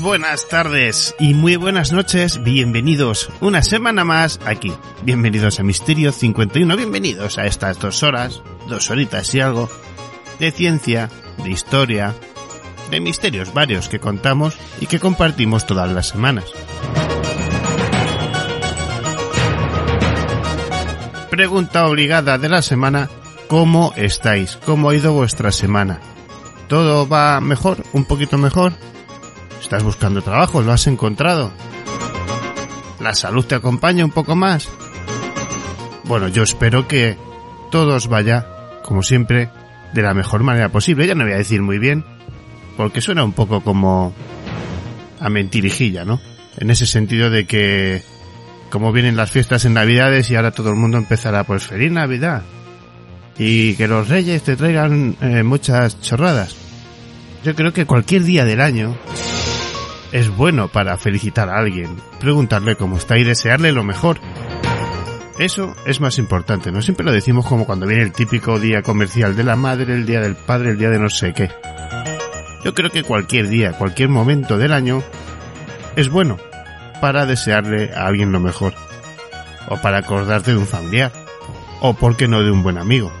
[0.00, 2.42] Buenas tardes y muy buenas noches.
[2.44, 4.72] Bienvenidos una semana más aquí.
[5.02, 6.76] Bienvenidos a Misterio 51.
[6.76, 9.68] Bienvenidos a estas dos horas, dos horitas y algo,
[10.38, 11.10] de ciencia,
[11.42, 12.14] de historia,
[12.92, 16.44] de misterios varios que contamos y que compartimos todas las semanas.
[21.30, 23.10] Pregunta obligada de la semana.
[23.48, 24.56] ¿Cómo estáis?
[24.64, 25.98] ¿Cómo ha ido vuestra semana?
[26.68, 27.82] ¿Todo va mejor?
[27.92, 28.72] ¿Un poquito mejor?
[29.64, 30.60] ¿Estás buscando trabajo?
[30.60, 31.50] ¿Lo has encontrado?
[33.00, 34.68] ¿La salud te acompaña un poco más?
[36.04, 37.16] Bueno, yo espero que
[37.70, 38.46] todo os vaya,
[38.84, 39.48] como siempre,
[39.94, 41.06] de la mejor manera posible.
[41.06, 42.04] Ya no voy a decir muy bien,
[42.76, 44.12] porque suena un poco como
[45.18, 46.20] a mentirijilla, ¿no?
[46.58, 48.02] En ese sentido de que,
[48.68, 52.42] como vienen las fiestas en Navidades y ahora todo el mundo empezará, pues feliz Navidad.
[53.38, 56.54] Y que los reyes te traigan eh, muchas chorradas.
[57.42, 58.94] Yo creo que cualquier día del año
[60.14, 64.20] es bueno para felicitar a alguien, preguntarle cómo está y desearle lo mejor.
[65.40, 69.34] Eso es más importante, no siempre lo decimos como cuando viene el típico día comercial
[69.34, 71.50] de la madre, el día del padre, el día de no sé qué.
[72.64, 75.02] Yo creo que cualquier día, cualquier momento del año
[75.96, 76.38] es bueno
[77.00, 78.72] para desearle a alguien lo mejor.
[79.68, 81.10] O para acordarte de un familiar.
[81.80, 83.12] O por qué no de un buen amigo.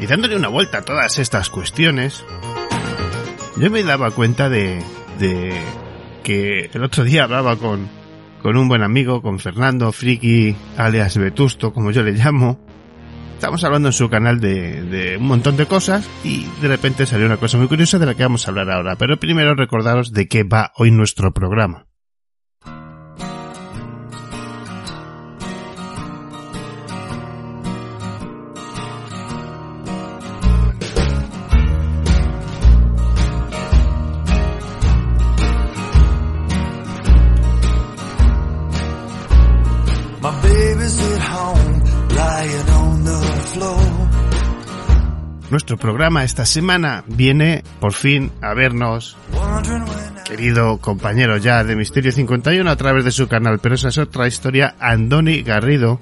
[0.00, 2.24] Y dándole una vuelta a todas estas cuestiones,
[3.56, 4.82] yo me daba cuenta de,
[5.18, 5.54] de
[6.22, 7.88] que el otro día hablaba con,
[8.42, 12.58] con un buen amigo, con Fernando Friki, alias Vetusto, como yo le llamo.
[13.34, 17.26] Estamos hablando en su canal de, de un montón de cosas y de repente salió
[17.26, 18.96] una cosa muy curiosa de la que vamos a hablar ahora.
[18.96, 21.86] Pero primero recordaros de qué va hoy nuestro programa.
[45.84, 49.18] Programa esta semana viene por fin a vernos,
[50.24, 54.26] querido compañero ya de Misterio 51 a través de su canal, pero esa es otra
[54.26, 54.76] historia.
[54.80, 56.00] Andoni Garrido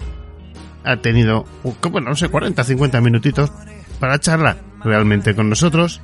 [0.85, 1.47] ha tenido,
[1.91, 3.51] bueno, no sé, 40, 50 minutitos
[3.99, 6.01] para charlar realmente con nosotros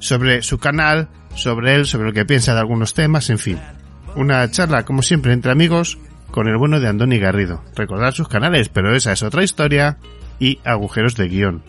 [0.00, 3.60] sobre su canal, sobre él, sobre lo que piensa de algunos temas, en fin.
[4.16, 5.98] Una charla, como siempre, entre amigos
[6.32, 7.62] con el bueno de Andoni Garrido.
[7.76, 9.98] Recordar sus canales, pero esa es otra historia
[10.40, 11.62] y agujeros de guion,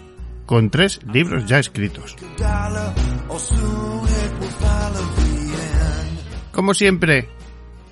[0.45, 2.15] con tres libros ya escritos.
[6.51, 7.29] Como siempre,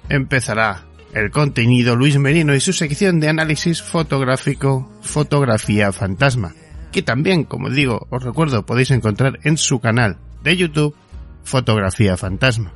[0.09, 6.53] empezará el contenido Luis Merino y su sección de análisis fotográfico Fotografía Fantasma,
[6.91, 10.95] que también, como digo, os recuerdo, podéis encontrar en su canal de YouTube
[11.44, 12.72] Fotografía Fantasma.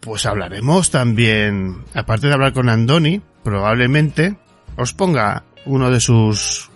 [0.00, 4.36] Pues hablaremos también, aparte de hablar con Andoni, probablemente
[4.76, 6.70] os ponga uno de sus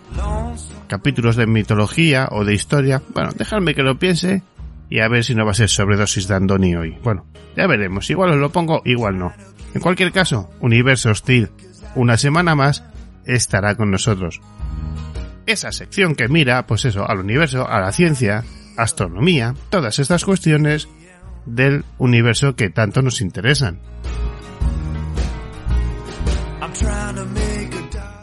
[0.87, 3.01] capítulos de mitología o de historia.
[3.13, 4.43] Bueno, dejadme que lo piense
[4.89, 6.97] y a ver si no va a ser sobredosis de Andoni hoy.
[7.03, 7.25] Bueno,
[7.55, 8.09] ya veremos.
[8.09, 9.33] Igual os lo pongo, igual no.
[9.73, 11.49] En cualquier caso, Universo Hostil,
[11.95, 12.83] una semana más,
[13.25, 14.41] estará con nosotros.
[15.45, 18.43] Esa sección que mira, pues eso, al universo, a la ciencia,
[18.77, 20.87] astronomía, todas estas cuestiones
[21.45, 23.79] del universo que tanto nos interesan.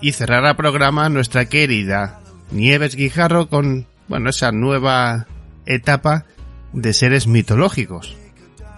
[0.04, 2.20] Y cerrará programa nuestra querida
[2.50, 5.26] Nieves Guijarro con, bueno, esa nueva
[5.64, 6.26] etapa
[6.74, 8.14] de seres mitológicos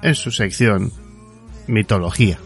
[0.05, 0.93] en su sección
[1.67, 2.38] Mitología.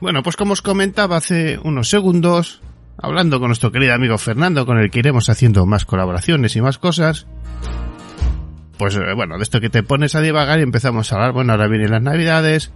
[0.00, 2.62] Bueno, pues como os comentaba hace unos segundos,
[2.98, 6.78] hablando con nuestro querido amigo Fernando, con el que iremos haciendo más colaboraciones y más
[6.78, 7.28] cosas,
[8.78, 11.52] pues eh, bueno, de esto que te pones a divagar y empezamos a hablar, bueno,
[11.52, 12.72] ahora vienen las navidades,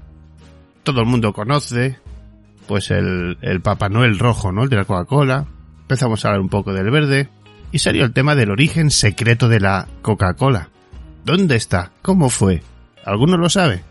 [0.82, 1.98] todo el mundo conoce,
[2.66, 4.64] pues el, el Papá Noel rojo, ¿no?
[4.64, 5.46] El de la Coca-Cola,
[5.82, 7.28] empezamos a hablar un poco del verde,
[7.72, 10.70] y salió el tema del origen secreto de la Coca-Cola.
[11.24, 11.92] ¿Dónde está?
[12.02, 12.62] ¿Cómo fue?
[13.04, 13.82] ¿Alguno lo sabe?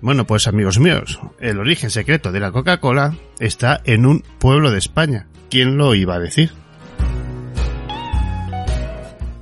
[0.00, 4.78] Bueno, pues amigos míos, el origen secreto de la Coca-Cola está en un pueblo de
[4.78, 5.26] España.
[5.50, 6.52] ¿Quién lo iba a decir?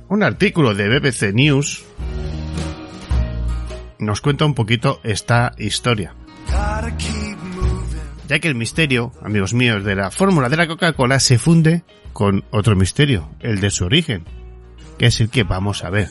[0.09, 1.85] Un artículo de BBC News
[3.99, 6.13] nos cuenta un poquito esta historia.
[8.27, 12.43] Ya que el misterio, amigos míos, de la fórmula de la Coca-Cola se funde con
[12.51, 14.25] otro misterio, el de su origen,
[14.97, 16.09] que es el que vamos a ver.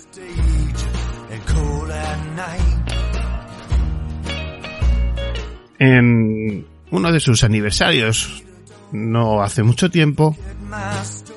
[5.85, 8.45] En uno de sus aniversarios,
[8.93, 10.37] no hace mucho tiempo,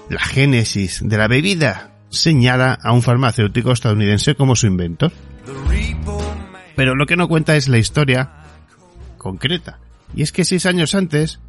[0.08, 5.12] la génesis de la bebida señala a un farmacéutico estadounidense como su inventor.
[6.76, 8.34] Pero lo que no cuenta es la historia
[9.18, 9.80] concreta.
[10.16, 11.40] Y es que seis años antes,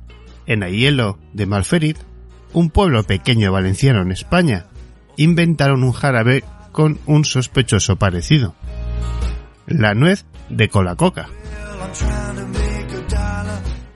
[0.47, 1.99] en Aielo de Malferit,
[2.55, 4.69] un pueblo pequeño valenciano en España,
[5.19, 8.55] inventaron un jarabe con un sospechoso parecido.
[9.67, 10.97] La nuez de cola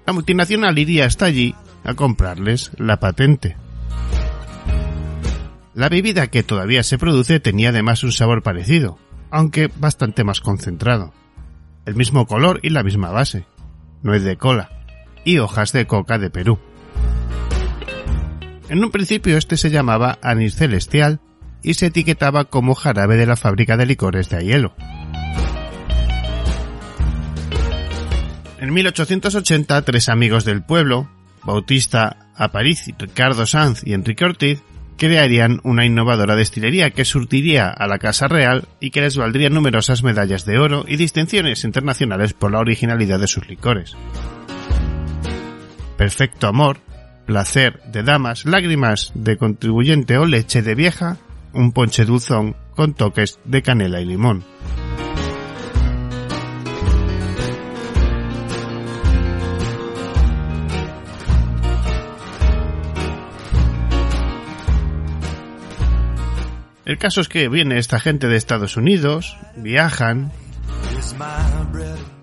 [0.06, 1.54] La multinacional iría hasta allí
[1.84, 3.56] a comprarles la patente.
[5.74, 8.98] La bebida que todavía se produce tenía además un sabor parecido,
[9.30, 11.12] aunque bastante más concentrado.
[11.86, 13.46] El mismo color y la misma base,
[14.02, 14.70] nuez de cola
[15.24, 16.58] y hojas de coca de Perú.
[18.68, 21.20] En un principio este se llamaba anís celestial
[21.62, 24.74] y se etiquetaba como jarabe de la fábrica de licores de Aielo.
[28.60, 31.08] En 1880, tres amigos del pueblo,
[31.44, 34.62] Bautista Aparici, Ricardo Sanz y Enrique Ortiz,
[34.98, 40.02] crearían una innovadora destilería que surtiría a la Casa Real y que les valdría numerosas
[40.02, 43.96] medallas de oro y distinciones internacionales por la originalidad de sus licores.
[45.96, 46.80] Perfecto amor,
[47.24, 51.16] placer de damas, lágrimas de contribuyente o leche de vieja,
[51.54, 54.44] un ponche dulzón con toques de canela y limón.
[66.90, 70.32] El caso es que viene esta gente de Estados Unidos, viajan,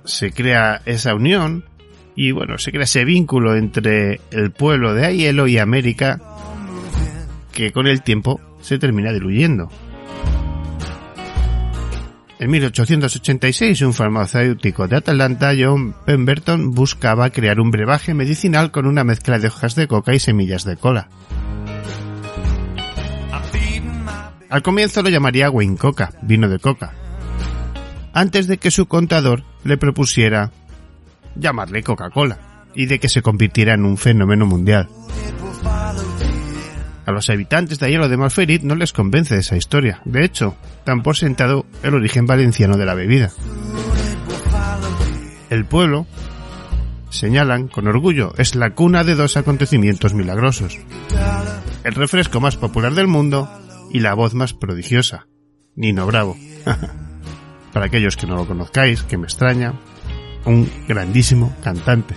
[0.04, 1.64] se crea esa unión
[2.18, 6.20] y bueno, se crea ese vínculo entre el pueblo de Aielo y América
[7.54, 9.72] que con el tiempo se termina diluyendo.
[12.38, 19.06] En 1886, un farmacéutico de Atlanta, John Pemberton, buscaba crear un brebaje medicinal con una
[19.06, 21.08] mezcla de hojas de coca y semillas de cola.
[24.50, 26.94] Al comienzo lo llamaría Wayne Coca, vino de coca,
[28.14, 30.52] antes de que su contador le propusiera
[31.36, 32.40] llamarle Coca-Cola
[32.74, 34.88] y de que se convirtiera en un fenómeno mundial.
[37.06, 40.02] A los habitantes de Aielo de Malferit no les convence esa historia.
[40.04, 43.32] De hecho, dan por sentado el origen valenciano de la bebida.
[45.50, 46.06] El pueblo,
[47.10, 50.78] señalan con orgullo, es la cuna de dos acontecimientos milagrosos.
[51.86, 53.50] El refresco más popular del mundo
[53.90, 55.28] y la voz más prodigiosa,
[55.76, 56.36] Nino Bravo.
[57.74, 59.74] Para aquellos que no lo conozcáis, que me extraña,
[60.46, 62.16] un grandísimo cantante.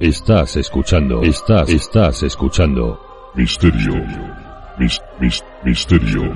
[0.00, 3.09] Estás escuchando, estás, estás escuchando.
[3.34, 3.94] Misterio.
[4.76, 6.34] Mis, mis, misterio.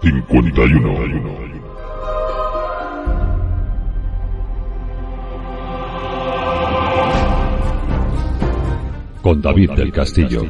[0.00, 1.64] 51.
[9.22, 10.42] Con David del Castillo.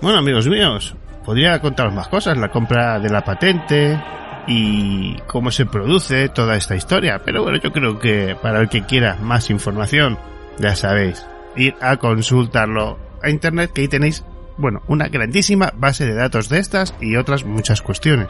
[0.00, 4.17] Bueno, amigos míos, podría contaros más cosas, la compra de la patente
[4.48, 8.86] y cómo se produce toda esta historia, pero bueno, yo creo que para el que
[8.86, 10.18] quiera más información,
[10.58, 11.24] ya sabéis,
[11.54, 14.24] ir a consultarlo a internet, que ahí tenéis,
[14.56, 18.28] bueno, una grandísima base de datos de estas y otras muchas cuestiones.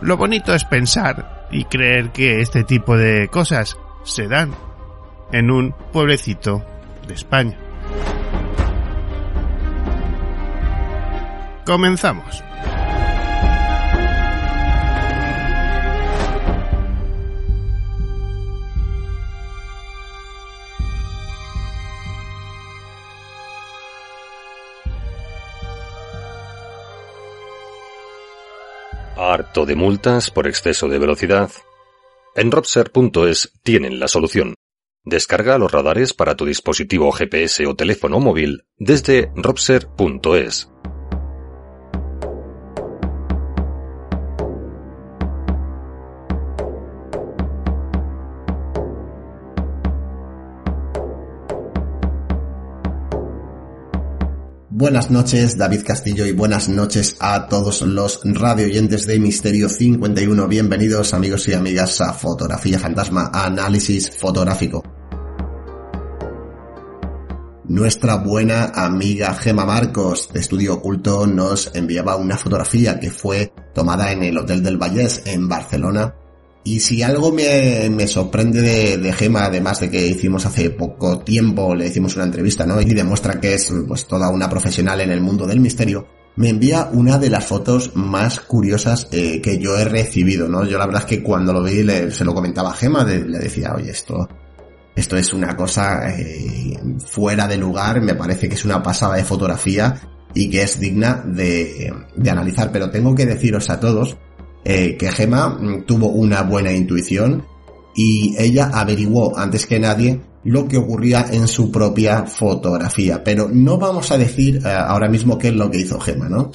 [0.00, 4.54] Lo bonito es pensar y creer que este tipo de cosas se dan
[5.30, 6.64] en un pueblecito
[7.06, 7.58] de España.
[11.66, 12.42] Comenzamos.
[29.30, 31.52] ¿Harto de multas por exceso de velocidad?
[32.34, 34.54] En Robser.es tienen la solución.
[35.04, 40.69] Descarga los radares para tu dispositivo GPS o teléfono móvil desde robser.es.
[54.80, 60.48] Buenas noches, David Castillo, y buenas noches a todos los radio oyentes de Misterio 51.
[60.48, 64.82] Bienvenidos, amigos y amigas, a Fotografía Fantasma, análisis fotográfico.
[67.64, 74.10] Nuestra buena amiga Gema Marcos de Estudio Oculto nos enviaba una fotografía que fue tomada
[74.12, 76.14] en el Hotel del Vallés en Barcelona
[76.62, 81.20] y si algo me, me sorprende de, de, Gema, además de que hicimos hace poco
[81.20, 82.80] tiempo, le hicimos una entrevista, ¿no?
[82.80, 86.88] Y demuestra que es pues toda una profesional en el mundo del misterio, me envía
[86.92, 90.64] una de las fotos más curiosas eh, que yo he recibido, ¿no?
[90.64, 93.38] Yo la verdad es que cuando lo vi le, se lo comentaba a Gema, le
[93.38, 94.28] decía, oye, esto,
[94.94, 99.24] esto es una cosa eh, fuera de lugar, me parece que es una pasada de
[99.24, 100.00] fotografía
[100.34, 104.16] y que es digna de, de analizar, pero tengo que deciros a todos
[104.64, 107.44] eh, que Gema tuvo una buena intuición
[107.94, 113.22] y ella averiguó antes que nadie lo que ocurría en su propia fotografía.
[113.22, 116.50] Pero no vamos a decir eh, ahora mismo qué es lo que hizo Gema, ¿no?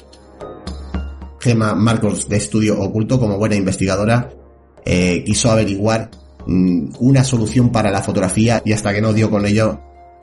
[1.40, 4.30] Gema Marcos de Estudio Oculto, como buena investigadora,
[4.84, 6.10] eh, quiso averiguar
[6.46, 9.80] mm, una solución para la fotografía y hasta que no dio con ello,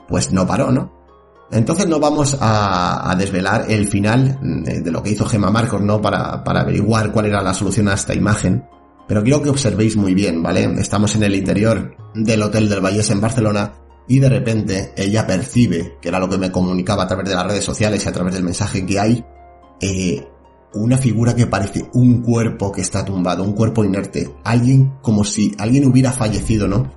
[0.08, 1.03] pues no paró, ¿no?
[1.52, 6.02] Entonces no vamos a, desvelar el final de, lo que hizo Gemma Marcos, ¿no?
[6.02, 8.66] Para, para averiguar cuál era la solución a esta imagen.
[9.08, 10.64] Pero quiero que observéis muy bien, ¿vale?
[10.80, 13.74] Estamos en el interior del Hotel del Vallés en Barcelona
[14.08, 17.46] y de repente ella percibe, que era lo que me comunicaba a través de las
[17.46, 19.24] redes sociales y a través del mensaje que hay,
[19.80, 20.28] eh,
[20.74, 25.54] una figura que parece un cuerpo que está tumbado, un cuerpo inerte, alguien como si
[25.58, 26.92] alguien hubiera fallecido, ¿no?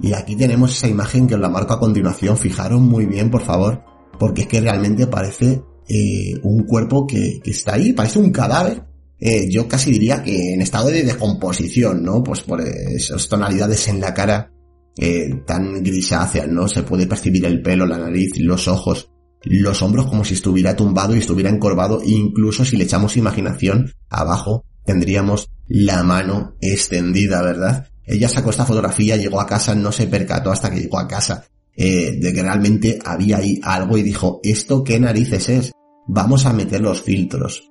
[0.00, 2.36] Y aquí tenemos esa imagen que os la marco a continuación.
[2.36, 3.82] Fijaros muy bien, por favor,
[4.18, 8.84] porque es que realmente parece eh, un cuerpo que, está ahí, parece un cadáver.
[9.18, 12.22] Eh, yo casi diría que en estado de descomposición, ¿no?
[12.22, 14.52] Pues por esas tonalidades en la cara
[14.96, 16.68] eh, tan grisáceas, ¿no?
[16.68, 19.10] Se puede percibir el pelo, la nariz, los ojos,
[19.42, 22.00] los hombros como si estuviera tumbado y estuviera encorvado.
[22.04, 27.88] incluso si le echamos imaginación, abajo tendríamos la mano extendida, ¿verdad?
[28.08, 31.44] Ella sacó esta fotografía, llegó a casa, no se percató hasta que llegó a casa
[31.76, 35.72] eh, de que realmente había ahí algo y dijo, ¿esto qué narices es?
[36.06, 37.70] Vamos a meter los filtros.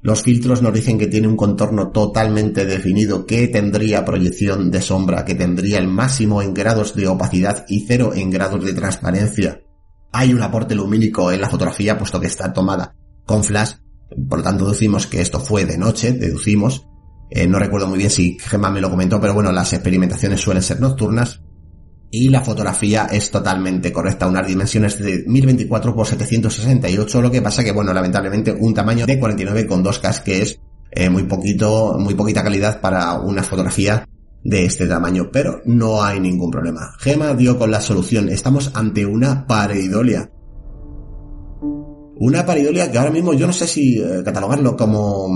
[0.00, 5.24] Los filtros nos dicen que tiene un contorno totalmente definido, que tendría proyección de sombra,
[5.24, 9.60] que tendría el máximo en grados de opacidad y cero en grados de transparencia.
[10.12, 12.94] Hay un aporte lumínico en la fotografía puesto que está tomada
[13.26, 13.72] con flash,
[14.28, 16.87] por lo tanto deducimos que esto fue de noche, deducimos,
[17.30, 20.62] eh, no recuerdo muy bien si Gemma me lo comentó, pero bueno, las experimentaciones suelen
[20.62, 21.40] ser nocturnas.
[22.10, 27.62] Y la fotografía es totalmente correcta, unas dimensiones de 1024 x 768, lo que pasa
[27.62, 30.58] que, bueno, lamentablemente un tamaño de 49,2K que es
[30.90, 34.08] eh, muy poquito, muy poquita calidad para una fotografía
[34.42, 36.94] de este tamaño, pero no hay ningún problema.
[36.98, 40.30] Gema dio con la solución, estamos ante una pareidolia.
[42.20, 45.28] Una paridolia que ahora mismo yo no sé si eh, catalogarlo como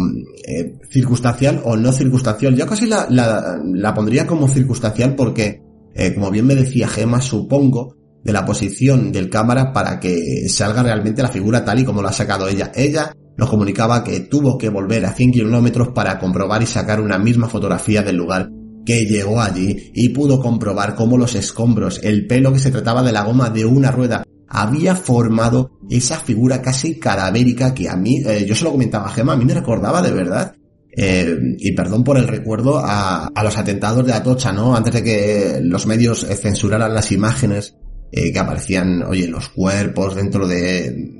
[0.44, 2.56] eh, circunstancial o no circunstancial.
[2.56, 5.62] Yo casi la, la, pondría como circunstancial porque,
[5.94, 10.82] eh, como bien me decía Gema, supongo de la posición del cámara para que salga
[10.82, 12.72] realmente la figura tal y como lo ha sacado ella.
[12.74, 17.18] Ella nos comunicaba que tuvo que volver a 100 kilómetros para comprobar y sacar una
[17.18, 18.50] misma fotografía del lugar
[18.84, 23.12] que llegó allí y pudo comprobar cómo los escombros, el pelo que se trataba de
[23.12, 24.24] la goma de una rueda
[24.54, 29.10] había formado esa figura casi cadavérica que a mí, eh, yo se lo comentaba a
[29.10, 30.54] Gemma, a mí me recordaba de verdad
[30.94, 34.76] eh, y perdón por el recuerdo a, los atentados de Atocha, ¿no?
[34.76, 37.76] Antes de que los medios censuraran las imágenes
[38.12, 41.18] eh, que aparecían, oye, los cuerpos dentro de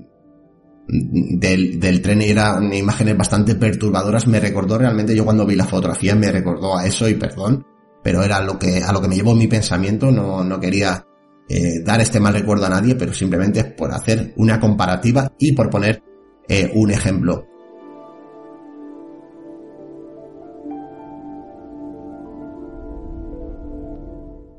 [0.89, 5.65] del, del tren y eran imágenes bastante perturbadoras, me recordó realmente yo cuando vi la
[5.65, 7.65] fotografía me recordó a eso y perdón,
[8.03, 11.07] pero era lo que a lo que me llevó mi pensamiento, no, no quería
[11.49, 15.69] eh, dar este mal recuerdo a nadie, pero simplemente por hacer una comparativa y por
[15.69, 16.03] poner
[16.49, 17.47] eh, un ejemplo.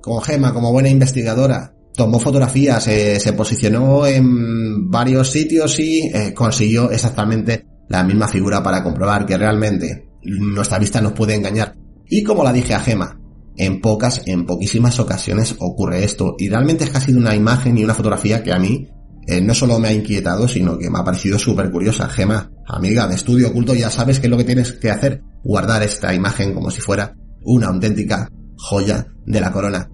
[0.01, 6.91] Como Gema, como buena investigadora, tomó fotografías, eh, se posicionó en varios sitios y consiguió
[6.91, 11.75] exactamente la misma figura para comprobar que realmente nuestra vista nos puede engañar.
[12.09, 13.22] Y como la dije a Gema,
[13.57, 16.35] en pocas, en poquísimas ocasiones ocurre esto.
[16.37, 18.87] Y realmente es casi de una imagen y una fotografía que a mí
[19.27, 22.09] eh, no solo me ha inquietado, sino que me ha parecido súper curiosa.
[22.09, 25.21] Gema, amiga de estudio oculto, ya sabes qué es lo que tienes que hacer.
[25.43, 29.89] Guardar esta imagen como si fuera una auténtica joya de la corona.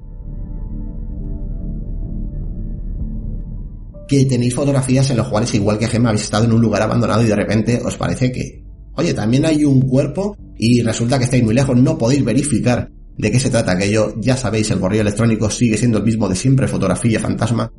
[4.08, 7.22] Que tenéis fotografías en los cuales igual que Gemma habéis estado en un lugar abandonado
[7.22, 8.64] y de repente os parece que,
[8.96, 12.90] oye, también hay un cuerpo y resulta que estáis muy lejos, no podéis verificar
[13.20, 16.38] de qué se trata aquello, ya sabéis, el correo electrónico sigue siendo el mismo de
[16.38, 17.70] siempre, fotografía fantasma,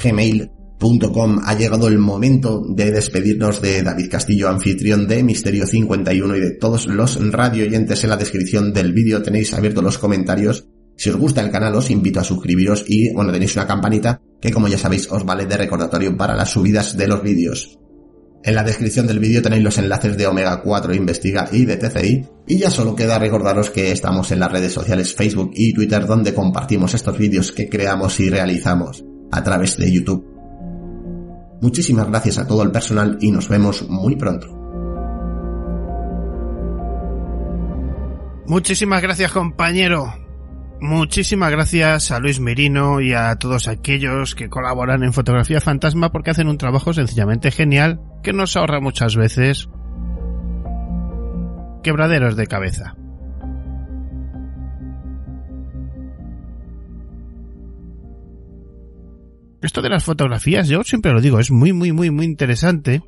[0.00, 1.40] gmail.com.
[1.44, 6.50] Ha llegado el momento de despedirnos de David Castillo, anfitrión de Misterio 51 y de
[6.52, 10.68] todos los radio oyentes en la descripción del vídeo tenéis abiertos los comentarios.
[10.96, 14.52] Si os gusta el canal os invito a suscribiros y bueno tenéis una campanita que
[14.52, 17.76] como ya sabéis os vale de recordatorio para las subidas de los vídeos.
[18.44, 22.26] En la descripción del vídeo tenéis los enlaces de Omega 4 Investiga y de TCI.
[22.46, 26.34] Y ya solo queda recordaros que estamos en las redes sociales Facebook y Twitter donde
[26.34, 30.24] compartimos estos vídeos que creamos y realizamos a través de YouTube.
[31.60, 34.46] Muchísimas gracias a todo el personal y nos vemos muy pronto.
[38.46, 40.27] Muchísimas gracias compañero.
[40.80, 46.30] Muchísimas gracias a Luis Merino y a todos aquellos que colaboran en Fotografía Fantasma porque
[46.30, 49.68] hacen un trabajo sencillamente genial que nos ahorra muchas veces
[51.82, 52.96] quebraderos de cabeza.
[59.60, 63.02] Esto de las fotografías, yo siempre lo digo, es muy, muy, muy, muy interesante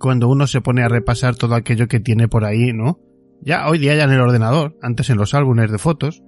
[0.00, 2.98] cuando uno se pone a repasar todo aquello que tiene por ahí, ¿no?
[3.40, 6.22] Ya hoy día ya en el ordenador, antes en los álbumes de fotos.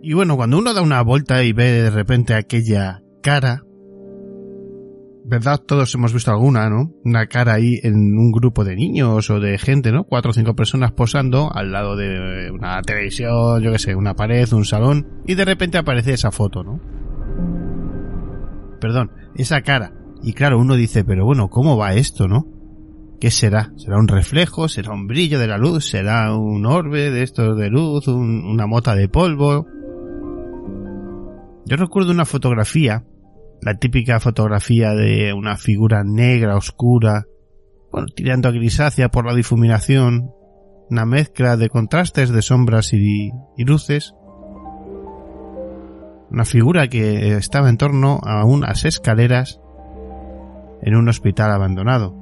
[0.00, 3.64] Y bueno, cuando uno da una vuelta y ve de repente aquella cara,
[5.24, 5.58] ¿verdad?
[5.58, 6.92] Todos hemos visto alguna, ¿no?
[7.04, 10.04] Una cara ahí en un grupo de niños o de gente, ¿no?
[10.04, 14.50] Cuatro o cinco personas posando al lado de una televisión, yo qué sé, una pared,
[14.52, 16.80] un salón, y de repente aparece esa foto, ¿no?
[18.80, 19.92] Perdón, esa cara.
[20.22, 22.46] Y claro, uno dice, pero bueno, ¿cómo va esto, no?
[23.20, 23.72] ¿Qué será?
[23.76, 24.68] ¿Será un reflejo?
[24.68, 25.86] ¿Será un brillo de la luz?
[25.86, 28.06] ¿Será un orbe de estos de luz?
[28.06, 29.66] ¿Una mota de polvo?
[31.68, 33.04] Yo recuerdo una fotografía
[33.60, 37.26] la típica fotografía de una figura negra, oscura,
[37.90, 40.30] bueno, tirando a grisácea por la difuminación,
[40.90, 44.14] una mezcla de contrastes de sombras y, y luces,
[46.30, 49.60] una figura que estaba en torno a unas escaleras
[50.82, 52.14] en un hospital abandonado.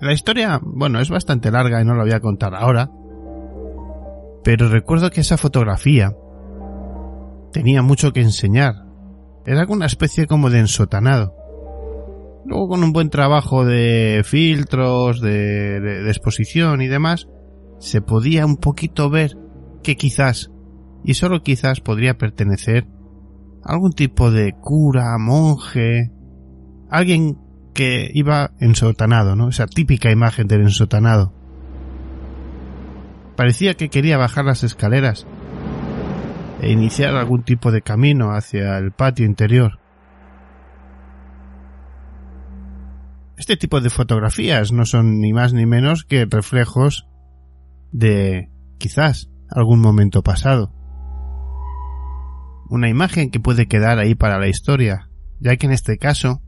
[0.00, 2.90] La historia, bueno, es bastante larga y no la voy a contar ahora,
[4.42, 6.12] pero recuerdo que esa fotografía
[7.52, 8.92] tenía mucho que enseñar
[9.44, 11.34] era una especie como de ensotanado.
[12.44, 17.28] Luego con un buen trabajo de filtros, de, exposición y demás,
[17.78, 19.36] se podía un poquito ver
[19.82, 20.50] que quizás,
[21.04, 22.86] y solo quizás podría pertenecer
[23.64, 26.10] a algún tipo de cura, monje,
[26.90, 27.38] alguien
[27.74, 29.48] que iba ensotanado, ¿no?
[29.48, 31.32] Esa típica imagen del ensotanado.
[33.36, 35.26] Parecía que quería bajar las escaleras,
[36.62, 39.80] e iniciar algún tipo de camino hacia el patio interior.
[43.36, 47.08] Este tipo de fotografías no son ni más ni menos que reflejos
[47.90, 48.48] de
[48.78, 50.72] quizás algún momento pasado.
[52.70, 56.42] Una imagen que puede quedar ahí para la historia, ya que en este caso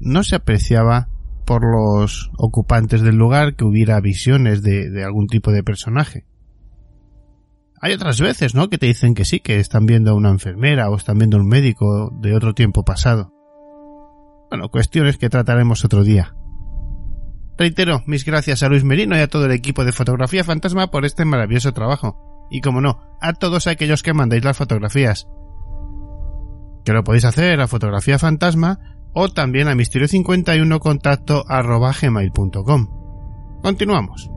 [0.00, 1.08] no se apreciaba
[1.46, 6.26] por los ocupantes del lugar que hubiera visiones de, de algún tipo de personaje.
[7.84, 8.70] Hay otras veces, ¿no?
[8.70, 11.40] Que te dicen que sí, que están viendo a una enfermera o están viendo a
[11.40, 13.32] un médico de otro tiempo pasado.
[14.48, 16.36] Bueno, cuestiones que trataremos otro día.
[17.58, 21.04] Reitero mis gracias a Luis Merino y a todo el equipo de Fotografía Fantasma por
[21.04, 22.46] este maravilloso trabajo.
[22.52, 25.26] Y como no, a todos aquellos que mandáis las fotografías.
[26.84, 28.78] Que lo podéis hacer a Fotografía Fantasma
[29.12, 31.44] o también a misterio51 contacto.
[33.60, 34.30] Continuamos.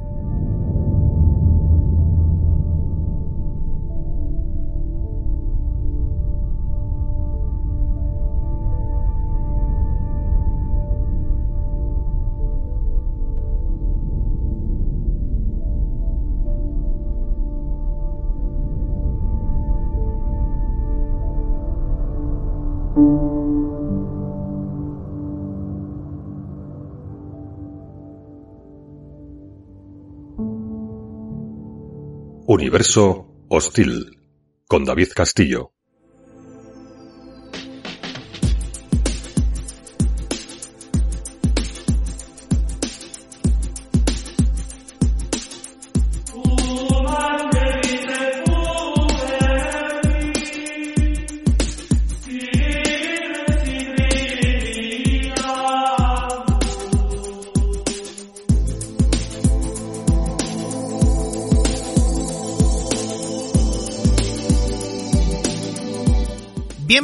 [32.56, 34.18] Universo Hostil
[34.66, 35.75] con David Castillo.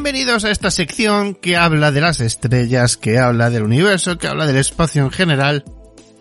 [0.03, 4.47] Bienvenidos a esta sección que habla de las estrellas, que habla del universo, que habla
[4.47, 5.63] del espacio en general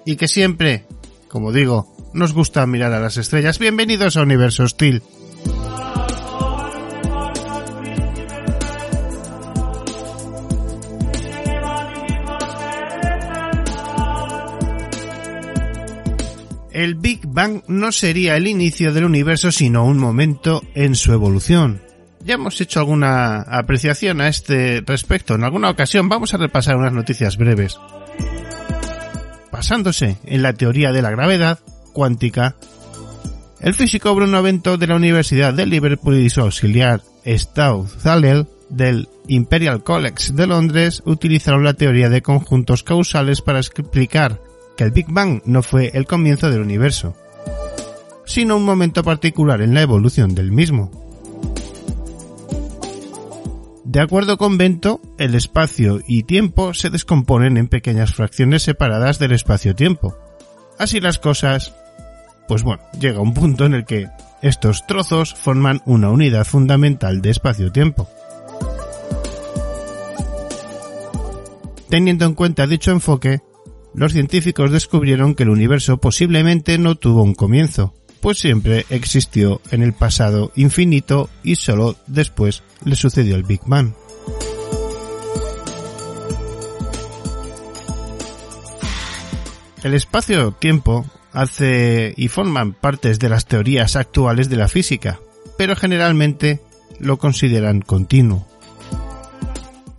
[0.04, 0.84] y que siempre,
[1.28, 3.58] como digo, nos gusta mirar a las estrellas.
[3.58, 5.02] Bienvenidos a Universo Hostil.
[16.70, 21.89] El Big Bang no sería el inicio del universo, sino un momento en su evolución.
[22.22, 26.08] Ya hemos hecho alguna apreciación a este respecto en alguna ocasión.
[26.08, 27.78] Vamos a repasar unas noticias breves.
[29.50, 31.58] Basándose en la teoría de la gravedad
[31.92, 32.56] cuántica,
[33.60, 39.08] el físico Bruno Bento de la Universidad de Liverpool y su auxiliar Stau Zalel del
[39.26, 44.40] Imperial College de Londres utilizaron la teoría de conjuntos causales para explicar
[44.76, 47.16] que el Big Bang no fue el comienzo del universo,
[48.24, 50.99] sino un momento particular en la evolución del mismo.
[53.90, 59.32] De acuerdo con Bento, el espacio y tiempo se descomponen en pequeñas fracciones separadas del
[59.32, 60.16] espacio-tiempo.
[60.78, 61.74] Así las cosas,
[62.46, 64.06] pues bueno, llega un punto en el que
[64.42, 68.08] estos trozos forman una unidad fundamental de espacio-tiempo.
[71.88, 73.40] Teniendo en cuenta dicho enfoque,
[73.92, 79.82] los científicos descubrieron que el universo posiblemente no tuvo un comienzo, pues siempre existió en
[79.82, 83.92] el pasado infinito y solo después le sucedió el Big Bang.
[89.82, 95.20] El espacio-tiempo hace y forman partes de las teorías actuales de la física,
[95.56, 96.60] pero generalmente
[96.98, 98.46] lo consideran continuo.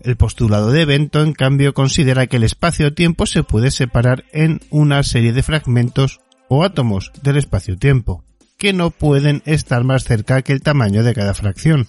[0.04, 5.04] El postulado de Bento, en cambio, considera que el espacio-tiempo se puede separar en una
[5.04, 6.22] serie de fragmentos
[6.54, 8.26] o átomos del espacio-tiempo,
[8.58, 11.88] que no pueden estar más cerca que el tamaño de cada fracción.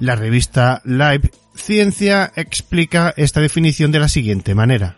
[0.00, 4.96] La revista Live Ciencia explica esta definición de la siguiente manera.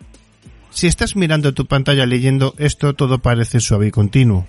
[0.70, 4.46] Si estás mirando tu pantalla leyendo esto, todo parece suave y continuo.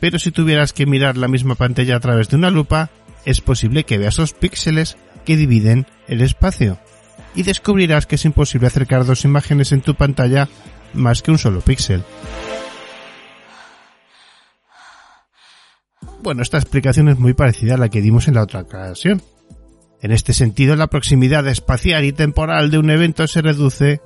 [0.00, 2.88] Pero si tuvieras que mirar la misma pantalla a través de una lupa,
[3.26, 6.78] es posible que veas los píxeles que dividen el espacio.
[7.34, 10.48] Y descubrirás que es imposible acercar dos imágenes en tu pantalla
[10.94, 12.02] más que un solo píxel.
[16.22, 19.22] Bueno, esta explicación es muy parecida a la que dimos en la otra ocasión.
[20.00, 24.00] En este sentido, la proximidad espacial y temporal de un evento se reduce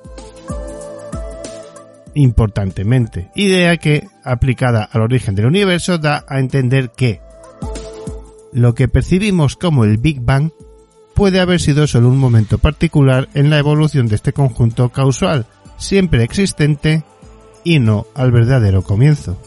[2.14, 7.20] importantemente, idea que, aplicada al origen del universo, da a entender que
[8.52, 10.50] lo que percibimos como el Big Bang
[11.14, 15.46] puede haber sido solo un momento particular en la evolución de este conjunto causal,
[15.76, 17.04] siempre existente,
[17.64, 19.38] y no al verdadero comienzo.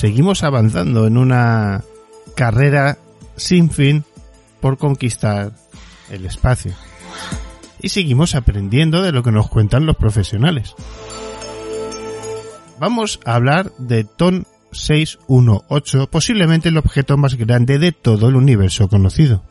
[0.00, 1.84] seguimos avanzando en una
[2.34, 2.96] carrera
[3.36, 4.02] sin fin
[4.58, 5.52] por conquistar
[6.08, 6.72] el espacio.
[7.82, 10.74] Y seguimos aprendiendo de lo que nos cuentan los profesionales.
[12.78, 18.88] Vamos a hablar de TON 618, posiblemente el objeto más grande de todo el universo
[18.88, 19.42] conocido.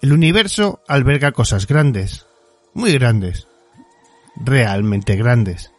[0.00, 2.26] El universo alberga cosas grandes,
[2.72, 3.48] muy grandes,
[4.36, 5.72] realmente grandes.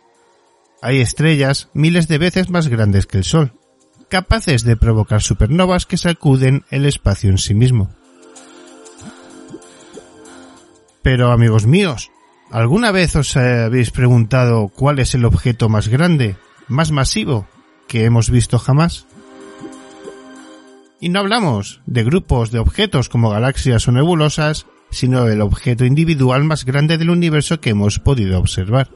[0.82, 3.54] Hay estrellas miles de veces más grandes que el Sol,
[4.10, 7.90] capaces de provocar supernovas que sacuden el espacio en sí mismo.
[11.02, 12.12] Pero amigos míos,
[12.52, 16.36] ¿alguna vez os habéis preguntado cuál es el objeto más grande,
[16.68, 17.48] más masivo,
[17.88, 19.08] que hemos visto jamás?
[21.00, 26.44] Y no hablamos de grupos de objetos como galaxias o nebulosas, sino el objeto individual
[26.44, 28.90] más grande del universo que hemos podido observar.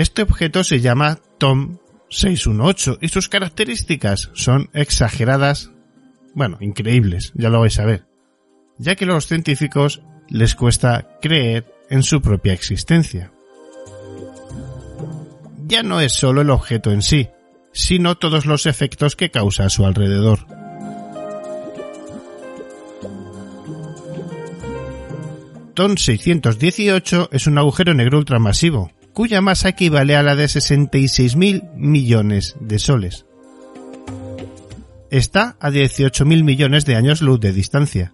[0.00, 1.76] Este objeto se llama Tom
[2.08, 5.72] 618 y sus características son exageradas,
[6.34, 8.06] bueno, increíbles, ya lo vais a ver,
[8.78, 13.30] ya que a los científicos les cuesta creer en su propia existencia.
[15.66, 17.28] Ya no es solo el objeto en sí,
[17.70, 20.46] sino todos los efectos que causa a su alrededor.
[25.74, 32.56] TON 618 es un agujero negro ultramasivo, cuya masa equivale a la de 66.000 millones
[32.60, 33.26] de soles.
[35.10, 38.12] Está a 18.000 millones de años luz de distancia,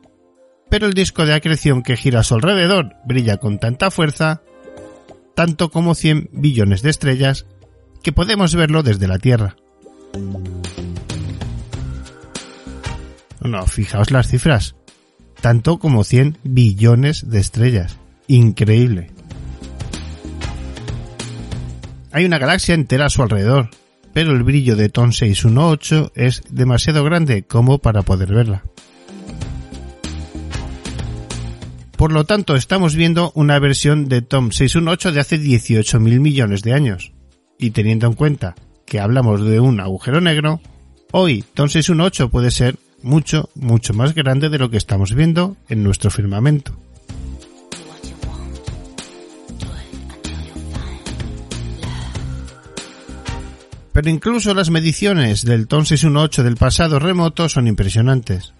[0.70, 4.42] pero el disco de acreción que gira a su alrededor brilla con tanta fuerza
[5.37, 7.46] tanto como 100 billones de estrellas,
[8.02, 9.54] que podemos verlo desde la Tierra.
[13.42, 14.74] No, fijaos las cifras.
[15.40, 17.98] Tanto como 100 billones de estrellas.
[18.26, 19.11] Increíble.
[22.16, 23.68] Hay una galaxia entera a su alrededor,
[24.14, 28.64] pero el brillo de TON 618 es demasiado grande como para poder verla.
[31.98, 36.72] Por lo tanto, estamos viendo una versión de TOM 618 de hace 18.000 millones de
[36.72, 37.12] años.
[37.59, 38.55] Y teniendo en cuenta
[38.87, 40.62] que hablamos de un agujero negro,
[41.12, 45.83] hoy TOM 618 puede ser mucho, mucho más grande de lo que estamos viendo en
[45.83, 46.81] nuestro firmamento.
[53.96, 58.52] Pero incluso las mediciones del TON 618 del pasado remoto son impresionantes.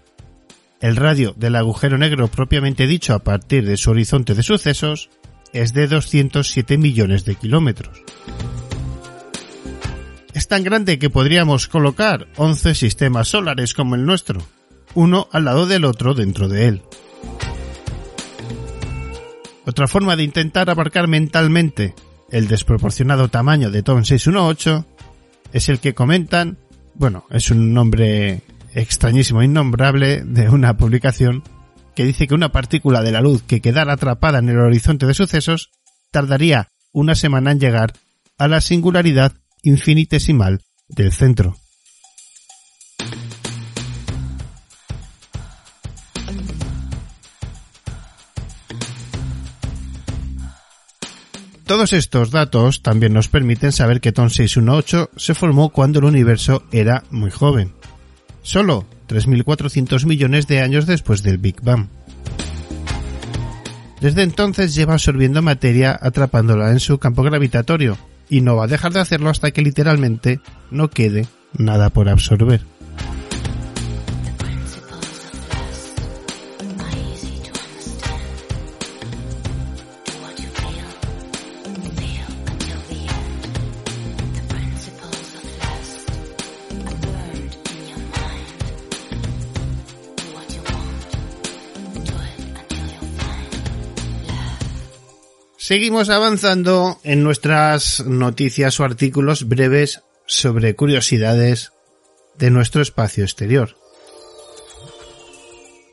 [0.81, 5.11] El radio del agujero negro propiamente dicho a partir de su horizonte de sucesos
[5.53, 8.01] es de 207 millones de kilómetros.
[10.33, 14.41] Es tan grande que podríamos colocar 11 sistemas solares como el nuestro,
[14.95, 16.81] uno al lado del otro dentro de él.
[19.67, 21.93] Otra forma de intentar abarcar mentalmente
[22.31, 24.97] el desproporcionado tamaño de TON 618
[25.53, 26.57] es el que comentan,
[26.95, 28.41] bueno, es un nombre
[28.73, 31.43] extrañísimo, innombrable, de una publicación
[31.95, 35.13] que dice que una partícula de la luz que quedara atrapada en el horizonte de
[35.13, 35.71] sucesos
[36.11, 37.93] tardaría una semana en llegar
[38.37, 39.33] a la singularidad
[39.63, 41.57] infinitesimal del centro.
[51.67, 56.63] Todos estos datos también nos permiten saber que TON 618 se formó cuando el universo
[56.71, 57.73] era muy joven,
[58.41, 61.87] solo 3.400 millones de años después del Big Bang.
[63.99, 67.97] Desde entonces lleva absorbiendo materia atrapándola en su campo gravitatorio,
[68.29, 70.39] y no va a dejar de hacerlo hasta que literalmente
[70.71, 71.27] no quede
[71.57, 72.61] nada por absorber.
[95.67, 101.73] Seguimos avanzando en nuestras noticias o artículos breves sobre curiosidades
[102.37, 103.75] de nuestro espacio exterior.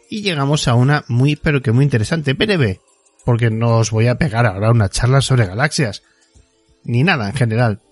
[0.08, 2.82] Y llegamos a una muy pero que muy interesante, breve,
[3.24, 6.04] porque no os voy a pegar ahora una charla sobre galaxias,
[6.84, 7.82] ni nada en general.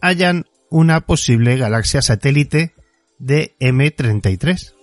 [0.00, 2.76] Hayan una posible galaxia satélite
[3.18, 4.77] de M33.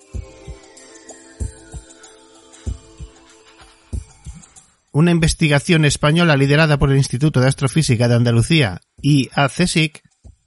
[4.95, 10.01] Una investigación española liderada por el Instituto de Astrofísica de Andalucía y ACSIC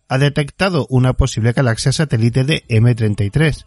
[0.08, 3.66] ha detectado una posible galaxia satélite de M33,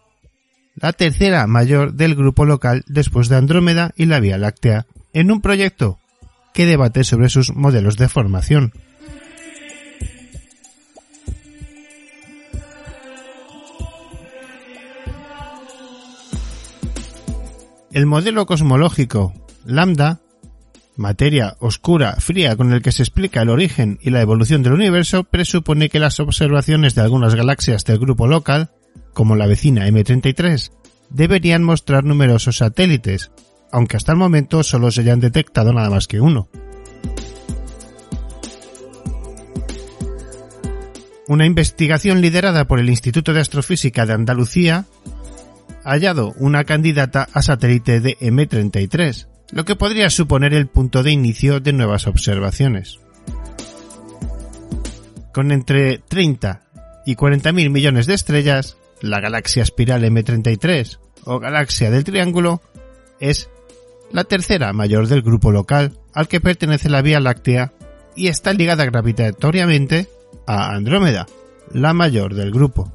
[0.74, 5.40] la tercera mayor del grupo local después de Andrómeda y la Vía Láctea, en un
[5.40, 6.00] proyecto
[6.52, 8.72] que debate sobre sus modelos de formación.
[17.92, 19.32] El modelo cosmológico
[19.64, 20.21] lambda
[20.96, 25.24] materia oscura, fría con el que se explica el origen y la evolución del universo,
[25.24, 28.70] presupone que las observaciones de algunas galaxias del grupo local,
[29.12, 30.70] como la vecina M33,
[31.10, 33.30] deberían mostrar numerosos satélites,
[33.70, 36.48] aunque hasta el momento solo se hayan detectado nada más que uno.
[41.28, 44.86] Una investigación liderada por el Instituto de Astrofísica de Andalucía
[45.84, 51.12] ha hallado una candidata a satélite de M33, lo que podría suponer el punto de
[51.12, 52.98] inicio de nuevas observaciones.
[55.32, 56.62] Con entre 30
[57.06, 62.60] y 40 mil millones de estrellas, la galaxia espiral M33 o galaxia del Triángulo
[63.20, 63.50] es
[64.10, 67.72] la tercera mayor del grupo local al que pertenece la Vía Láctea
[68.16, 70.08] y está ligada gravitatoriamente
[70.46, 71.26] a Andrómeda,
[71.72, 72.92] la mayor del grupo.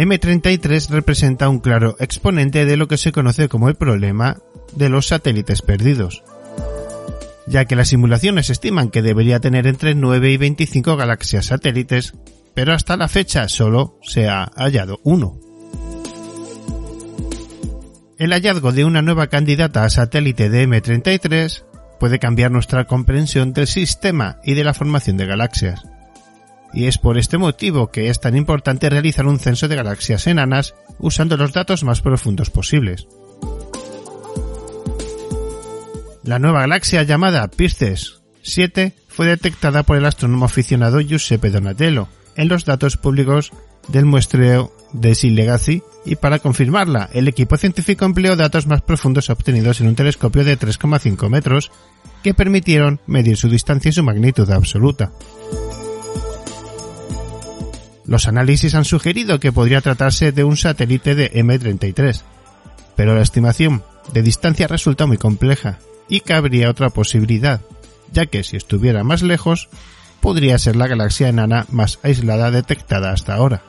[0.00, 4.38] M33 representa un claro exponente de lo que se conoce como el problema
[4.72, 6.22] de los satélites perdidos,
[7.46, 12.14] ya que las simulaciones estiman que debería tener entre 9 y 25 galaxias satélites,
[12.54, 15.38] pero hasta la fecha solo se ha hallado uno.
[18.18, 21.62] El hallazgo de una nueva candidata a satélite de M33
[21.98, 25.82] puede cambiar nuestra comprensión del sistema y de la formación de galaxias
[26.72, 30.74] y es por este motivo que es tan importante realizar un censo de galaxias enanas
[30.98, 33.06] usando los datos más profundos posibles.
[36.22, 42.48] La nueva galaxia llamada Pisces 7 fue detectada por el astrónomo aficionado Giuseppe Donatello en
[42.48, 43.52] los datos públicos
[43.88, 49.30] del muestreo de Sea Legacy y para confirmarla, el equipo científico empleó datos más profundos
[49.30, 51.70] obtenidos en un telescopio de 3,5 metros
[52.22, 55.12] que permitieron medir su distancia y su magnitud absoluta.
[58.10, 62.22] Los análisis han sugerido que podría tratarse de un satélite de M33,
[62.96, 67.60] pero la estimación de distancia resulta muy compleja y cabría otra posibilidad,
[68.10, 69.68] ya que si estuviera más lejos,
[70.20, 73.62] podría ser la galaxia enana más aislada detectada hasta ahora.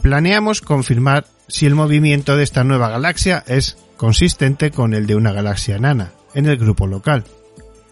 [0.00, 5.32] Planeamos confirmar si el movimiento de esta nueva galaxia es consistente con el de una
[5.32, 7.24] galaxia enana en el grupo local,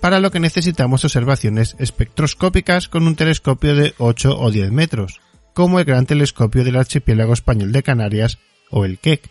[0.02, 5.20] para lo que necesitamos observaciones espectroscópicas con un telescopio de 8 o 10 metros,
[5.54, 8.38] como el Gran Telescopio del Archipiélago Español de Canarias
[8.68, 9.30] o el Keck.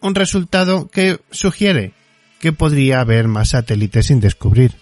[0.00, 1.92] Un resultado que sugiere
[2.38, 4.76] que podría haber más satélites sin descubrir.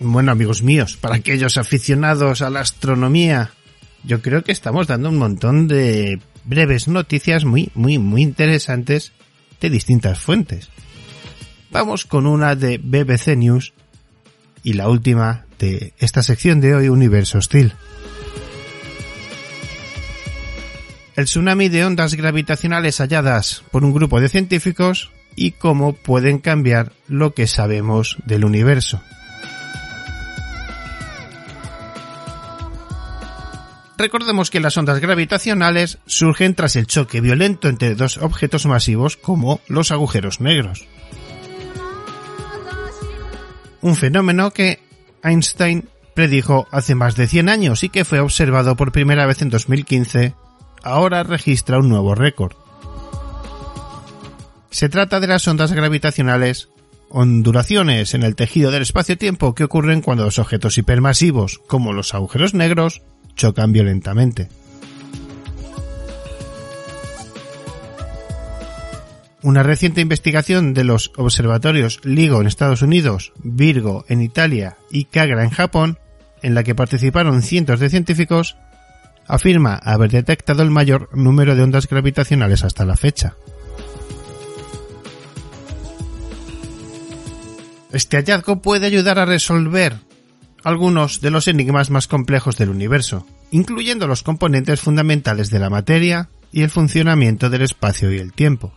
[0.00, 3.52] Bueno, amigos míos, para aquellos aficionados a la astronomía
[4.04, 9.12] yo creo que estamos dando un montón de breves noticias muy, muy, muy interesantes
[9.60, 10.70] de distintas fuentes.
[11.70, 13.72] Vamos con una de BBC News
[14.62, 17.72] y la última de esta sección de hoy, Universo Hostil.
[21.16, 26.92] El tsunami de ondas gravitacionales halladas por un grupo de científicos y cómo pueden cambiar
[27.08, 29.02] lo que sabemos del universo.
[34.00, 39.60] Recordemos que las ondas gravitacionales surgen tras el choque violento entre dos objetos masivos como
[39.68, 40.86] los agujeros negros.
[43.82, 44.78] Un fenómeno que
[45.22, 49.50] Einstein predijo hace más de 100 años y que fue observado por primera vez en
[49.50, 50.32] 2015,
[50.82, 52.56] ahora registra un nuevo récord.
[54.70, 56.70] Se trata de las ondas gravitacionales
[57.10, 62.54] ondulaciones en el tejido del espacio-tiempo que ocurren cuando los objetos hipermasivos, como los agujeros
[62.54, 63.02] negros,
[63.40, 64.48] chocan violentamente.
[69.42, 75.42] Una reciente investigación de los observatorios LIGO en Estados Unidos, Virgo en Italia y Kagra
[75.42, 75.98] en Japón,
[76.42, 78.58] en la que participaron cientos de científicos,
[79.26, 83.36] afirma haber detectado el mayor número de ondas gravitacionales hasta la fecha.
[87.90, 90.09] Este hallazgo puede ayudar a resolver
[90.62, 96.28] algunos de los enigmas más complejos del universo, incluyendo los componentes fundamentales de la materia
[96.52, 98.72] y el funcionamiento del espacio y el tiempo.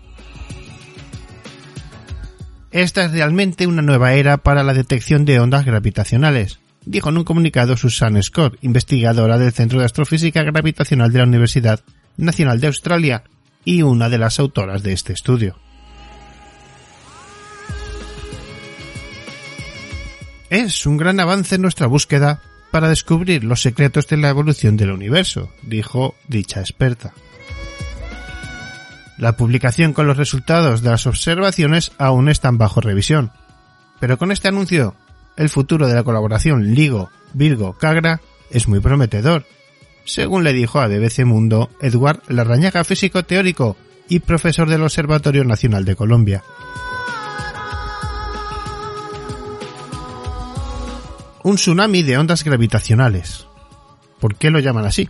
[2.72, 7.24] Esta es realmente una nueva era para la detección de ondas gravitacionales, dijo en un
[7.24, 11.82] comunicado Susan Scott, investigadora del Centro de Astrofísica Gravitacional de la Universidad
[12.18, 13.24] Nacional de Australia
[13.66, 15.58] y una de las autoras de este estudio.
[20.54, 22.40] Es un gran avance en nuestra búsqueda
[22.70, 27.12] para descubrir los secretos de la evolución del universo, dijo dicha experta.
[29.18, 33.32] La publicación con los resultados de las observaciones aún están bajo revisión,
[34.00, 34.94] pero con este anuncio,
[35.38, 39.48] el futuro de la colaboración LIGO, Virgo, Cagra es muy prometedor,
[40.06, 43.76] según le dijo a BBC Mundo Eduard Larrañaga, físico teórico
[44.08, 46.44] y profesor del Observatorio Nacional de Colombia.
[51.44, 53.48] Un tsunami de ondas gravitacionales.
[54.20, 55.10] ¿Por qué lo llaman así?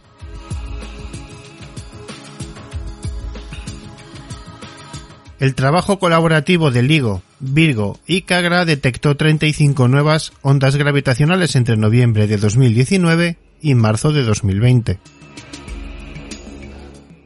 [5.39, 12.27] El trabajo colaborativo de LIGO, Virgo y Cagra detectó 35 nuevas ondas gravitacionales entre noviembre
[12.27, 14.99] de 2019 y marzo de 2020.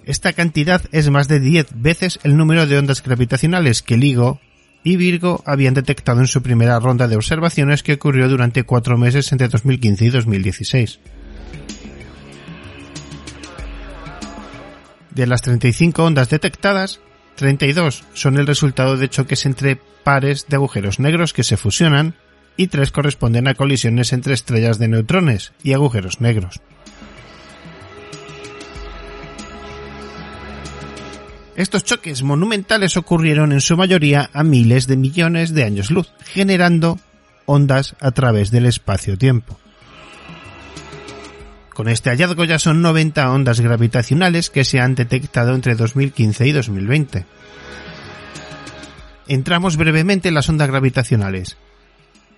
[0.06, 4.40] Esta cantidad es más de 10 veces el número de ondas gravitacionales que LIGO
[4.84, 9.32] y Virgo habían detectado en su primera ronda de observaciones que ocurrió durante cuatro meses
[9.32, 11.00] entre 2015 y 2016.
[15.12, 17.00] De las 35 ondas detectadas,
[17.36, 22.16] 32 son el resultado de choques entre pares de agujeros negros que se fusionan
[22.56, 26.62] y 3 corresponden a colisiones entre estrellas de neutrones y agujeros negros.
[31.58, 37.00] Estos choques monumentales ocurrieron en su mayoría a miles de millones de años luz, generando
[37.48, 39.58] ondas a través del espacio-tiempo.
[41.74, 46.52] Con este hallazgo ya son 90 ondas gravitacionales que se han detectado entre 2015 y
[46.52, 47.26] 2020.
[49.28, 51.58] Entramos brevemente en las ondas gravitacionales.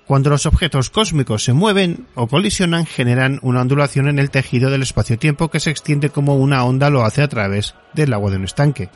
[0.05, 4.84] Cuando los objetos cósmicos se mueven o colisionan, generan una ondulación en el tejido del
[4.84, 8.45] espacio-tiempo que se extiende como una onda lo hace a través del agua de un
[8.45, 8.89] estanque.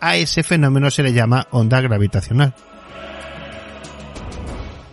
[0.00, 2.54] A ese fenómeno se le llama onda gravitacional.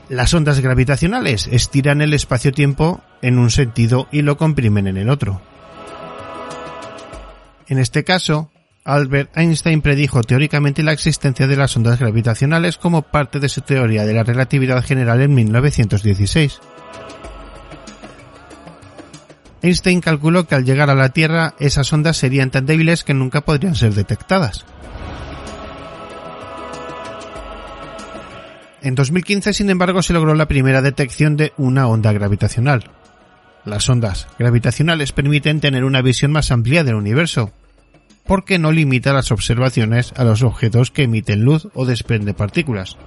[0.09, 5.41] Las ondas gravitacionales estiran el espacio-tiempo en un sentido y lo comprimen en el otro.
[7.67, 8.51] En este caso,
[8.83, 14.05] Albert Einstein predijo teóricamente la existencia de las ondas gravitacionales como parte de su teoría
[14.05, 16.59] de la relatividad general en 1916.
[19.63, 23.41] Einstein calculó que al llegar a la Tierra esas ondas serían tan débiles que nunca
[23.41, 24.65] podrían ser detectadas.
[28.81, 32.91] En 2015, sin embargo, se logró la primera detección de una onda gravitacional.
[33.63, 37.53] Las ondas gravitacionales permiten tener una visión más amplia del universo,
[38.25, 42.97] porque no limita las observaciones a los objetos que emiten luz o desprende partículas,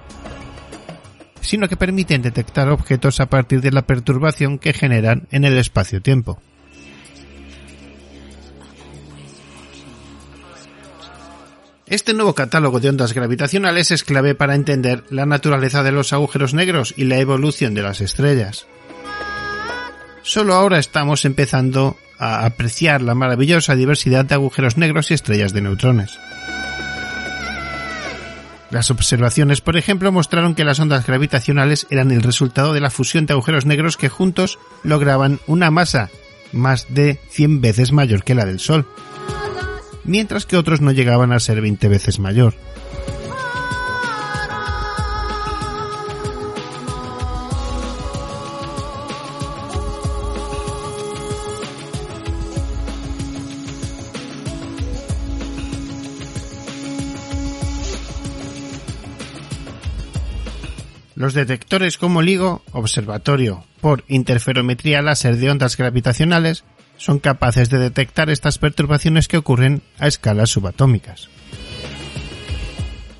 [1.41, 6.41] sino que permiten detectar objetos a partir de la perturbación que generan en el espacio-tiempo.
[11.87, 16.53] Este nuevo catálogo de ondas gravitacionales es clave para entender la naturaleza de los agujeros
[16.53, 18.67] negros y la evolución de las estrellas.
[20.21, 25.61] Solo ahora estamos empezando a apreciar la maravillosa diversidad de agujeros negros y estrellas de
[25.61, 26.19] neutrones.
[28.69, 33.25] Las observaciones, por ejemplo, mostraron que las ondas gravitacionales eran el resultado de la fusión
[33.25, 36.09] de agujeros negros que juntos lograban una masa
[36.51, 38.85] más de 100 veces mayor que la del Sol,
[40.07, 42.55] mientras que otros no llegaban a ser 20 veces mayor.
[61.17, 66.63] Los detectores como LIGO, Observatorio por Interferometría Láser de Ondas Gravitacionales,
[66.97, 71.29] son capaces de detectar estas perturbaciones que ocurren a escalas subatómicas.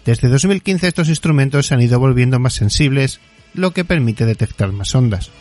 [0.05, 3.19] Desde 2015 estos instrumentos se han ido volviendo más sensibles,
[3.53, 5.31] lo que permite detectar más ondas.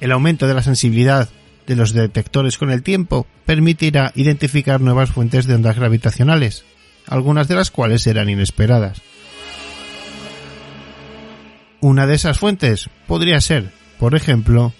[0.00, 1.28] El aumento de la sensibilidad
[1.66, 6.64] de los detectores con el tiempo permitirá identificar nuevas fuentes de ondas gravitacionales,
[7.06, 9.02] algunas de las cuales eran inesperadas.
[11.80, 14.72] Una de esas fuentes podría ser, por ejemplo,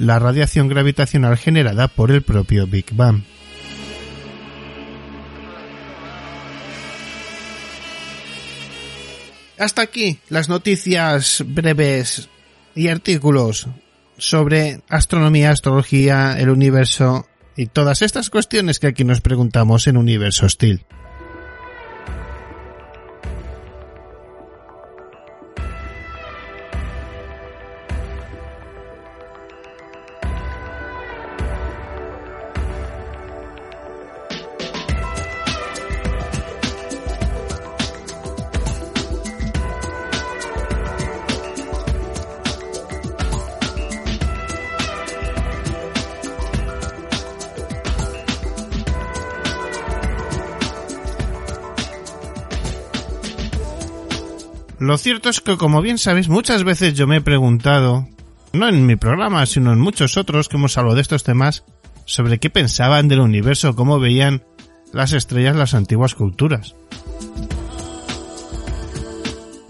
[0.00, 3.22] la radiación gravitacional generada por el propio Big Bang.
[9.58, 12.30] Hasta aquí las noticias breves
[12.74, 13.68] y artículos
[14.16, 20.46] sobre astronomía, astrología, el universo y todas estas cuestiones que aquí nos preguntamos en Universo
[20.46, 20.86] Hostil.
[54.90, 58.08] Lo cierto es que, como bien sabéis, muchas veces yo me he preguntado,
[58.52, 61.62] no en mi programa, sino en muchos otros que hemos hablado de estos temas,
[62.06, 64.42] sobre qué pensaban del universo, cómo veían
[64.92, 66.74] las estrellas las antiguas culturas.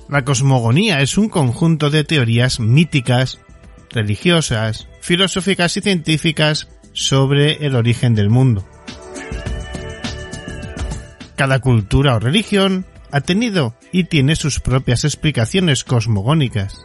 [0.09, 3.41] La cosmogonía es un conjunto de teorías míticas,
[3.91, 8.66] religiosas, filosóficas y científicas sobre el origen del mundo.
[11.37, 16.84] Cada cultura o religión ha tenido y tiene sus propias explicaciones cosmogónicas.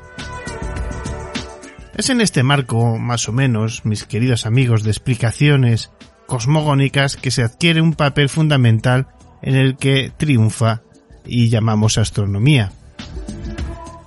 [1.95, 5.91] Es en este marco, más o menos, mis queridos amigos, de explicaciones
[6.25, 9.07] cosmogónicas que se adquiere un papel fundamental
[9.41, 10.81] en el que triunfa
[11.25, 12.71] y llamamos astronomía.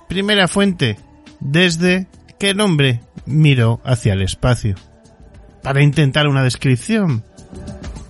[0.07, 0.97] Primera fuente,
[1.39, 2.07] desde
[2.39, 4.75] que el hombre miró hacia el espacio.
[5.63, 7.23] Para intentar una descripción.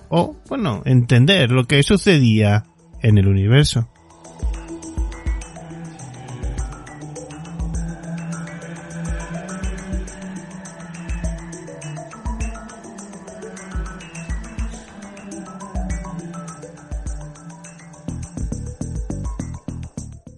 [0.08, 2.64] O, bueno, entender lo que sucedía
[3.02, 3.88] en el universo.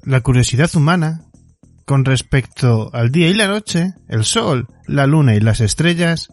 [0.04, 1.24] La curiosidad humana
[1.84, 6.28] con respecto al día y la noche, el sol, la luna y las estrellas,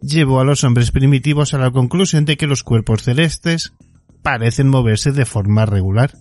[0.00, 3.72] llevó a los hombres primitivos a la conclusión de que los cuerpos celestes
[4.22, 6.12] parecen moverse de forma regular.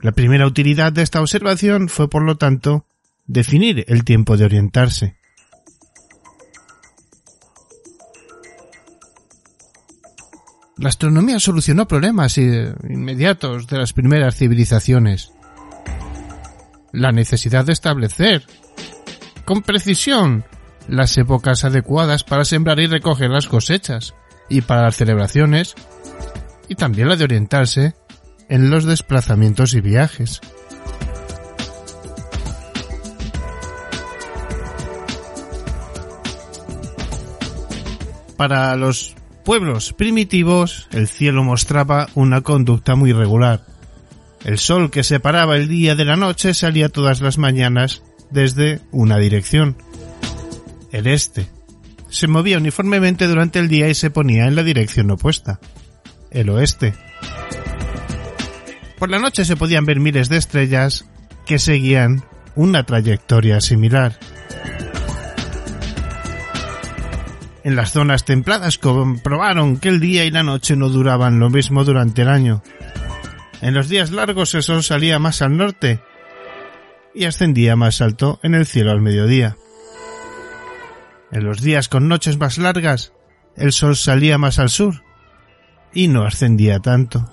[0.00, 2.86] La primera utilidad de esta observación fue, por lo tanto,
[3.26, 5.17] definir el tiempo de orientarse.
[10.78, 15.32] La astronomía solucionó problemas eh, inmediatos de las primeras civilizaciones.
[16.92, 18.44] La necesidad de establecer,
[19.44, 20.44] con precisión,
[20.86, 24.14] las épocas adecuadas para sembrar y recoger las cosechas,
[24.48, 25.74] y para las celebraciones,
[26.68, 27.94] y también la de orientarse
[28.48, 30.40] en los desplazamientos y viajes.
[38.36, 39.16] Para los
[39.48, 43.64] pueblos primitivos, el cielo mostraba una conducta muy regular.
[44.44, 49.16] El sol que separaba el día de la noche salía todas las mañanas desde una
[49.16, 49.78] dirección,
[50.92, 51.48] el este.
[52.10, 55.60] Se movía uniformemente durante el día y se ponía en la dirección opuesta,
[56.30, 56.92] el oeste.
[58.98, 61.06] Por la noche se podían ver miles de estrellas
[61.46, 62.22] que seguían
[62.54, 64.18] una trayectoria similar.
[67.64, 71.84] En las zonas templadas comprobaron que el día y la noche no duraban lo mismo
[71.84, 72.62] durante el año.
[73.60, 76.00] En los días largos el sol salía más al norte
[77.14, 79.56] y ascendía más alto en el cielo al mediodía.
[81.32, 83.12] En los días con noches más largas
[83.56, 85.02] el sol salía más al sur
[85.92, 87.28] y no ascendía tanto.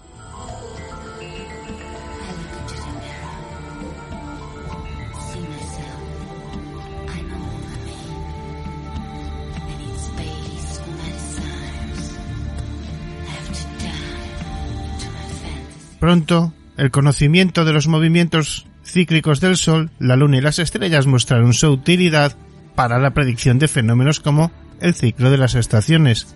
[16.06, 21.52] Pronto, el conocimiento de los movimientos cíclicos del Sol, la Luna y las estrellas mostraron
[21.56, 22.38] su utilidad
[22.76, 24.52] para la predicción de fenómenos como
[24.82, 26.28] el ciclo de las estaciones,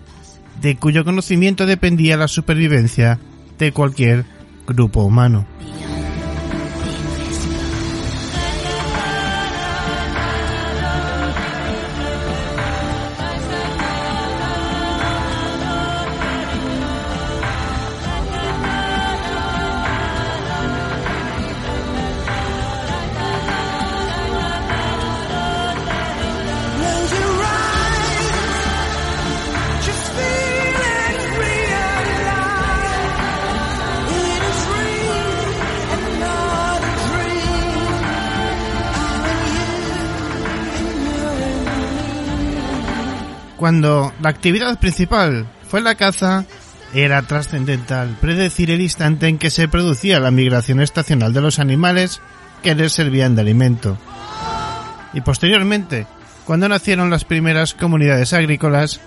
[0.59, 3.19] de cuyo conocimiento dependía la supervivencia
[3.59, 4.25] de cualquier
[4.65, 5.45] grupo humano.
[43.69, 46.43] Cuando la actividad principal fue la caza,
[46.91, 52.19] era trascendental predecir el instante en que se producía la migración estacional de los animales
[52.63, 53.95] que les servían de alimento.
[55.13, 56.07] Y posteriormente,
[56.45, 59.01] cuando nacieron las primeras comunidades agrícolas,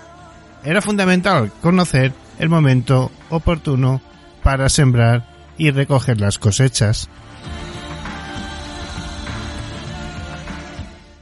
[0.63, 4.01] era fundamental conocer el momento oportuno
[4.43, 7.09] para sembrar y recoger las cosechas.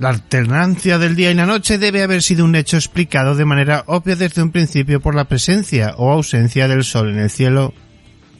[0.02, 3.84] La alternancia del día y la noche debe haber sido un hecho explicado de manera
[3.86, 7.72] obvia desde un principio por la presencia o ausencia del sol en el cielo,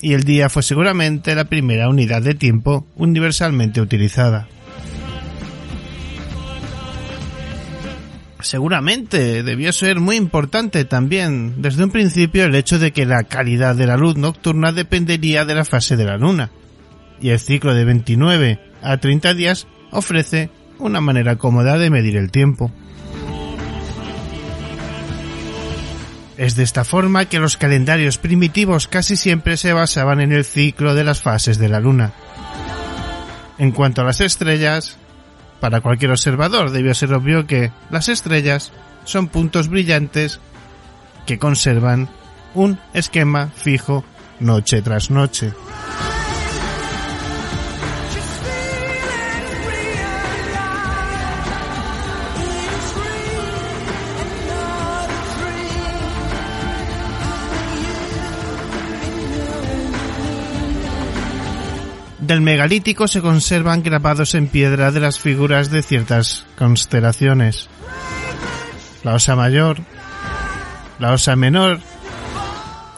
[0.02, 4.48] y el día fue seguramente la primera unidad de tiempo universalmente utilizada.
[8.40, 13.76] Seguramente debió ser muy importante también desde un principio el hecho de que la calidad
[13.76, 16.50] de la luz nocturna dependería de la fase de la luna,
[17.22, 20.50] y el ciclo de 29 a 30 días ofrece
[20.82, 22.72] una manera cómoda de medir el tiempo.
[26.38, 30.96] Es de esta forma que los calendarios primitivos casi siempre se basaban en el ciclo
[30.96, 32.14] de las fases de la luna.
[33.60, 34.98] En cuanto a las estrellas,
[35.60, 38.72] para cualquier observador debió ser obvio que las estrellas
[39.04, 40.40] son puntos brillantes
[41.28, 42.10] que conservan
[42.56, 44.04] un esquema fijo
[44.40, 45.54] noche tras noche.
[62.32, 67.68] Del megalítico se conservan grabados en piedra de las figuras de ciertas constelaciones.
[69.04, 69.80] La Osa Mayor,
[70.98, 71.82] la Osa Menor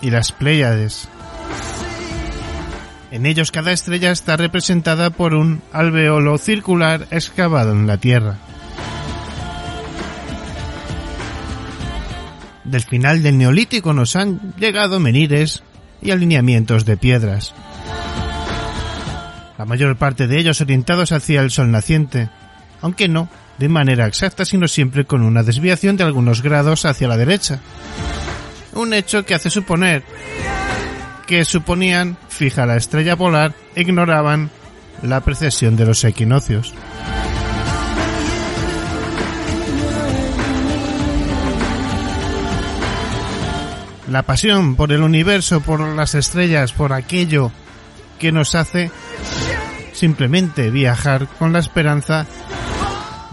[0.04, 1.10] y las Pléyades.
[3.10, 8.38] En ellos cada estrella está representada por un alveolo circular excavado en la Tierra.
[12.66, 15.64] Del final del Neolítico nos han llegado menires
[16.04, 17.56] y alineamientos de piedras.
[19.64, 22.28] La mayor parte de ellos orientados hacia el sol naciente,
[22.82, 27.16] aunque no de manera exacta, sino siempre con una desviación de algunos grados hacia la
[27.16, 27.62] derecha.
[28.74, 30.04] Un hecho que hace suponer
[31.26, 34.50] que suponían fija la estrella polar ignoraban
[35.02, 36.74] la precesión de los equinoccios.
[44.12, 47.54] La pasión por el universo, por las estrellas, por aquello
[48.20, 48.92] que nos hace
[49.94, 52.26] simplemente viajar con la esperanza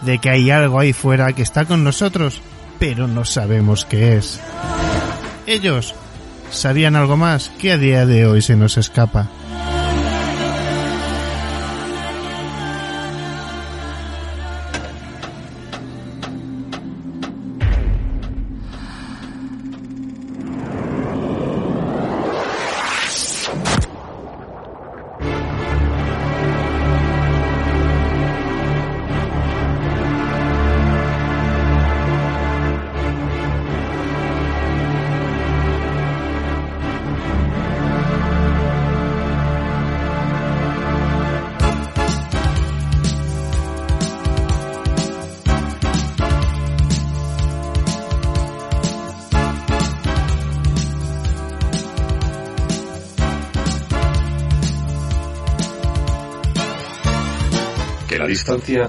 [0.03, 2.41] de que hay algo ahí fuera que está con nosotros,
[2.79, 4.41] pero no sabemos qué es.
[5.47, 5.95] Ellos
[6.51, 9.29] sabían algo más que a día de hoy se nos escapa.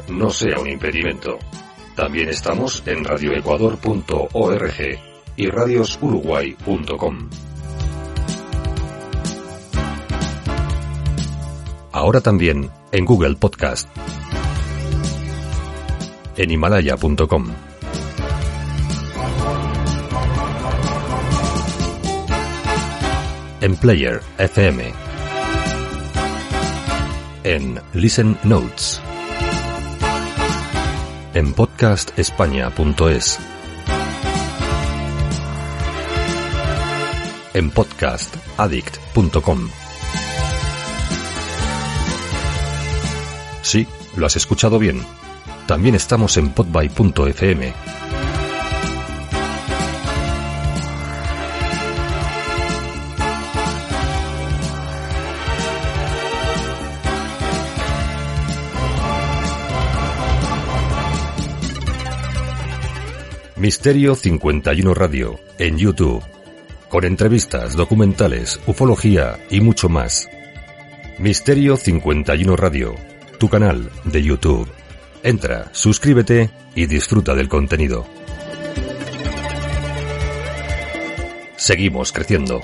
[0.09, 1.37] No sea un impedimento.
[1.95, 4.99] También estamos en radioecuador.org
[5.35, 7.29] y radiosuruguay.com.
[11.91, 13.87] Ahora también en Google Podcast.
[16.37, 17.51] En himalaya.com.
[23.61, 24.91] En Player FM.
[27.43, 29.01] En Listen Notes.
[31.41, 33.39] En podcastespaña.es.
[37.55, 39.69] En podcastaddict.com.
[43.63, 45.01] Sí, lo has escuchado bien.
[45.65, 47.73] También estamos en podby.fm.
[63.61, 66.23] Misterio 51 Radio en YouTube,
[66.89, 70.27] con entrevistas, documentales, ufología y mucho más.
[71.19, 72.95] Misterio 51 Radio,
[73.37, 74.67] tu canal de YouTube.
[75.21, 78.07] Entra, suscríbete y disfruta del contenido.
[81.55, 82.61] Seguimos creciendo.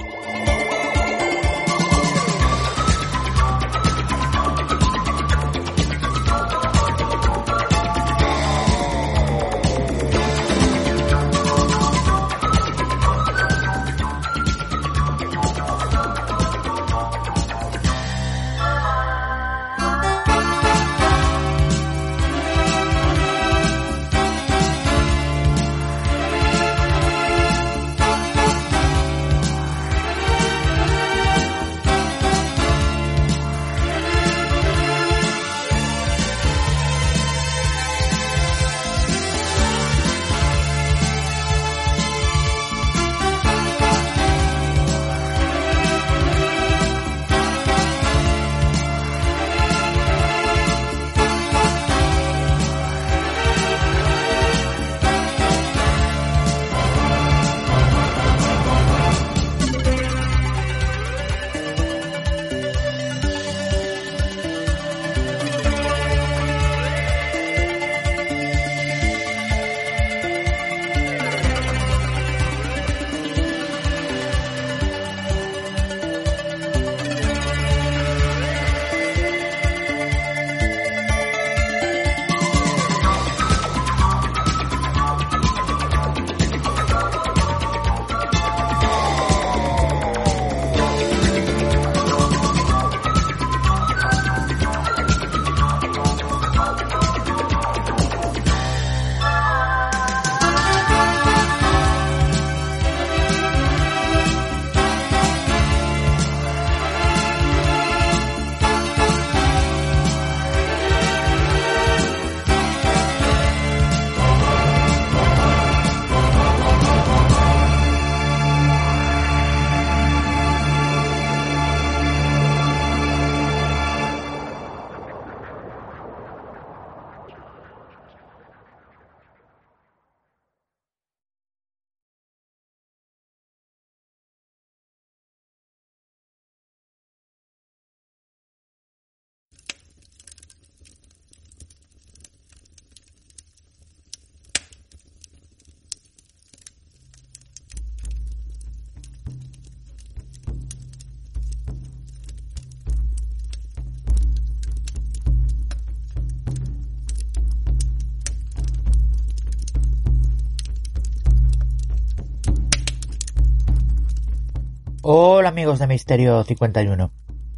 [165.09, 167.11] Hola amigos de Misterio 51.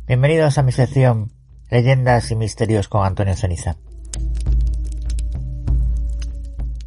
[0.05, 1.31] Bienvenidos a mi sección
[1.71, 3.75] Leyendas y Misterios con Antonio Ceniza.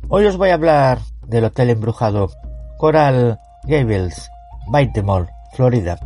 [0.09, 2.31] Hoy os voy a hablar del hotel embrujado
[2.79, 4.31] Coral Gables,
[4.69, 5.99] Baltimore, Florida.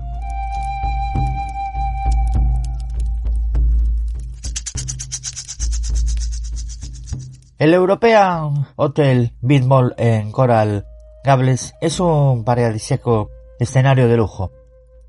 [7.58, 10.86] El European Hotel Biltmore en Coral
[11.24, 14.52] Gables es un paradisíaco escenario de lujo.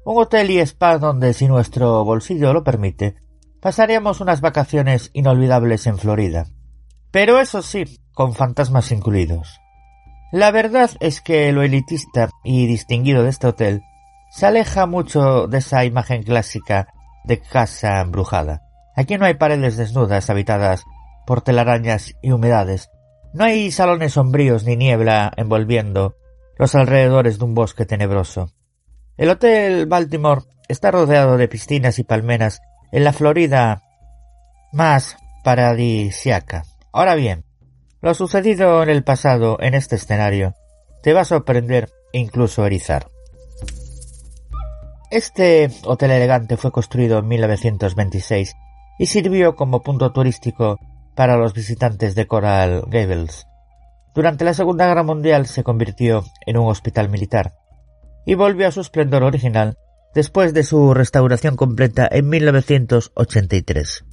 [0.06, 3.16] Un hotel y spa donde, si nuestro bolsillo lo permite,
[3.62, 6.48] pasaríamos unas vacaciones inolvidables en Florida.
[7.12, 9.60] Pero eso sí, con fantasmas incluidos.
[10.32, 13.82] La verdad es que lo elitista y distinguido de este hotel
[14.30, 16.88] se aleja mucho de esa imagen clásica
[17.24, 18.62] de casa embrujada.
[18.96, 20.84] Aquí no hay paredes desnudas habitadas
[21.26, 22.90] por telarañas y humedades.
[23.34, 26.16] No hay salones sombríos ni niebla envolviendo
[26.58, 28.52] los alrededores de un bosque tenebroso.
[29.18, 33.84] El Hotel Baltimore está rodeado de piscinas y palmeras en la Florida
[34.74, 36.64] más paradisiaca.
[36.92, 37.46] Ahora bien,
[38.02, 40.54] lo sucedido en el pasado en este escenario
[41.02, 43.08] te va a sorprender incluso erizar.
[45.10, 48.56] Este hotel elegante fue construido en 1926
[49.00, 50.80] y sirvió como punto turístico
[51.16, 53.48] para los visitantes de Coral Gables.
[54.18, 57.54] Durante la Segunda Guerra Mundial se convirtió en un hospital militar
[58.26, 59.78] y volvió a su esplendor original
[60.16, 64.06] después de su restauración completa en 1983.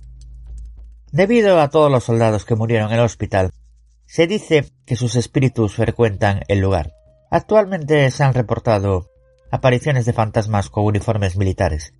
[1.11, 3.53] Debido a todos los soldados que murieron en el hospital,
[4.05, 6.93] se dice que sus espíritus frecuentan el lugar.
[7.31, 9.09] Actualmente se han reportado
[9.51, 11.95] apariciones de fantasmas con uniformes militares.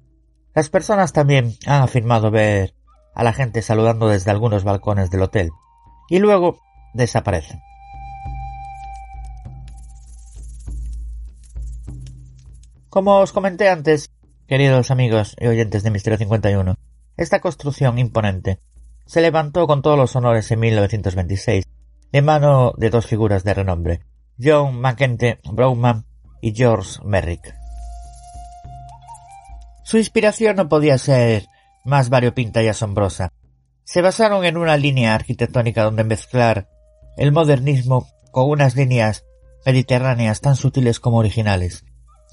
[0.55, 2.75] Las personas también han afirmado ver
[3.15, 5.49] a la gente saludando desde algunos balcones del hotel
[6.11, 6.59] y luego
[6.93, 7.63] desaparecen.
[12.95, 14.13] Como os comenté antes,
[14.47, 16.77] queridos amigos y oyentes de Misterio 51,
[17.17, 18.61] esta construcción imponente
[19.05, 21.65] se levantó con todos los honores en 1926
[22.13, 24.03] de mano de dos figuras de renombre,
[24.41, 26.07] John Mackenzie Brownman
[26.41, 27.53] y George Merrick.
[29.83, 31.47] Su inspiración no podía ser
[31.85, 33.33] más variopinta y asombrosa.
[33.83, 36.69] Se basaron en una línea arquitectónica donde mezclar
[37.17, 39.25] el modernismo con unas líneas
[39.67, 41.85] mediterráneas tan sutiles como originales.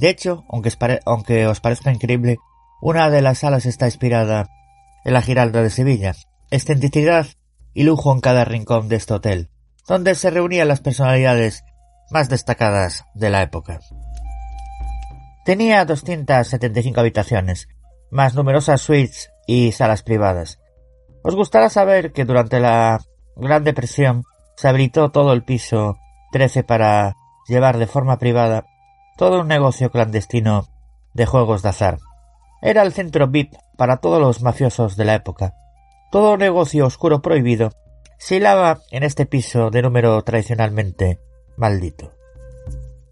[0.02, 2.40] De hecho, aunque, os parezca increíble,
[2.82, 4.50] una de las salas está inspirada
[5.06, 6.16] en la Giralda de Sevilla.
[6.50, 7.28] Excentricidad
[7.76, 9.52] y lujo en cada rincón de este hotel,
[9.88, 11.64] donde se reunían las personalidades
[12.10, 13.80] más destacadas de la época.
[15.46, 17.68] Tenía 275 habitaciones,
[18.10, 20.58] más numerosas suites y salas privadas.
[21.22, 23.02] Os gustará saber que durante la
[23.36, 24.24] Gran Depresión
[24.56, 26.00] se habilitó todo el piso
[26.32, 28.66] 13 para llevar de forma privada
[29.22, 30.68] todo un negocio clandestino
[31.14, 32.00] de juegos de azar.
[32.64, 35.54] Era el centro VIP para todos los mafiosos de la época.
[36.12, 37.70] Todo negocio oscuro prohibido
[38.18, 41.20] se hilaba en este piso de número tradicionalmente
[41.56, 42.16] maldito.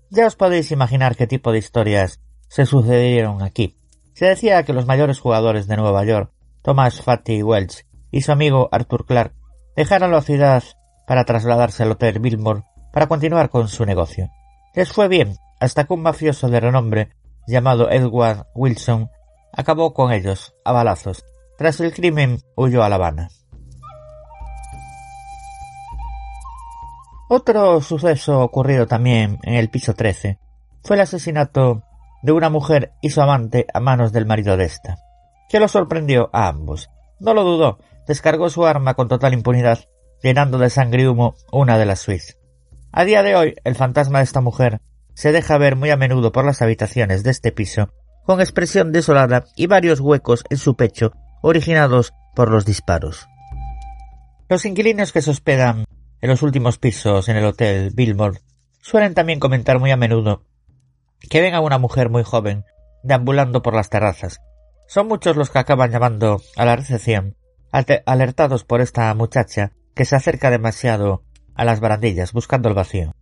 [0.10, 3.78] Ya os podéis imaginar qué tipo de historias se sucedieron aquí.
[4.16, 6.32] Se decía que los mayores jugadores de Nueva York,
[6.64, 9.36] Thomas Fatty Welch y su amigo Arthur Clark,
[9.76, 10.64] dejaron la ciudad
[11.06, 14.28] para trasladarse al Hotel Billmore para continuar con su negocio.
[14.74, 17.10] Les fue bien hasta que un mafioso de renombre
[17.48, 19.10] llamado Edward Wilson
[19.52, 21.26] acabó con ellos a balazos.
[21.58, 23.30] Tras el crimen huyó a La Habana.
[27.32, 30.40] Otro suceso ocurrido también en el piso 13
[30.84, 31.84] fue el asesinato
[32.24, 34.98] de una mujer y su amante a manos del marido de esta,
[35.48, 36.90] que lo sorprendió a ambos.
[37.20, 39.80] No lo dudó, descargó su arma con total impunidad,
[40.24, 42.40] llenando de sangre y humo una de las suites.
[42.92, 44.82] A día de hoy, el fantasma de esta mujer
[45.20, 47.90] se deja ver muy a menudo por las habitaciones de este piso,
[48.24, 51.12] con expresión desolada y varios huecos en su pecho
[51.42, 53.28] originados por los disparos.
[54.48, 55.84] Los inquilinos que se hospedan
[56.22, 58.40] en los últimos pisos en el hotel Billmore
[58.82, 60.46] suelen también comentar muy a menudo
[61.30, 62.64] que ven a una mujer muy joven
[63.04, 64.40] deambulando por las terrazas.
[64.88, 67.36] Son muchos los que acaban llamando a la recepción,
[68.06, 73.14] alertados por esta muchacha que se acerca demasiado a las barandillas buscando el vacío.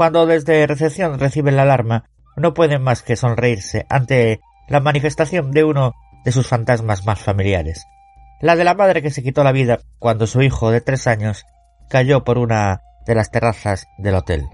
[0.00, 5.62] Cuando desde recepción reciben la alarma, no pueden más que sonreírse ante la manifestación de
[5.62, 5.92] uno
[6.24, 7.84] de sus fantasmas más familiares.
[8.40, 11.44] La de la madre que se quitó la vida cuando su hijo de tres años
[11.90, 14.46] cayó por una de las terrazas del hotel.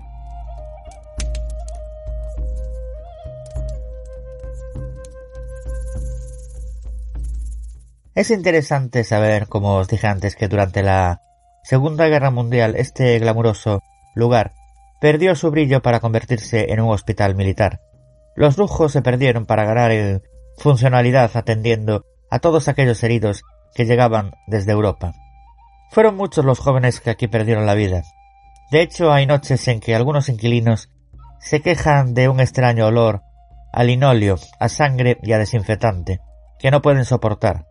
[8.16, 11.22] Es interesante saber, como os dije antes, que durante la
[11.62, 13.80] Segunda Guerra Mundial este glamuroso
[14.16, 14.55] lugar
[15.00, 17.80] perdió su brillo para convertirse en un hospital militar.
[18.34, 20.22] Los lujos se perdieron para ganar
[20.58, 23.42] funcionalidad atendiendo a todos aquellos heridos
[23.74, 25.12] que llegaban desde Europa.
[25.90, 28.02] Fueron muchos los jóvenes que aquí perdieron la vida.
[28.70, 30.90] De hecho, hay noches en que algunos inquilinos
[31.38, 33.22] se quejan de un extraño olor
[33.72, 36.20] a linóleo, a sangre y a desinfectante,
[36.58, 37.66] que no pueden soportar.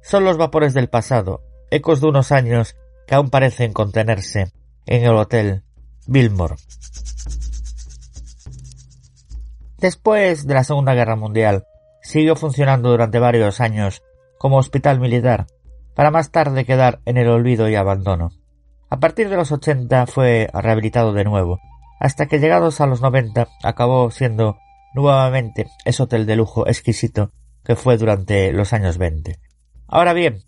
[0.00, 4.52] Son los vapores del pasado, ecos de unos años que aún parecen contenerse
[4.86, 5.64] en el hotel
[6.06, 6.56] Billmore.
[9.78, 11.64] Después de la Segunda Guerra Mundial,
[12.02, 14.02] siguió funcionando durante varios años
[14.38, 15.46] como hospital militar,
[15.94, 18.30] para más tarde quedar en el olvido y abandono.
[18.88, 21.60] A partir de los 80 fue rehabilitado de nuevo,
[21.98, 24.58] hasta que llegados a los 90 acabó siendo
[24.94, 27.32] nuevamente ese hotel de lujo exquisito
[27.64, 29.38] que fue durante los años 20.
[29.86, 30.42] Ahora bien,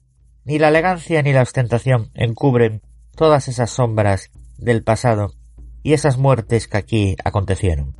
[0.45, 2.83] ni la elegancia ni la ostentación encubren
[3.15, 5.35] todas esas sombras del pasado
[5.83, 7.97] y esas muertes que aquí acontecieron.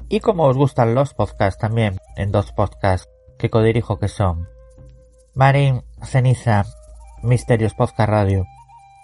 [0.09, 3.07] Y como os gustan los podcasts también, en dos podcasts
[3.39, 4.49] que codirijo que son
[5.33, 6.65] Marín Ceniza
[7.23, 8.45] Misterios Podcast Radio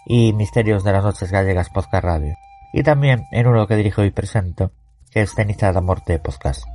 [0.06, 2.36] y Misterios de las Noches Gallegas Podcast Radio.
[2.74, 4.74] Y también en uno que dirijo y presento,
[5.10, 6.66] que es Ceniza de Morte Podcast.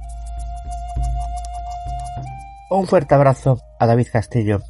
[2.70, 4.60] Un fuerte abrazo a David Castillo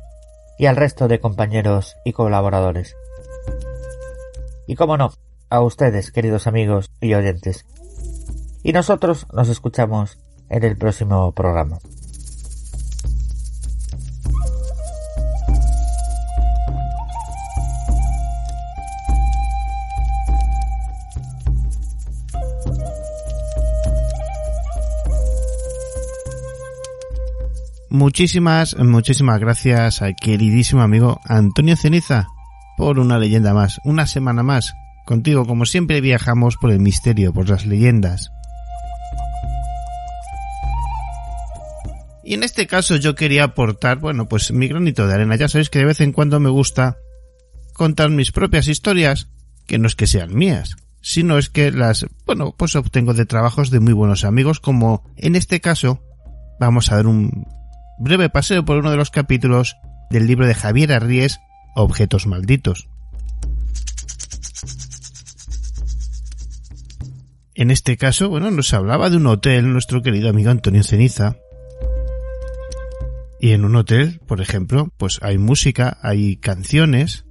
[0.56, 2.96] y al resto de compañeros y colaboradores.
[4.68, 5.10] Y como no,
[5.50, 7.66] a ustedes, queridos amigos y oyentes,
[8.62, 10.18] y nosotros nos escuchamos
[10.48, 11.78] en el próximo programa.
[27.90, 32.28] Muchísimas, muchísimas gracias al queridísimo amigo Antonio Ceniza
[32.76, 34.74] por una leyenda más, una semana más.
[35.06, 38.30] Contigo, como siempre, viajamos por el misterio, por las leyendas,
[42.28, 45.36] Y en este caso yo quería aportar, bueno, pues mi granito de arena.
[45.36, 46.98] Ya sabéis que de vez en cuando me gusta
[47.72, 49.28] contar mis propias historias,
[49.66, 53.70] que no es que sean mías, sino es que las, bueno, pues obtengo de trabajos
[53.70, 56.02] de muy buenos amigos, como en este caso
[56.60, 57.46] vamos a dar un
[57.98, 59.76] breve paseo por uno de los capítulos
[60.10, 61.40] del libro de Javier Arries,
[61.74, 62.88] Objetos Malditos.
[67.54, 71.36] En este caso, bueno, nos hablaba de un hotel nuestro querido amigo Antonio Ceniza,
[73.40, 77.24] y en un hotel, por ejemplo, pues hay música, hay canciones,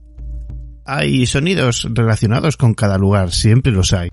[0.85, 4.09] hay sonidos relacionados con cada lugar, siempre los hay.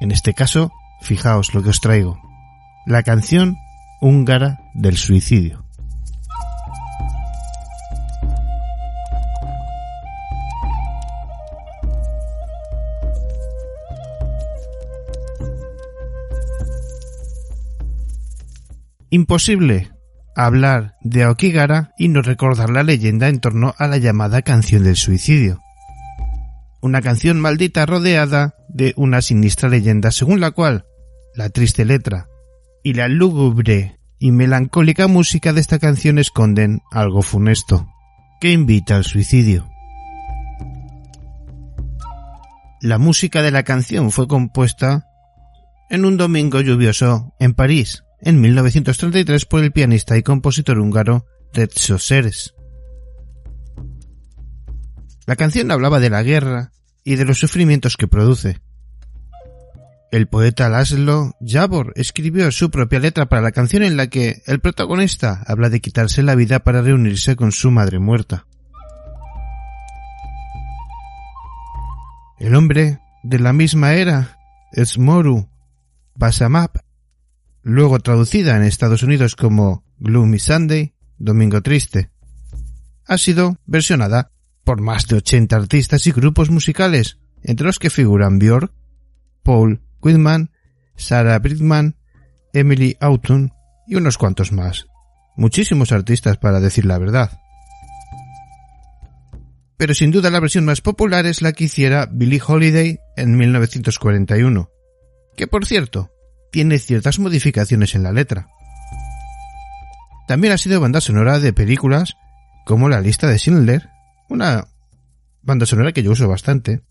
[0.00, 0.72] En este caso,
[1.02, 2.20] fijaos lo que os traigo.
[2.86, 3.56] La canción
[4.00, 5.64] húngara del suicidio.
[19.10, 19.90] Imposible
[20.36, 24.96] hablar de Aokigara y no recordar la leyenda en torno a la llamada canción del
[24.96, 25.60] suicidio.
[26.82, 30.84] Una canción maldita rodeada de una sinistra leyenda según la cual
[31.34, 32.28] la triste letra
[32.82, 37.88] y la lúgubre y melancólica música de esta canción esconden algo funesto,
[38.40, 39.68] que invita al suicidio.
[42.80, 45.06] La música de la canción fue compuesta
[45.90, 51.98] en un domingo lluvioso en París, en 1933 por el pianista y compositor húngaro Tetso
[51.98, 52.54] Seres.
[55.26, 56.72] La canción hablaba de la guerra
[57.04, 58.60] y de los sufrimientos que produce.
[60.10, 64.58] El poeta Laszlo Jabor escribió su propia letra para la canción en la que el
[64.60, 68.46] protagonista habla de quitarse la vida para reunirse con su madre muerta.
[72.38, 74.38] El hombre de la misma era,
[74.72, 75.50] Esmoru
[76.14, 76.78] Basamap,
[77.62, 82.10] luego traducida en Estados Unidos como Gloomy Sunday, Domingo Triste.
[83.06, 84.30] Ha sido versionada
[84.64, 88.72] por más de 80 artistas y grupos musicales, entre los que figuran Björk,
[89.42, 90.50] Paul Whitman,
[90.96, 91.96] Sarah Bridgman,
[92.52, 93.50] Emily Autumn
[93.86, 94.86] y unos cuantos más.
[95.36, 97.38] Muchísimos artistas para decir la verdad.
[99.78, 104.70] pero sin duda la versión más popular es la que hiciera Billie Holiday en 1941,
[105.36, 106.10] que por cierto,
[106.50, 108.48] tiene ciertas modificaciones en la letra.
[110.26, 112.16] También ha sido banda sonora de películas
[112.66, 113.88] como La lista de Schindler,
[114.28, 114.66] una
[115.42, 116.82] banda sonora que yo uso bastante,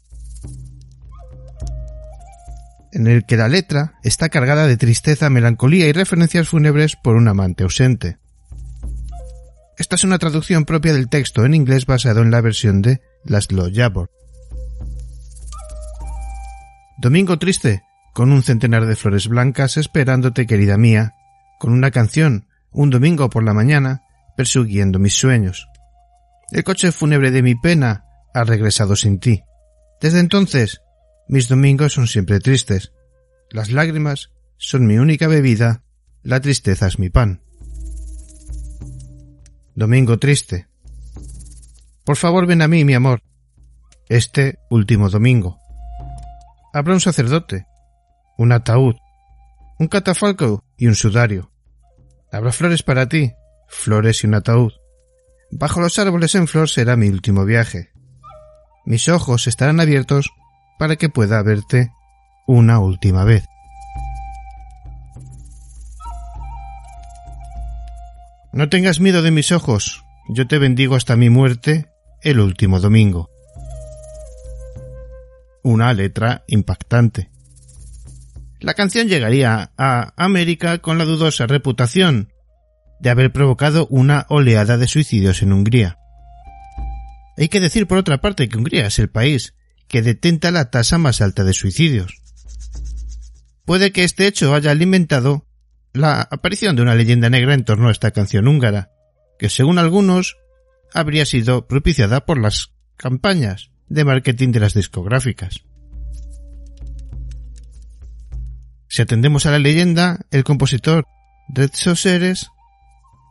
[2.97, 7.27] en el que la letra está cargada de tristeza, melancolía y referencias fúnebres por un
[7.27, 8.17] amante ausente.
[9.77, 13.69] Esta es una traducción propia del texto en inglés basado en la versión de Laszlo
[13.71, 14.09] Jabor.
[16.97, 17.83] Domingo triste,
[18.15, 21.13] con un centenar de flores blancas esperándote, querida mía,
[21.59, 24.01] con una canción, un domingo por la mañana,
[24.35, 25.67] persiguiendo mis sueños.
[26.49, 29.43] El coche fúnebre de mi pena ha regresado sin ti.
[30.01, 30.81] Desde entonces,
[31.27, 32.93] mis domingos son siempre tristes.
[33.49, 35.83] Las lágrimas son mi única bebida,
[36.23, 37.41] la tristeza es mi pan.
[39.75, 40.67] Domingo triste.
[42.03, 43.21] Por favor ven a mí, mi amor.
[44.09, 45.59] Este último domingo.
[46.73, 47.67] Habrá un sacerdote,
[48.37, 48.95] un ataúd,
[49.79, 51.51] un catafalco y un sudario.
[52.31, 53.33] Habrá flores para ti,
[53.67, 54.73] flores y un ataúd.
[55.51, 57.91] Bajo los árboles en flor será mi último viaje.
[58.85, 60.29] Mis ojos estarán abiertos
[60.77, 61.91] para que pueda verte
[62.45, 63.45] una última vez.
[68.53, 73.29] No tengas miedo de mis ojos, yo te bendigo hasta mi muerte el último domingo.
[75.63, 77.29] Una letra impactante.
[78.59, 82.33] La canción llegaría a América con la dudosa reputación
[82.99, 85.99] de haber provocado una oleada de suicidios en Hungría.
[87.37, 89.53] Hay que decir por otra parte que Hungría es el país
[89.87, 92.21] que detenta la tasa más alta de suicidios.
[93.65, 95.45] Puede que este hecho haya alimentado
[95.93, 98.91] la aparición de una leyenda negra en torno a esta canción húngara,
[99.39, 100.37] que según algunos
[100.93, 105.63] habría sido propiciada por las campañas de marketing de las discográficas.
[108.89, 111.05] Si atendemos a la leyenda, el compositor
[111.49, 112.47] Red Soseres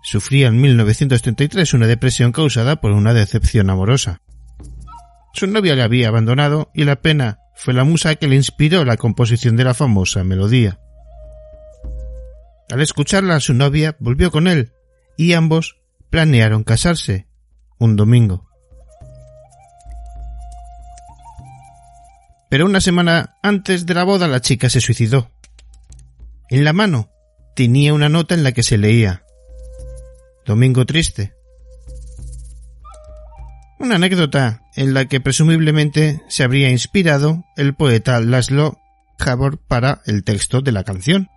[0.02, 4.20] sufría en 1933 una depresión causada por una decepción amorosa.
[5.36, 8.96] Su novia le había abandonado y la pena fue la musa que le inspiró la
[8.96, 10.80] composición de la famosa melodía.
[12.70, 14.72] Al escucharla, su novia volvió con él
[15.18, 15.76] y ambos
[16.08, 17.26] planearon casarse
[17.78, 18.48] un domingo.
[22.48, 25.30] Pero una semana antes de la boda la chica se suicidó.
[26.48, 27.10] En la mano
[27.54, 29.22] tenía una nota en la que se leía
[30.46, 31.35] Domingo triste.
[33.78, 38.78] Una anécdota en la que presumiblemente se habría inspirado el poeta Laszlo
[39.18, 41.28] Jabor para el texto de la canción.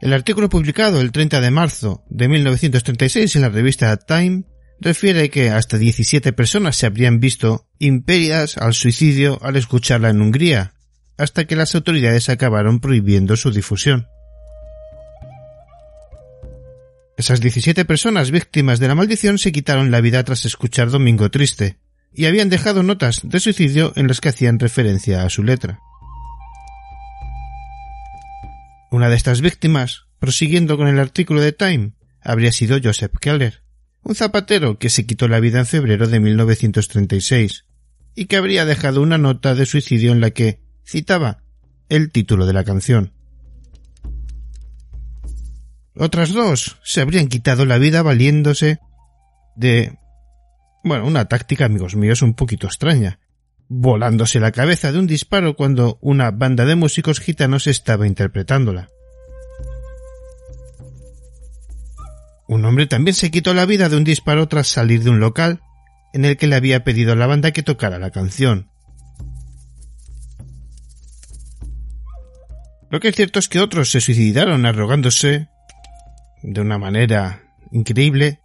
[0.00, 4.42] El artículo publicado el 30 de marzo de 1936 en la revista Time
[4.80, 10.74] refiere que hasta 17 personas se habrían visto imperidas al suicidio al escucharla en Hungría,
[11.16, 14.08] hasta que las autoridades acabaron prohibiendo su difusión.
[17.16, 21.76] Esas 17 personas víctimas de la maldición se quitaron la vida tras escuchar Domingo Triste,
[22.14, 25.80] y habían dejado notas de suicidio en las que hacían referencia a su letra.
[28.90, 33.62] Una de estas víctimas, prosiguiendo con el artículo de Time, habría sido Joseph Keller,
[34.02, 37.64] un zapatero que se quitó la vida en febrero de 1936
[38.14, 41.42] y que habría dejado una nota de suicidio en la que citaba
[41.88, 43.12] el título de la canción.
[45.94, 48.78] Otras dos se habrían quitado la vida valiéndose
[49.56, 49.98] de...
[50.82, 53.18] bueno, una táctica, amigos míos, un poquito extraña,
[53.68, 58.88] volándose la cabeza de un disparo cuando una banda de músicos gitanos estaba interpretándola.
[62.48, 65.60] Un hombre también se quitó la vida de un disparo tras salir de un local
[66.12, 68.70] en el que le había pedido a la banda que tocara la canción.
[72.90, 75.48] Lo que es cierto es que otros se suicidaron arrogándose
[76.42, 78.42] de una manera increíble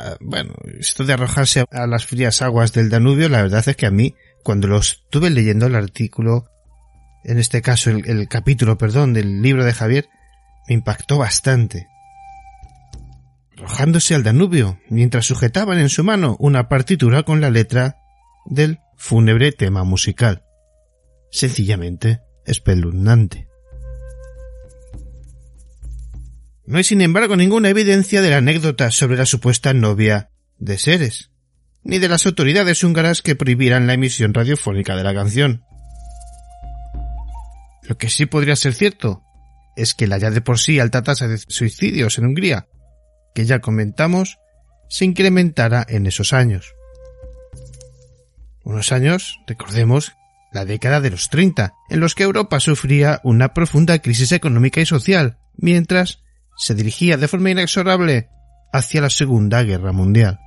[0.00, 3.86] Ah, bueno, esto de arrojarse a las frías aguas del Danubio, la verdad es que
[3.86, 4.14] a mí,
[4.44, 6.44] cuando lo estuve leyendo el artículo,
[7.24, 10.08] en este caso el, el capítulo, perdón, del libro de Javier,
[10.68, 11.88] me impactó bastante.
[13.56, 17.96] Arrojándose al Danubio, mientras sujetaban en su mano una partitura con la letra
[18.46, 20.44] del fúnebre tema musical.
[21.32, 23.47] Sencillamente espeluznante.
[26.68, 31.30] No hay sin embargo ninguna evidencia de la anécdota sobre la supuesta novia de Seres,
[31.82, 35.64] ni de las autoridades húngaras que prohibieran la emisión radiofónica de la canción.
[37.84, 39.22] Lo que sí podría ser cierto
[39.76, 42.68] es que la ya de por sí alta tasa de suicidios en Hungría,
[43.34, 44.36] que ya comentamos,
[44.90, 46.74] se incrementara en esos años.
[48.62, 50.12] Unos años, recordemos,
[50.52, 54.86] la década de los 30, en los que Europa sufría una profunda crisis económica y
[54.86, 56.20] social, mientras
[56.58, 58.28] se dirigía de forma inexorable
[58.72, 60.38] hacia la Segunda Guerra Mundial.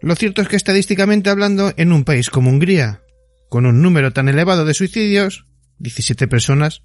[0.00, 3.02] Lo cierto es que estadísticamente hablando, en un país como Hungría,
[3.48, 5.46] con un número tan elevado de suicidios,
[5.78, 6.82] 17 personas,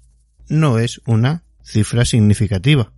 [0.48, 2.92] no es una cifra significativa.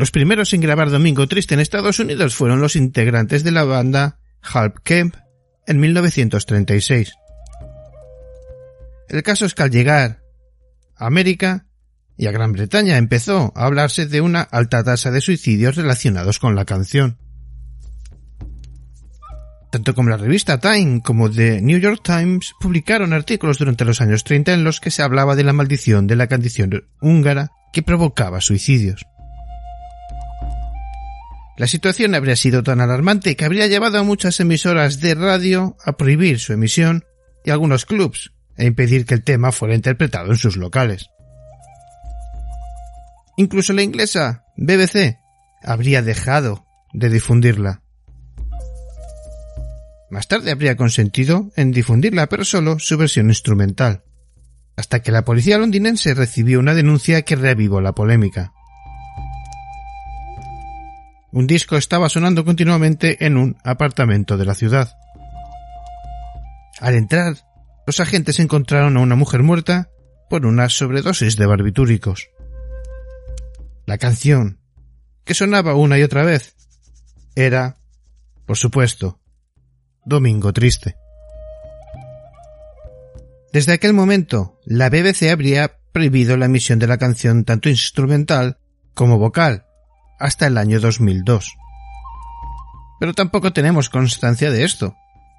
[0.00, 4.18] Los primeros en grabar Domingo Triste en Estados Unidos fueron los integrantes de la banda
[4.40, 5.14] Halp Kemp
[5.66, 7.12] en 1936.
[9.10, 10.22] El caso es que al llegar
[10.96, 11.66] a América
[12.16, 16.54] y a Gran Bretaña empezó a hablarse de una alta tasa de suicidios relacionados con
[16.56, 17.18] la canción.
[19.70, 24.24] Tanto como la revista Time como The New York Times publicaron artículos durante los años
[24.24, 28.40] 30 en los que se hablaba de la maldición de la canción húngara que provocaba
[28.40, 29.04] suicidios.
[31.60, 35.98] La situación habría sido tan alarmante que habría llevado a muchas emisoras de radio a
[35.98, 37.04] prohibir su emisión
[37.44, 41.10] y algunos clubs e impedir que el tema fuera interpretado en sus locales.
[43.36, 45.18] Incluso la inglesa BBC
[45.62, 47.82] habría dejado de difundirla.
[50.08, 54.02] Más tarde habría consentido en difundirla, pero solo su versión instrumental,
[54.76, 58.54] hasta que la policía londinense recibió una denuncia que reavivó la polémica.
[61.32, 64.96] Un disco estaba sonando continuamente en un apartamento de la ciudad.
[66.80, 67.36] Al entrar,
[67.86, 69.90] los agentes encontraron a una mujer muerta
[70.28, 72.30] por una sobredosis de barbitúricos.
[73.86, 74.60] La canción,
[75.24, 76.56] que sonaba una y otra vez,
[77.36, 77.76] era,
[78.46, 79.20] por supuesto,
[80.04, 80.96] Domingo Triste.
[83.52, 88.58] Desde aquel momento, la BBC habría prohibido la emisión de la canción tanto instrumental
[88.94, 89.66] como vocal,
[90.20, 91.56] hasta el año 2002.
[93.00, 94.94] Pero tampoco tenemos constancia de esto,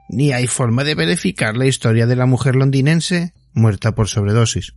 [0.10, 4.74] ni hay forma de verificar la historia de la mujer londinense muerta por sobredosis.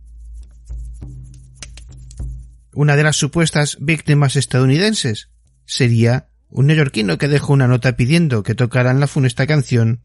[2.73, 5.29] Una de las supuestas víctimas estadounidenses
[5.65, 10.03] sería un neoyorquino que dejó una nota pidiendo que tocaran la funesta canción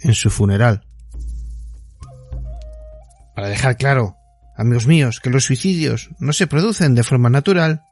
[0.00, 0.86] en su funeral.
[3.34, 4.16] Para dejar claro,
[4.56, 7.82] amigos míos, que los suicidios no se producen de forma natural,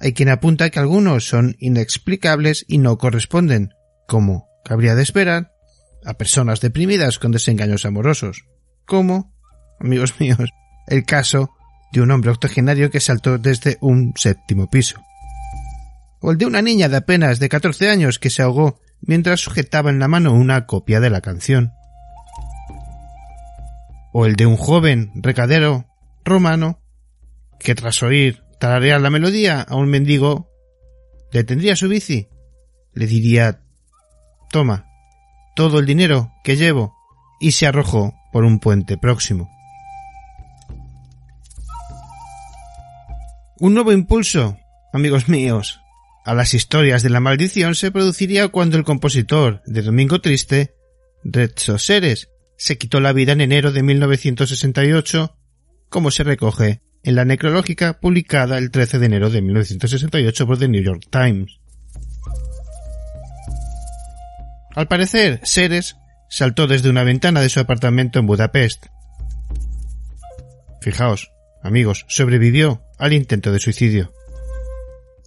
[0.00, 3.74] hay quien apunta que algunos son inexplicables y no corresponden,
[4.08, 5.52] como cabría de esperar,
[6.04, 8.46] a personas deprimidas con desengaños amorosos,
[8.86, 9.34] como,
[9.78, 10.50] amigos míos,
[10.88, 11.50] el caso
[11.92, 15.00] de un hombre octogenario que saltó desde un séptimo piso.
[16.20, 19.90] O el de una niña de apenas de 14 años que se ahogó mientras sujetaba
[19.90, 21.72] en la mano una copia de la canción.
[24.12, 25.86] O el de un joven recadero
[26.24, 26.80] romano
[27.58, 30.52] que tras oír tararear la melodía a un mendigo,
[31.32, 32.28] detendría su bici,
[32.92, 33.62] le diría
[34.50, 34.86] Toma,
[35.56, 36.94] todo el dinero que llevo,
[37.40, 39.50] y se arrojó por un puente próximo.
[43.58, 44.58] Un nuevo impulso,
[44.92, 45.80] amigos míos,
[46.24, 50.74] a las historias de la maldición se produciría cuando el compositor de Domingo Triste,
[51.24, 52.28] Rezzo Seres,
[52.58, 55.34] se quitó la vida en enero de 1968,
[55.88, 60.68] como se recoge en la necrológica publicada el 13 de enero de 1968 por The
[60.68, 61.58] New York Times.
[64.74, 65.96] Al parecer, Seres
[66.28, 68.86] saltó desde una ventana de su apartamento en Budapest.
[70.80, 71.32] Fijaos,
[71.62, 74.12] amigos, sobrevivió al intento de suicidio.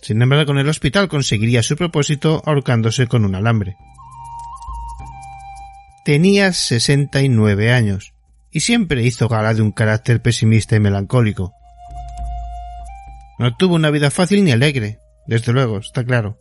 [0.02, 3.76] Sin embargo, con el hospital conseguiría su propósito ahorcándose con un alambre.
[6.06, 8.14] Tenía 69 años
[8.52, 11.54] y siempre hizo gala de un carácter pesimista y melancólico.
[13.44, 16.40] No tuvo una vida fácil ni alegre, desde luego, está claro.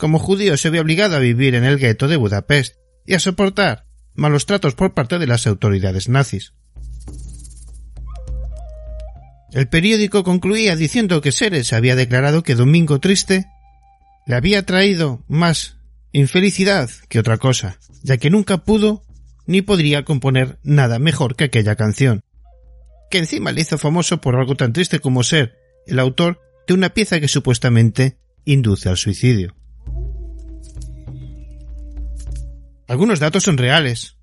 [0.00, 2.74] Como judío se vio obligado a vivir en el gueto de Budapest
[3.06, 6.52] y a soportar malos tratos por parte de las autoridades nazis.
[9.52, 13.46] El periódico concluía diciendo que Seres había declarado que Domingo Triste
[14.26, 15.76] le había traído más
[16.10, 19.04] infelicidad que otra cosa, ya que nunca pudo
[19.46, 22.24] ni podría componer nada mejor que aquella canción,
[23.08, 26.90] que encima le hizo famoso por algo tan triste como ser el autor de una
[26.90, 29.54] pieza que supuestamente induce al suicidio.
[32.86, 34.16] Algunos datos son reales,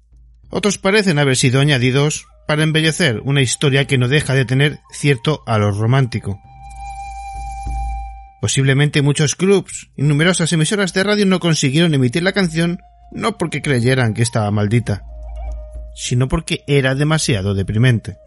[0.50, 5.44] otros parecen haber sido añadidos para embellecer una historia que no deja de tener cierto
[5.46, 6.40] halo romántico.
[8.42, 12.80] Posiblemente muchos clubs y numerosas emisoras de radio no consiguieron emitir la canción
[13.12, 15.04] no porque creyeran que estaba maldita,
[15.96, 18.18] sino porque era demasiado deprimente.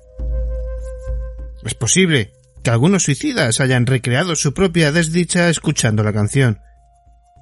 [1.64, 2.32] Es posible
[2.64, 6.60] que algunos suicidas hayan recreado su propia desdicha escuchando la canción,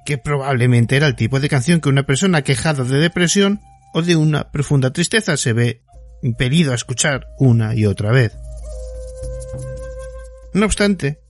[0.05, 3.61] que probablemente era el tipo de canción que una persona quejada de depresión
[3.93, 5.81] o de una profunda tristeza se ve
[6.21, 8.35] impelido a escuchar una y otra vez.
[10.53, 11.21] No obstante,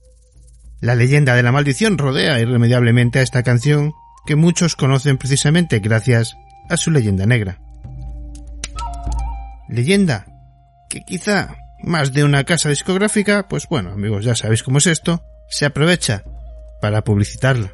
[0.80, 3.92] la leyenda de la maldición rodea irremediablemente a esta canción
[4.26, 6.34] que muchos conocen precisamente gracias
[6.68, 7.60] a su leyenda negra.
[9.68, 10.26] Leyenda
[10.90, 15.22] que quizá más de una casa discográfica, pues bueno amigos ya sabéis cómo es esto,
[15.48, 16.24] se aprovecha
[16.80, 17.72] para publicitarla.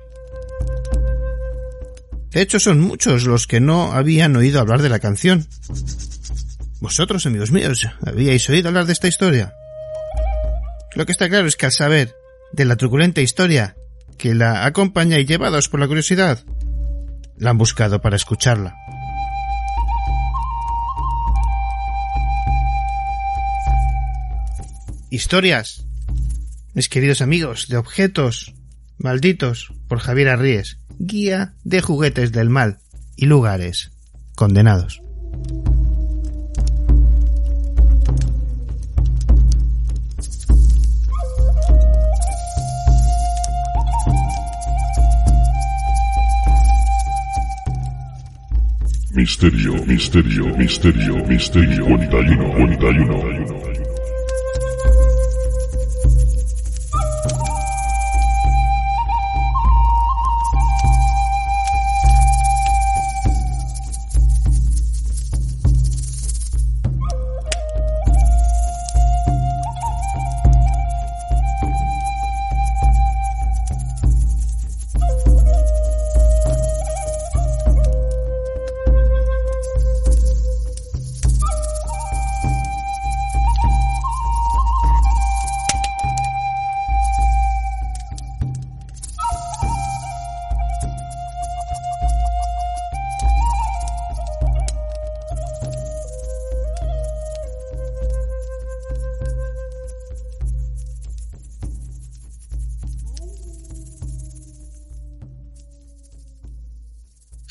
[2.30, 5.46] De hecho son muchos los que no habían oído hablar de la canción.
[6.80, 9.54] Vosotros, amigos míos, ¿habíais oído hablar de esta historia?
[10.94, 12.14] Lo que está claro es que al saber
[12.52, 13.76] de la truculenta historia
[14.16, 16.44] que la acompaña y llevados por la curiosidad,
[17.36, 18.74] la han buscado para escucharla.
[25.12, 25.84] Historias,
[26.72, 28.54] mis queridos amigos, de objetos
[28.96, 32.78] malditos por Javier Arríes, guía de juguetes del mal
[33.16, 33.90] y lugares
[34.36, 35.02] condenados.
[49.10, 53.69] Misterio, misterio, misterio, misterio, 41, 41.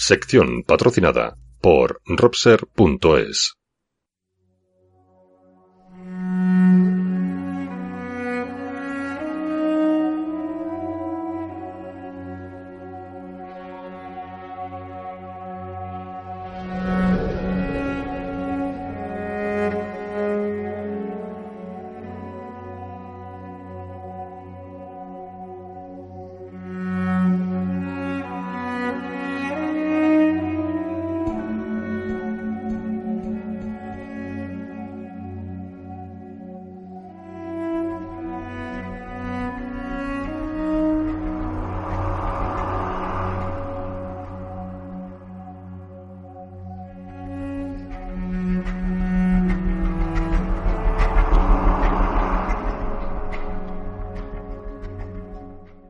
[0.10, 3.59] Sección patrocinada por Robser.es.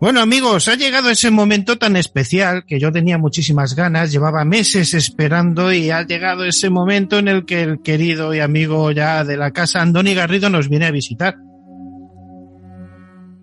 [0.10, 4.95] Bueno amigos, ha llegado ese momento tan especial que yo tenía muchísimas ganas, llevaba meses
[4.95, 9.38] esperando y ha llegado ese momento en el que el querido y amigo ya de
[9.38, 11.36] la casa Andoni Garrido nos viene a visitar.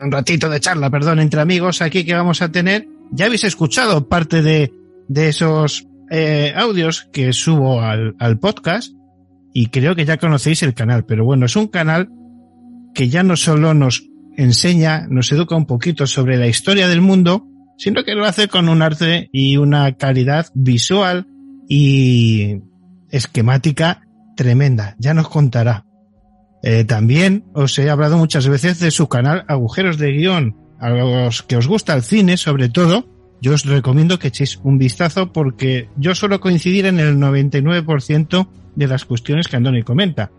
[0.01, 2.89] Un ratito de charla, perdón, entre amigos aquí que vamos a tener.
[3.13, 4.73] Ya habéis escuchado parte de,
[5.07, 8.93] de esos eh, audios que subo al, al podcast
[9.55, 12.09] y creo que ya conocéis el canal, pero bueno, es un canal
[12.93, 14.03] que ya no solo nos
[14.37, 17.47] enseña, nos educa un poquito sobre la historia del mundo,
[17.79, 21.27] sino que lo hace con un arte y una calidad visual
[21.69, 22.61] y
[23.11, 24.03] esquemática
[24.37, 24.97] tremenda.
[24.99, 25.85] Ya nos contará.
[26.63, 30.57] Eh, también os he hablado muchas veces de su canal Agujeros de Guión.
[30.79, 33.09] A los que os gusta el cine, sobre todo,
[33.41, 38.87] yo os recomiendo que echéis un vistazo porque yo suelo coincidir en el 99% de
[38.87, 40.31] las cuestiones que Andoni comenta.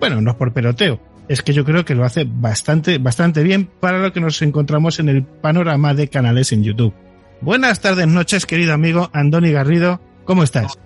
[0.00, 3.98] Bueno, no por peloteo, es que yo creo que lo hace bastante, bastante bien para
[3.98, 6.94] lo que nos encontramos en el panorama de canales en YouTube.
[7.40, 10.00] Buenas tardes, noches, querido amigo Andoni Garrido.
[10.24, 10.78] ¿Cómo estás?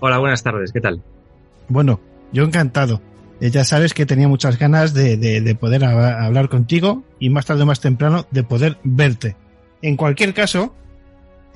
[0.00, 1.02] Hola, buenas tardes, ¿qué tal?
[1.68, 2.00] Bueno,
[2.32, 3.02] yo encantado.
[3.40, 7.46] Eh, ya sabes que tenía muchas ganas de, de, de poder hablar contigo y más
[7.46, 9.36] tarde o más temprano de poder verte.
[9.82, 10.74] En cualquier caso,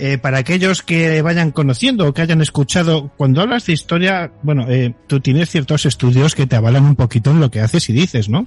[0.00, 4.66] eh, para aquellos que vayan conociendo o que hayan escuchado, cuando hablas de historia, bueno,
[4.68, 7.92] eh, tú tienes ciertos estudios que te avalan un poquito en lo que haces y
[7.92, 8.46] dices, ¿no?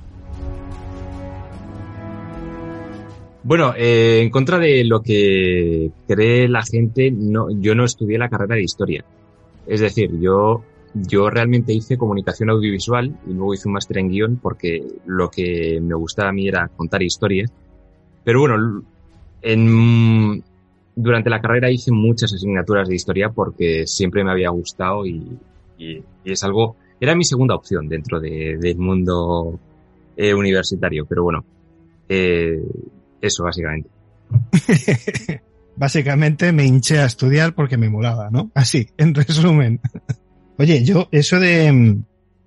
[3.44, 8.30] Bueno, eh, en contra de lo que cree la gente, no, yo no estudié la
[8.30, 9.06] carrera de historia.
[9.68, 10.64] Es decir, yo
[10.94, 15.80] yo realmente hice comunicación audiovisual y luego hice un máster en guion porque lo que
[15.82, 17.52] me gustaba a mí era contar historias.
[18.24, 18.84] Pero bueno,
[19.42, 20.44] en,
[20.96, 25.38] durante la carrera hice muchas asignaturas de historia porque siempre me había gustado y,
[26.24, 29.60] es algo, era mi segunda opción dentro de, del mundo
[30.16, 31.44] eh, universitario, pero bueno,
[32.08, 32.62] eh,
[33.22, 33.90] eso básicamente.
[35.76, 38.52] Básicamente me hinché a estudiar porque me molaba, ¿no?
[38.54, 39.82] Así, en resumen.
[40.58, 41.72] Oye, yo, eso de...
[41.72, 42.04] mm,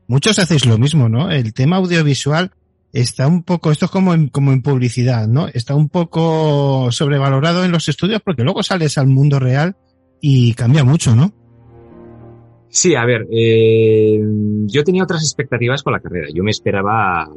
[0.09, 1.31] Muchos hacéis lo mismo, ¿no?
[1.31, 2.52] El tema audiovisual
[2.93, 5.49] está un poco, esto es como en, como en publicidad, ¿no?
[5.49, 9.77] Está un poco sobrevalorado en los estudios porque luego sales al mundo real
[10.21, 11.33] y cambia mucho, ¿no?
[12.69, 14.21] Sí, a ver, eh,
[14.67, 16.29] yo tenía otras expectativas con la carrera.
[16.35, 17.31] Yo me esperaba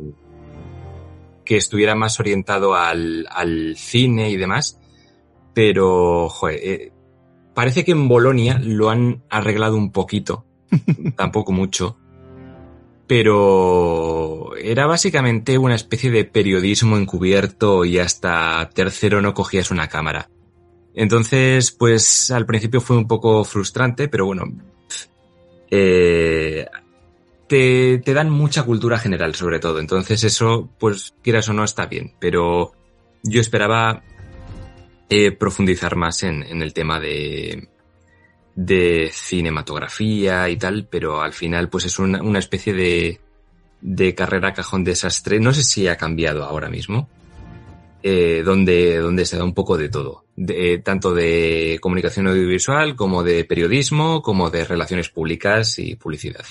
[1.46, 4.80] que estuviera más orientado al, al cine y demás,
[5.54, 6.92] pero, joder, eh,
[7.54, 10.46] parece que en Bolonia lo han arreglado un poquito,
[11.16, 11.99] tampoco mucho,
[13.10, 20.30] pero era básicamente una especie de periodismo encubierto y hasta tercero no cogías una cámara.
[20.94, 24.44] Entonces, pues al principio fue un poco frustrante, pero bueno,
[25.72, 26.68] eh,
[27.48, 29.80] te, te dan mucha cultura general sobre todo.
[29.80, 32.14] Entonces eso, pues quieras o no, está bien.
[32.20, 32.74] Pero
[33.24, 34.04] yo esperaba
[35.10, 37.70] eh, profundizar más en, en el tema de,
[38.62, 43.22] de cinematografía y tal, pero al final pues es una, una especie de,
[43.80, 45.40] de carrera cajón desastre.
[45.40, 47.08] No sé si ha cambiado ahora mismo.
[48.02, 52.96] Eh, donde, donde se da un poco de todo, de, eh, tanto de comunicación audiovisual
[52.96, 56.46] como de periodismo, como de relaciones públicas y publicidad.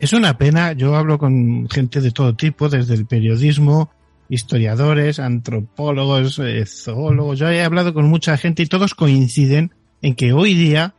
[0.00, 3.90] Es una pena, yo hablo con gente de todo tipo, desde el periodismo,
[4.30, 10.32] historiadores, antropólogos, eh, zoólogos, yo he hablado con mucha gente y todos coinciden en que
[10.32, 10.94] hoy día,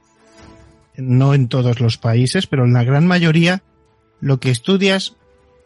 [1.02, 3.64] no en todos los países, pero en la gran mayoría,
[4.22, 5.16] lo que estudias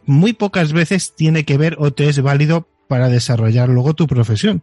[0.06, 4.62] muy pocas veces tiene que ver o te es válido para desarrollar luego tu profesión.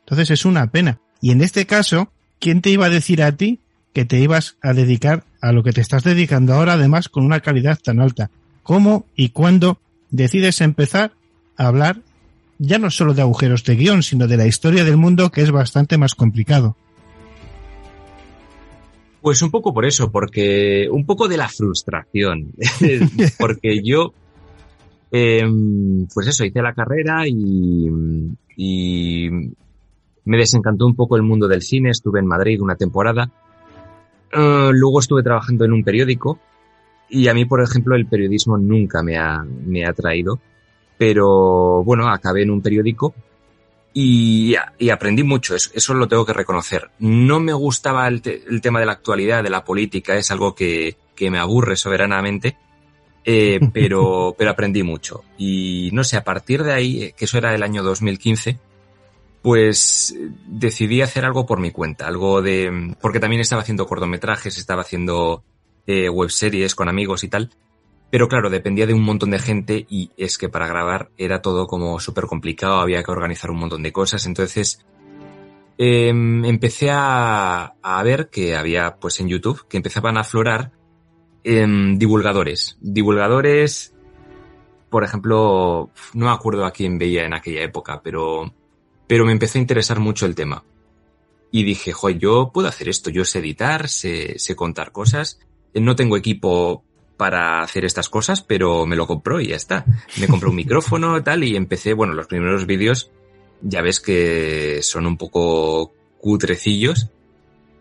[0.00, 1.00] Entonces es una pena.
[1.20, 3.60] Y en este caso, ¿quién te iba a decir a ti
[3.92, 7.40] que te ibas a dedicar a lo que te estás dedicando ahora, además con una
[7.40, 8.30] calidad tan alta?
[8.62, 9.80] ¿Cómo y cuándo
[10.10, 11.12] decides empezar
[11.56, 12.02] a hablar
[12.58, 15.50] ya no solo de agujeros de guion, sino de la historia del mundo, que es
[15.50, 16.76] bastante más complicado?
[19.22, 22.52] Pues un poco por eso, porque un poco de la frustración,
[23.38, 24.14] porque yo,
[25.12, 25.44] eh,
[26.12, 27.88] pues eso, hice la carrera y,
[28.56, 29.28] y
[30.24, 33.30] me desencantó un poco el mundo del cine, estuve en Madrid una temporada,
[34.34, 36.38] uh, luego estuve trabajando en un periódico
[37.10, 40.38] y a mí, por ejemplo, el periodismo nunca me ha, me ha atraído,
[40.96, 43.14] pero bueno, acabé en un periódico
[43.92, 46.90] y, y, aprendí mucho, eso, eso, lo tengo que reconocer.
[47.00, 50.54] No me gustaba el, te, el, tema de la actualidad, de la política, es algo
[50.54, 52.56] que, que me aburre soberanamente,
[53.24, 55.24] eh, pero, pero aprendí mucho.
[55.38, 58.58] Y no sé, a partir de ahí, que eso era el año 2015,
[59.42, 60.14] pues
[60.46, 62.94] decidí hacer algo por mi cuenta, algo de...
[63.00, 65.42] porque también estaba haciendo cortometrajes, estaba haciendo
[65.86, 67.50] eh, webseries con amigos y tal.
[68.10, 71.66] Pero claro, dependía de un montón de gente y es que para grabar era todo
[71.66, 74.26] como súper complicado, había que organizar un montón de cosas.
[74.26, 74.84] Entonces
[75.78, 80.72] eh, empecé a, a, ver que había pues en YouTube que empezaban a aflorar
[81.44, 81.66] eh,
[81.96, 82.76] divulgadores.
[82.80, 83.94] Divulgadores,
[84.90, 88.52] por ejemplo, no me acuerdo a quién veía en aquella época, pero,
[89.06, 90.64] pero me empezó a interesar mucho el tema.
[91.52, 95.40] Y dije, joder, yo puedo hacer esto, yo sé editar, sé, sé contar cosas,
[95.74, 96.84] no tengo equipo
[97.20, 99.84] para hacer estas cosas, pero me lo compró y ya está.
[100.18, 103.10] Me compré un micrófono y tal y empecé, bueno, los primeros vídeos
[103.60, 107.10] ya ves que son un poco cutrecillos,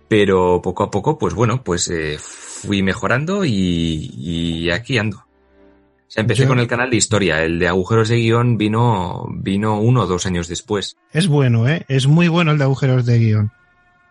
[0.10, 5.20] pero poco a poco, pues bueno, pues eh, fui mejorando y, y, aquí ando.
[5.20, 6.50] O sea, empecé Yo...
[6.50, 10.26] con el canal de historia, el de agujeros de guion vino, vino uno o dos
[10.26, 10.98] años después.
[11.14, 11.86] Es bueno, ¿eh?
[11.88, 13.52] Es muy bueno el de agujeros de guion.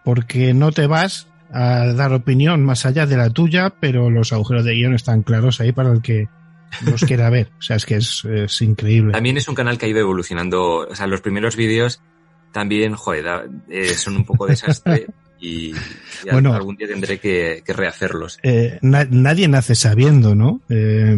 [0.06, 4.64] Porque no te vas a dar opinión más allá de la tuya, pero los agujeros
[4.64, 6.28] de guion están claros ahí para el que
[6.84, 7.50] los quiera ver.
[7.58, 9.12] O sea, es que es, es, increíble.
[9.12, 10.86] También es un canal que ha ido evolucionando.
[10.88, 12.00] O sea, los primeros vídeos
[12.52, 15.06] también, joder, eh, son un poco desastre
[15.40, 18.38] y, y bueno, algún día tendré que, que rehacerlos.
[18.42, 20.60] Eh, na nadie nace sabiendo, ¿no?
[20.68, 21.16] Eh,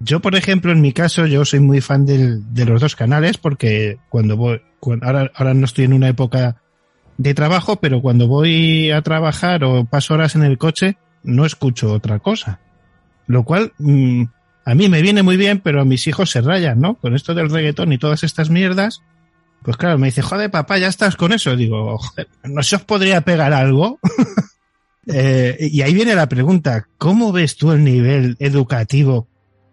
[0.00, 3.38] yo, por ejemplo, en mi caso, yo soy muy fan del, de los dos canales
[3.38, 6.61] porque cuando voy, cuando, ahora, ahora no estoy en una época
[7.22, 11.92] de trabajo, pero cuando voy a trabajar o paso horas en el coche, no escucho
[11.92, 12.60] otra cosa.
[13.26, 14.24] Lo cual mmm,
[14.64, 16.94] a mí me viene muy bien, pero a mis hijos se rayan, ¿no?
[16.94, 19.02] Con esto del reggaetón y todas estas mierdas.
[19.62, 21.56] Pues claro, me dice, joder, papá, ya estás con eso.
[21.56, 22.00] Digo,
[22.44, 23.98] ¿no se os podría pegar algo?
[25.04, 29.26] Eh, y ahí viene la pregunta, ¿cómo ves tú el nivel educativo?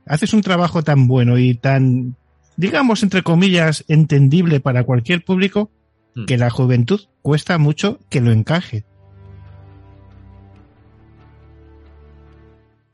[0.07, 2.15] Haces un trabajo tan bueno y tan,
[2.57, 5.69] digamos, entre comillas, entendible para cualquier público,
[6.15, 6.26] Hmm.
[6.26, 8.86] que la juventud cuesta mucho que lo encaje.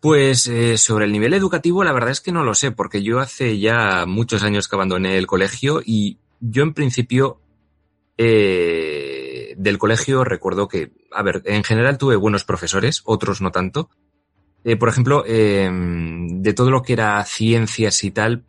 [0.02, 3.20] Pues eh, sobre el nivel educativo, la verdad es que no lo sé, porque yo
[3.20, 7.40] hace ya muchos años que abandoné el colegio y yo en principio
[8.18, 13.90] eh, del colegio recuerdo que, a ver, en general tuve buenos profesores, otros no tanto.
[14.64, 18.44] Eh, por ejemplo, eh, de todo lo que era ciencias y tal,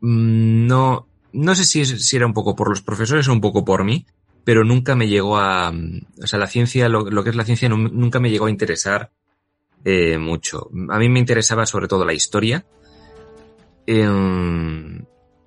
[0.00, 3.40] mm, no, no sé si, es- si era un poco por los profesores o un
[3.42, 4.06] poco por mí,
[4.44, 7.68] pero nunca me llegó a, o sea, la ciencia, lo, lo que es la ciencia,
[7.68, 9.10] nu- nunca me llegó a interesar
[9.84, 10.70] eh, mucho.
[10.90, 12.64] A mí me interesaba sobre todo la historia.
[13.86, 15.04] em,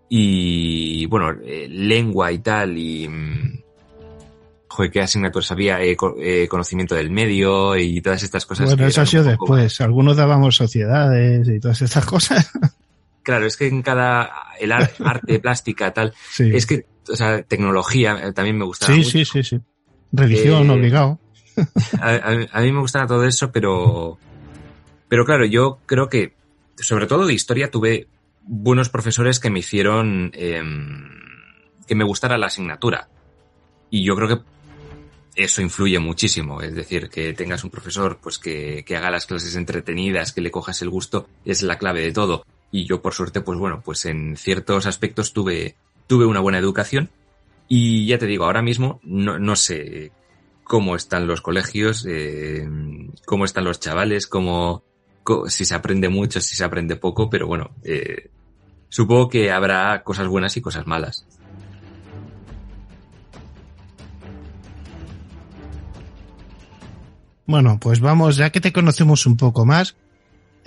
[0.09, 3.07] y bueno, eh, lengua y tal, y.
[3.07, 3.61] mm,
[4.69, 8.67] Joder, qué asignaturas había, Eh, eh, conocimiento del medio y todas estas cosas.
[8.67, 9.81] Bueno, eso ha sido poco después.
[9.81, 12.51] Algunos dábamos sociedades y todas estas cosas.
[13.27, 14.31] Claro, es que en cada.
[14.57, 16.13] El ar- arte, plástica, tal.
[16.31, 19.09] Sí, Es que, o sea, tecnología eh, también me gustaba sí, mucho.
[19.11, 19.59] sí, sí, sí.
[20.13, 21.19] Religión, Eh, obligado.
[21.99, 24.17] a, a- a mí me gustaba todo eso, pero.
[25.09, 26.35] Pero claro, yo creo que,
[26.77, 28.07] sobre todo de historia, tuve
[28.43, 31.09] buenos profesores que me hicieron em,
[31.85, 33.09] que me gustara la asignatura.
[33.89, 34.43] Y yo creo que
[35.43, 36.61] eso influye muchísimo.
[36.61, 40.49] Es decir, que tengas un profesor pues que, que haga las clases entretenidas, que le
[40.49, 42.45] cojas el gusto, es la clave de todo.
[42.71, 45.75] Y yo, por suerte, pues bueno, pues en ciertos aspectos tuve,
[46.07, 47.09] tuve una buena educación.
[47.67, 50.11] Y ya te digo, ahora mismo no, no sé
[50.63, 52.67] cómo están los colegios, eh,
[53.25, 54.83] cómo están los chavales, cómo,
[55.47, 58.29] si se aprende mucho, si se aprende poco, pero bueno, eh,
[58.89, 61.25] supongo que habrá cosas buenas y cosas malas.
[67.45, 69.95] Bueno, pues vamos, ya que te conocemos un poco más,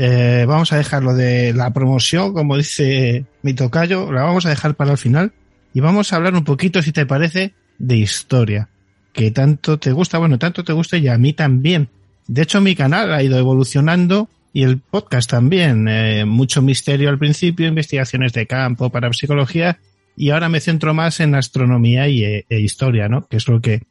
[0.02, 4.48] eh, vamos a dejar lo de la promoción, como dice mi tocayo, la vamos a
[4.48, 5.34] dejar para el final
[5.74, 8.70] y vamos a hablar un poquito, si te parece, de historia,
[9.12, 11.90] que tanto te gusta, bueno, tanto te gusta y a mí también.
[12.26, 15.86] De hecho, mi canal ha ido evolucionando y el podcast también.
[15.86, 19.80] eh, mucho misterio al principio, investigaciones de campo para psicología
[20.16, 23.28] y ahora me centro más en astronomía y, e, e historia, ¿no?
[23.28, 23.82] Que es lo que,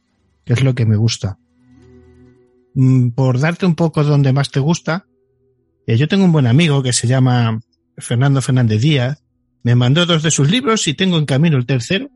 [0.44, 1.38] que es lo que me gusta.
[2.74, 5.09] Mm, por darte un poco donde más te gusta, eh,
[5.96, 7.60] yo tengo un buen amigo que se llama
[7.96, 9.22] Fernando Fernández Díaz.
[9.62, 12.08] Me mandó dos de sus libros y tengo en camino el tercero.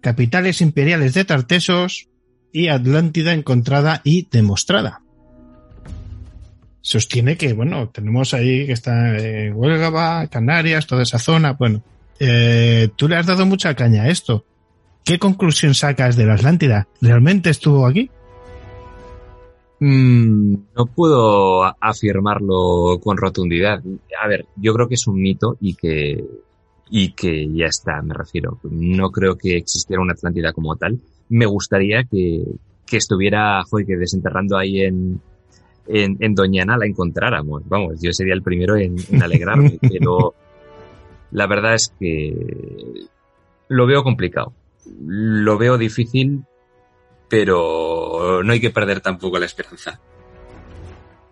[0.00, 2.08] Capitales imperiales de Tartesos
[2.52, 5.02] y Atlántida encontrada y demostrada.
[6.80, 11.52] Sostiene que, bueno, tenemos ahí que está en Huelva, Canarias, toda esa zona.
[11.52, 11.82] Bueno,
[12.18, 14.44] eh, tú le has dado mucha caña a esto.
[15.04, 16.88] ¿Qué conclusión sacas de la Atlántida?
[17.00, 18.10] ¿Realmente estuvo aquí?
[19.84, 23.82] Mm, no puedo afirmarlo con rotundidad.
[24.22, 26.24] A ver, yo creo que es un mito y que,
[26.88, 28.60] y que ya está, me refiero.
[28.62, 31.00] No creo que existiera una Atlántida como tal.
[31.30, 32.44] Me gustaría que,
[32.86, 35.20] que estuviera, que desenterrando ahí en,
[35.88, 37.68] en, en Doñana la encontráramos.
[37.68, 40.34] Vamos, yo sería el primero en, en alegrarme, pero
[41.32, 42.36] la verdad es que
[43.66, 44.52] lo veo complicado.
[45.00, 46.44] Lo veo difícil,
[47.32, 49.98] pero no hay que perder tampoco la esperanza.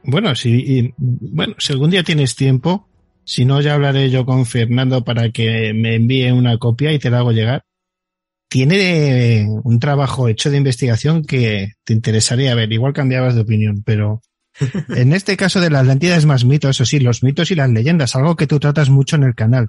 [0.03, 2.89] Bueno, si, y- bueno, si algún día tienes tiempo,
[3.23, 7.11] si no, ya hablaré yo con Fernando para que me envíe una copia y te
[7.11, 7.65] la hago llegar.
[8.49, 12.73] Tiene un trabajo hecho de investigación que te interesaría ver.
[12.73, 14.23] Igual cambiabas de opinión, pero
[14.97, 17.69] en este caso de la Atlántida es más mito, eso sí, los mitos y las
[17.69, 19.69] leyendas, algo que tú tratas mucho en el canal.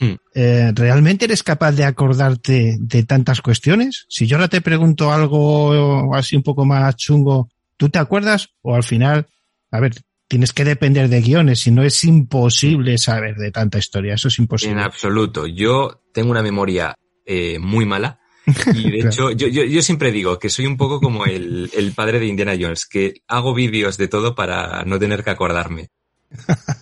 [0.00, 0.14] Hmm.
[0.34, 4.06] Eh, ¿Realmente eres capaz de acordarte de tantas cuestiones?
[4.08, 8.50] Si yo ahora te pregunto algo así un poco más chungo, ¿tú te acuerdas?
[8.62, 9.26] O al final,
[9.70, 9.94] a ver,
[10.28, 14.38] tienes que depender de guiones, si no es imposible saber de tanta historia, eso es
[14.38, 14.82] En imposible.
[14.82, 15.46] absoluto.
[15.46, 16.94] Yo tengo una memoria
[17.26, 18.20] eh, muy mala.
[18.74, 19.08] Y de Claro.
[19.08, 22.26] hecho, yo, yo, yo siempre digo que soy un poco como el, el padre de
[22.26, 25.88] Indiana Jones, que hago vídeos de todo para no tener que acordarme.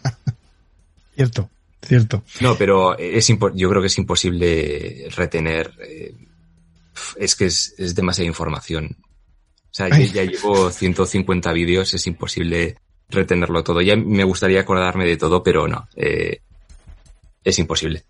[1.14, 1.48] Cierto,
[1.86, 2.22] cierto.
[2.40, 5.72] No, pero es yo creo que es imposible retener.
[5.80, 6.14] eh,
[7.18, 8.96] es que es, es demasiada información.
[9.64, 10.10] O sea, yo Ay.
[10.12, 12.76] ya llevo 150 vídeos, es imposible
[13.10, 13.82] retenerlo todo.
[13.82, 15.88] Ya me gustaría acordarme de todo, pero no.
[15.96, 16.40] eh,
[17.44, 18.04] es imposible.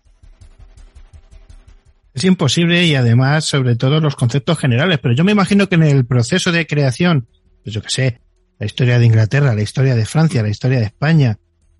[2.13, 4.97] Es imposible y además, sobre todo, los conceptos generales.
[4.99, 7.27] Pero yo me imagino que en el proceso de creación,
[7.63, 8.21] pues yo qué sé,
[8.57, 11.37] la historia de Inglaterra, la historia de Francia, la historia de España,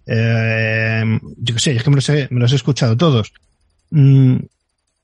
[0.08, 3.34] eh, yo qué sé, es que me los he, me los he escuchado todos.
[3.92, 4.38] Mm,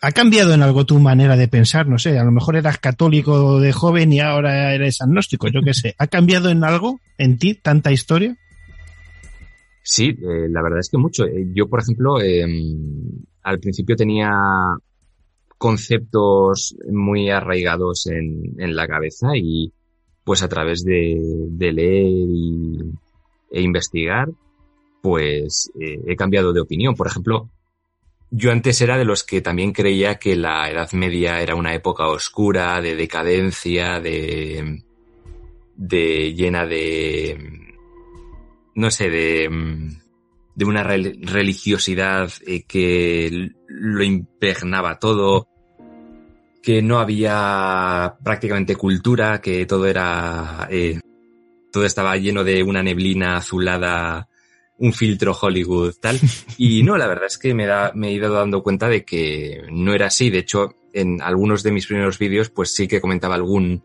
[0.02, 1.88] ¿Ha cambiado en algo tu manera de pensar?
[1.88, 5.74] No sé, a lo mejor eras católico de joven y ahora eres agnóstico, yo qué
[5.74, 5.96] sé.
[5.98, 8.36] ¿Ha cambiado en algo en ti tanta historia?
[9.82, 11.26] Sí, eh, la verdad es que mucho.
[11.26, 12.46] Eh, Yo, por ejemplo, eh,
[13.44, 14.32] al principio tenía
[15.58, 19.72] conceptos muy arraigados en, la cabeza y
[20.24, 22.18] pues a través de, leer
[23.52, 24.30] e investigar,
[25.04, 26.96] pues eh, he cambiado de opinión.
[26.96, 27.50] Por ejemplo,
[28.32, 32.08] yo antes era de los que también creía que la Edad Media era una época
[32.08, 34.82] oscura, de decadencia, de,
[35.76, 37.38] de llena de,
[38.76, 39.50] no sé, de,
[40.56, 45.50] de una rel- religiosidad eh, que lo impregnaba todo,
[46.62, 51.02] que no había prácticamente cultura, que todo era, eh,
[51.74, 54.30] todo estaba lleno de una neblina azulada,
[54.84, 56.20] un filtro Hollywood, tal.
[56.58, 60.08] Y no, la verdad es que me, he ido dando cuenta de que no era
[60.08, 60.30] así.
[60.30, 63.82] De hecho, en algunos de mis primeros vídeos, pues sí que comentaba algún,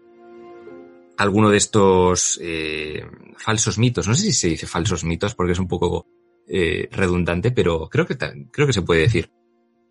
[1.17, 3.07] alguno de estos eh,
[3.37, 4.09] falsos mitos.
[4.09, 6.05] No sé si se dice falsos mitos porque es un poco
[6.49, 8.19] eh, redundante, pero creo que,
[8.51, 9.31] creo que se puede decir.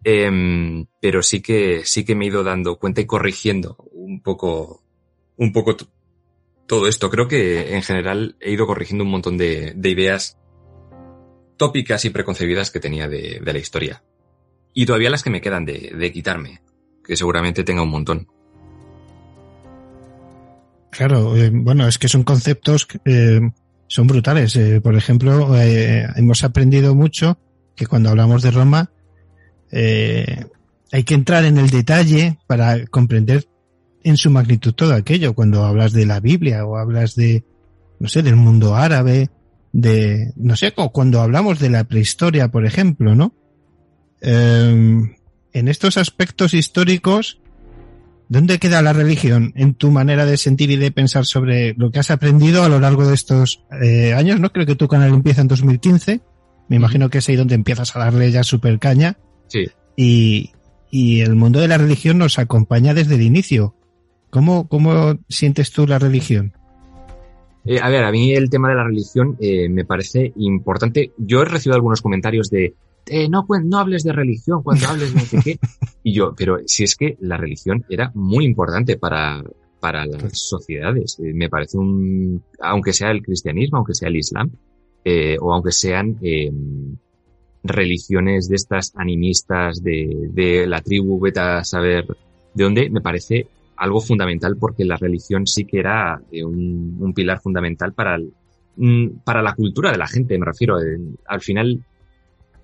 [0.04, 4.84] Em, pero sí que, sí que me he ido dando cuenta y corrigiendo un poco,
[5.38, 5.78] un poco
[6.68, 7.10] todo esto.
[7.10, 10.38] Creo que en general he ido corrigiendo un montón de ideas
[11.58, 14.04] tópicas y preconcebidas que tenía de, la historia.
[14.74, 16.62] Y todavía las que me quedan de, quitarme,
[17.04, 18.28] que seguramente tenga un montón.
[20.92, 23.42] Claro, eh, bueno, es que son conceptos eh,
[23.88, 24.56] son brutales.
[24.56, 27.38] Eh, por ejemplo, hemos aprendido mucho
[27.76, 28.92] que cuando hablamos de Roma
[29.72, 33.48] hay que entrar en el detalle para comprender
[34.04, 35.34] en su magnitud todo aquello.
[35.34, 37.44] Cuando hablas de la Biblia o hablas de,
[38.00, 39.30] no sé, del mundo árabe,
[39.72, 43.34] de, no sé, cuando hablamos de la prehistoria, por ejemplo, ¿no?
[44.22, 45.02] Eh,
[45.54, 47.40] en estos aspectos históricos,
[48.30, 52.00] ¿Dónde queda la religión en tu manera de sentir y de pensar sobre lo que
[52.00, 54.40] has aprendido a lo largo de estos eh, años?
[54.40, 56.20] No creo que tu canal empieza en 2015.
[56.68, 59.18] Me imagino que es ahí donde empiezas a darle ya super caña.
[59.48, 59.68] Sí.
[59.96, 60.52] Y,
[60.92, 63.76] y el mundo de la religión nos acompaña desde el inicio.
[64.30, 66.54] ¿Cómo, cómo sientes tú la religión?
[67.66, 71.12] Eh, a ver, a mí el tema de la religión eh, me parece importante.
[71.18, 72.76] Yo he recibido algunos comentarios de
[73.10, 73.46] eh, no,
[73.78, 75.60] hables de religión cuando hables de no sé qué.
[76.04, 79.44] Y yo, pero si es que la religión era muy importante para,
[79.80, 81.20] para las sociedades.
[81.20, 84.52] Eh, me parece un, aunque sea el cristianismo, aunque sea el islam,
[85.04, 86.18] eh, o aunque sean
[87.64, 92.06] religiones de estas animistas de, de la tribu, vete a saber
[92.54, 93.48] de dónde, me parece
[93.78, 98.34] algo fundamental porque la religión sí que era eh, un, un pilar fundamental para, el-
[98.76, 100.80] mm, para la cultura de la gente, me refiero.
[100.82, 100.98] eh,
[101.28, 101.84] al final,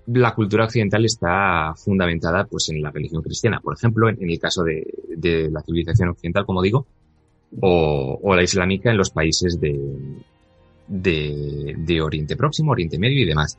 [0.06, 4.38] la cultura occidental está fundamentada pues en la religión cristiana, por ejemplo, en, en el
[4.38, 4.86] caso de,
[5.16, 6.86] de la civilización occidental, como digo,
[7.60, 9.78] o, o la islámica en los países de,
[10.88, 13.58] de, de Oriente Próximo, Oriente Medio y demás,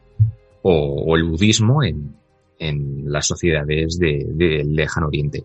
[0.61, 0.71] o,
[1.07, 2.15] o el budismo en,
[2.59, 5.43] en las sociedades de- del lejano Oriente.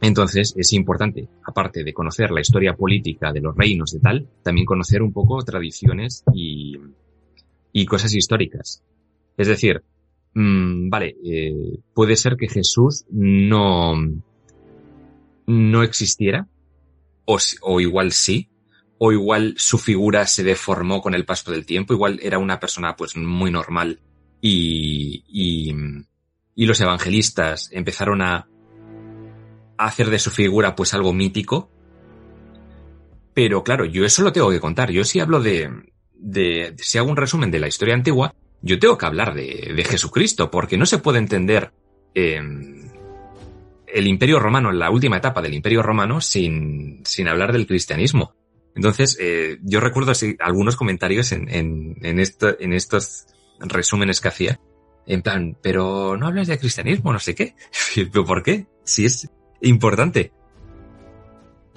[0.00, 4.66] Entonces es importante, aparte de conocer la historia política de los reinos de tal, también
[4.66, 6.76] conocer un poco tradiciones y,
[7.72, 8.82] y cosas históricas.
[9.36, 9.82] Es decir,
[10.34, 13.94] mm, vale, eh, puede ser que Jesús no,
[15.46, 16.46] no existiera,
[17.24, 18.48] o, o igual sí,
[18.98, 22.96] o igual su figura se deformó con el paso del tiempo, igual era una persona
[22.96, 24.00] pues muy normal
[24.40, 28.48] y, y, los evangelistas empezaron a
[29.78, 31.70] hacer de su figura pues algo mítico.
[33.34, 34.90] Pero claro, yo eso lo tengo que contar.
[34.90, 35.70] Yo si hablo de,
[36.14, 39.84] de si hago un resumen de la historia antigua, yo tengo que hablar de, de
[39.84, 41.72] Jesucristo, porque no se puede entender
[42.14, 42.40] eh,
[43.86, 48.34] el Imperio Romano, la última etapa del Imperio Romano, sin, sin hablar del cristianismo.
[48.74, 53.26] Entonces, eh, yo recuerdo sí, algunos comentarios en, en, en, esto, en estos
[53.60, 54.60] resúmenes que hacía,
[55.06, 57.54] en plan, pero no hablas de cristianismo, no sé qué.
[57.94, 58.66] ¿Pero por qué?
[58.84, 59.30] Si es
[59.66, 60.32] importante.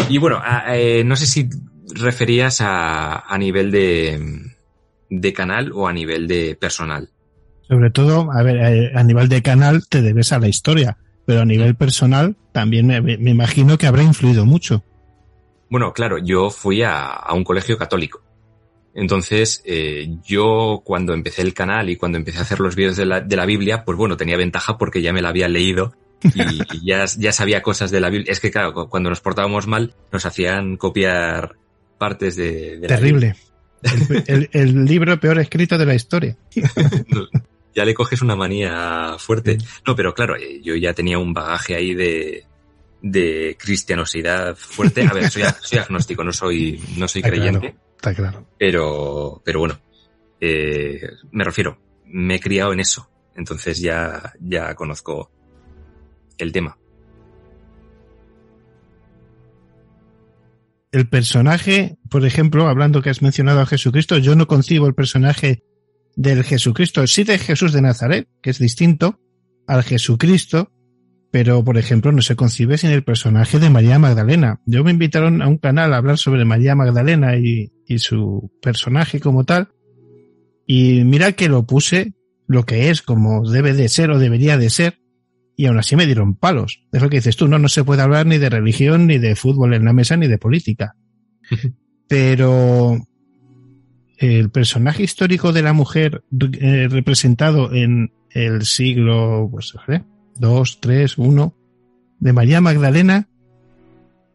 [0.10, 1.50] Y bueno, eh, no sé si
[1.94, 4.52] referías a, a nivel de,
[5.10, 7.10] de canal o a nivel de personal.
[7.68, 11.42] Sobre todo, a ver, eh, a nivel de canal te debes a la historia, pero
[11.42, 14.84] a nivel personal también me, me imagino que habrá influido mucho.
[15.70, 18.24] Bueno, claro, yo fui a, a un colegio católico.
[18.96, 23.06] Entonces, eh, yo cuando empecé el canal y cuando empecé a hacer los vídeos de
[23.06, 25.94] la, de la Biblia, pues bueno, tenía ventaja porque ya me la había leído
[26.24, 28.32] y, y ya, ya sabía cosas de la Biblia.
[28.32, 31.56] Es que claro, cu- cuando nos portábamos mal, nos hacían copiar
[31.98, 33.36] partes de, de la Terrible.
[33.82, 36.38] El, el- el libro peor escrito de la historia.
[36.54, 37.28] Biblia.
[37.76, 39.58] ya le coges una manía fuerte.
[39.88, 42.44] No, pero claro, eh, yo ya tenía un bagaje ahí de,
[43.02, 45.08] de cristianosidad fuerte.
[45.08, 47.60] A ver, soy, soy agnóstico, no soy, no soy Está creyente.
[47.72, 48.46] claro, está claro.
[48.58, 49.80] Pero, pero bueno,
[50.42, 51.02] eh,
[51.32, 53.10] me refiero, me he criado en eso.
[53.36, 55.32] Entonces ya, ya conozco
[56.40, 56.78] el tema.
[60.92, 65.64] El personaje, por ejemplo, hablando que has mencionado a Jesucristo, yo no concibo el personaje
[66.16, 69.20] del Jesucristo, sí de Jesús de Nazaret, que es distinto
[69.68, 70.72] al Jesucristo,
[71.32, 74.62] pero por ejemplo no se concibe sin el personaje de María Magdalena.
[74.66, 79.46] Yo me invitaron a un canal a hablar sobre María Magdalena y, su personaje como
[79.46, 79.70] tal,
[80.66, 82.14] y mira que lo puse
[82.48, 85.00] lo que es, como debe de ser o debería de ser,
[85.60, 86.86] y aún así me dieron palos.
[86.94, 89.36] Es lo que dices tú, no, no se puede hablar ni de religión, ni de
[89.36, 90.96] fútbol en la mesa, ni de política.
[92.08, 92.98] Pero
[94.18, 96.24] el personaje histórico de la mujer
[96.62, 100.02] eh, representado en el siglo, pues, ¿eh?
[100.38, 101.56] 2, 3, 1,
[102.20, 103.28] de María Magdalena,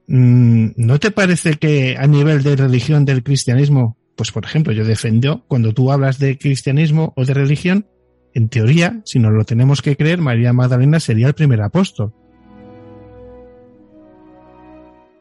[0.06, 4.84] mm, ¿no te parece que a nivel de religión del cristianismo, pues por ejemplo, yo
[4.84, 7.86] defendió, cuando tú hablas de cristianismo o de religión,
[8.35, 12.12] en teoría, si nos lo tenemos que creer, María Magdalena sería el primer apóstol.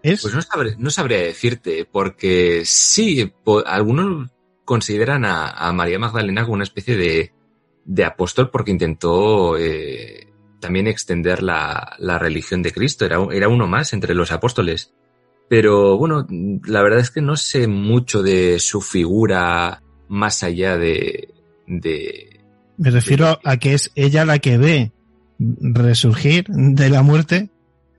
[0.02, 0.22] ¿Es?
[0.22, 3.32] Pues no sabré, sabría decirte, porque sí,
[3.66, 4.32] algunos
[4.66, 7.32] consideran a, a María Magdalena como una especie de,
[7.86, 10.28] de apóstol porque intentó eh,
[10.60, 14.94] también extender la, la religión de Cristo, era, era uno más entre los apóstoles.
[15.50, 16.26] Pero bueno,
[16.66, 21.34] la verdad es que no sé mucho de su figura más allá de,
[21.68, 22.33] de,
[22.78, 24.92] Me refiero a que es ella la que ve
[25.40, 27.50] resurgir de la muerte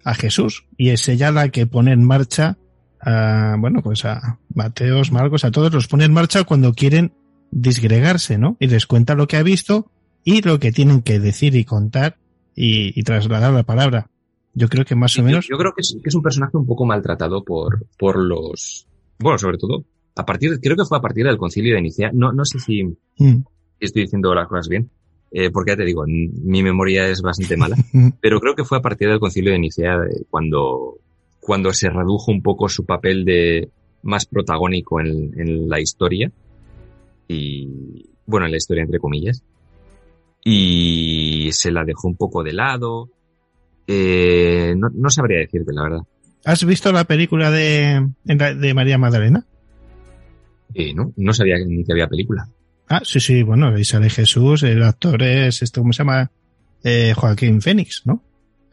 [0.05, 2.59] a Jesús y es ella la que pone en marcha
[3.01, 7.13] a, bueno, pues a Mateos, Marcos, a todos los pone en marcha cuando quieren
[7.51, 8.57] disgregarse, ¿no?
[8.61, 9.91] Y les cuenta lo que ha visto
[10.25, 12.17] y lo que tienen que decir y contar
[12.57, 14.11] y, y trasladar la palabra.
[14.55, 15.47] Yo creo que más o Yo- menos.
[15.49, 18.87] Yo, creo que es, que es un personaje un poco maltratado por, por los.
[19.19, 19.85] Bueno, sobre todo,
[20.17, 22.11] a partir, creo que fue a partir del concilio de Nicea.
[22.13, 22.85] No, no sé si
[23.19, 23.43] Mm,
[23.85, 24.91] estoy diciendo las cosas bien,
[25.31, 27.77] eh, porque ya te digo, mi memoria es bastante mala,
[28.21, 30.99] pero creo que fue a partir del concilio de Nicea eh, cuando,
[31.41, 33.69] cuando se redujo un poco su papel de
[34.05, 36.31] más protagónico en, en la historia.
[37.27, 39.43] Y, bueno, en la historia entre comillas.
[40.45, 43.09] Y se la dejó un poco de lado.
[43.87, 46.03] Eh, no, no sabría decirte, la verdad.
[46.45, 49.47] ¿Has visto la película de, de María Magdalena?
[50.75, 52.49] Eh, no, no sabía ni que había película.
[52.89, 56.31] Ah, sí, sí, bueno, ahí sale Jesús, el actor es, este, ¿cómo se llama?
[56.83, 58.23] Eh, Joaquín Fénix, ¿no?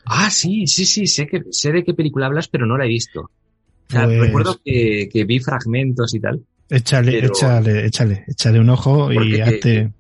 [0.05, 2.89] Ah, sí, sí, sí, sé que sé de qué película hablas, pero no la he
[2.89, 3.21] visto.
[3.21, 3.29] O
[3.89, 6.41] sea, Pues- recuerdo que, que vi fragmentos y tal.
[6.69, 9.43] Échale, Pero- échale, échale, échale un ojo ¿Por y qué?
[9.43, 9.91] hazte...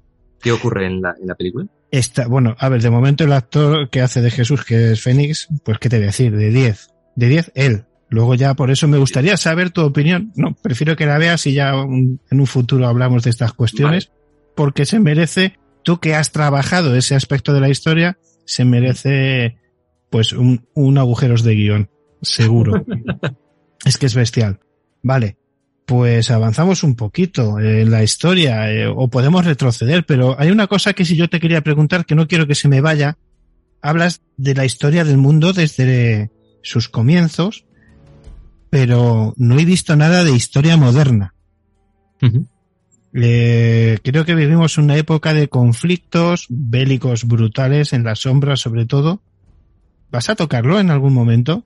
[0.41, 1.67] ¿Qué ocurre en la, en la película?
[1.91, 5.47] Esta, bueno, a ver, de momento el actor que hace de Jesús, que es Fénix,
[5.63, 6.89] pues qué te voy a decir, de 10.
[7.15, 7.83] De 10, él.
[8.11, 10.31] Luego ya por eso me gustaría saber tu opinión.
[10.35, 14.11] No, prefiero que la veas y ya un- en un futuro hablamos de estas cuestiones,
[14.55, 19.57] porque se merece, tú que has trabajado ese aspecto de la historia, se merece
[20.09, 21.89] pues un, un agujeros de guion,
[22.21, 22.85] seguro.
[23.85, 24.59] es que es bestial.
[25.01, 25.37] Vale,
[25.85, 30.91] pues avanzamos un poquito en la historia eh, o podemos retroceder, pero hay una cosa
[30.93, 33.17] que si yo te quería preguntar que no quiero que se me vaya.
[33.81, 36.29] Hablas de la historia del mundo desde
[36.61, 37.65] sus comienzos,
[38.71, 41.35] pero no he visto nada de historia moderna.
[43.13, 49.21] Eh, creo que vivimos una época de conflictos bélicos brutales en las sombras sobre todo.
[50.09, 51.65] ¿Vas a tocarlo en algún momento?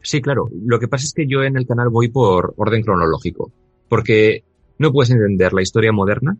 [0.00, 0.48] Sí, claro.
[0.64, 3.52] Lo que pasa es que yo en el canal voy por orden cronológico.
[3.90, 4.44] Porque
[4.78, 6.38] no puedes entender la historia moderna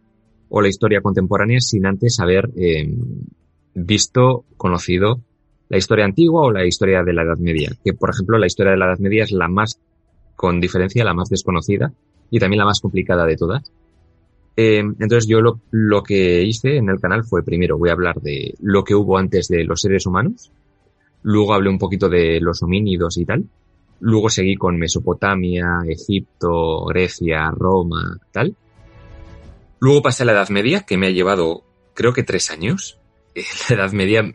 [0.49, 2.89] o la historia contemporánea sin antes haber eh,
[3.75, 5.21] visto, conocido
[5.69, 7.71] la historia antigua o la historia de la Edad Media.
[7.85, 9.79] Que, por ejemplo, la historia de la Edad Media es la más,
[10.37, 11.93] con diferencia, la más desconocida
[12.31, 13.71] y también la más complicada de todas.
[14.57, 18.21] Eh, entonces yo lo, lo que hice en el canal fue primero voy a hablar
[18.21, 20.51] de lo que hubo antes de los seres humanos,
[21.23, 23.45] luego hablé un poquito de los homínidos y tal,
[24.01, 28.57] luego seguí con Mesopotamia, Egipto, Grecia, Roma, tal.
[29.79, 31.63] Luego pasé a la Edad Media, que me ha llevado
[31.95, 32.99] creo que tres años.
[33.69, 34.35] La Edad Media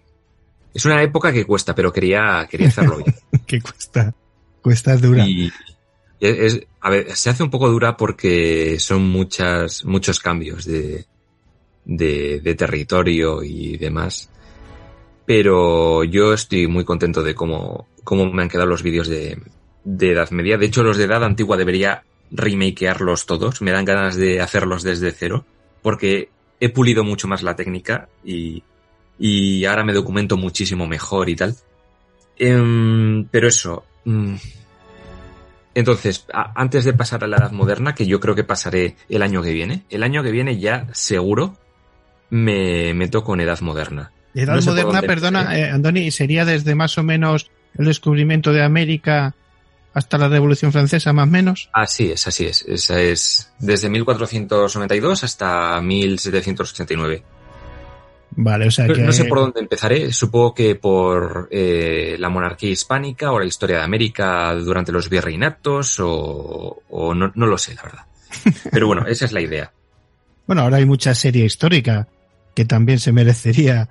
[0.74, 3.16] es una época que cuesta, pero quería, quería hacerlo bien.
[3.46, 4.14] que cuesta,
[4.62, 5.26] cuesta dura.
[5.28, 5.52] Y
[6.20, 11.06] es, a ver, se hace un poco dura porque son muchas, muchos cambios de,
[11.86, 14.30] de, de territorio y demás.
[15.26, 19.40] Pero yo estoy muy contento de cómo, cómo me han quedado los vídeos de,
[19.84, 20.58] de Edad Media.
[20.58, 23.62] De hecho, los de Edad Antigua debería remakearlos todos.
[23.62, 25.46] Me dan ganas de hacerlos desde cero.
[25.82, 26.30] Porque
[26.60, 28.64] he pulido mucho más la técnica y,
[29.20, 31.56] y ahora me documento muchísimo mejor y tal.
[32.38, 33.86] Em, pero eso.
[34.06, 34.36] mm,
[35.76, 39.42] entonces, antes de pasar a la edad moderna, que yo creo que pasaré el año
[39.42, 41.58] que viene, el año que viene ya seguro
[42.30, 44.12] me meto con edad moderna.
[44.36, 45.62] Edad No sé por moderna, perdona, empezaré.
[45.62, 49.36] eh, Andoni, sería desde más o menos el descubrimiento de América
[49.94, 51.70] hasta la Revolución Francesa, más o menos.
[51.74, 52.64] Así es, así es.
[52.68, 57.24] Esa es desde 1492 hasta 1789.
[58.36, 59.02] Vale, o sea No, que...
[59.02, 63.78] no sé por dónde empezaré, supongo que por eh, la monarquía hispánica o la historia
[63.78, 68.06] de América durante los virreinatos o, o no, no lo sé, la verdad.
[68.72, 69.72] Pero bueno, esa es la idea.
[70.46, 72.10] Bueno, ahora hay mucha serie histórica
[72.54, 73.88] que también se merecería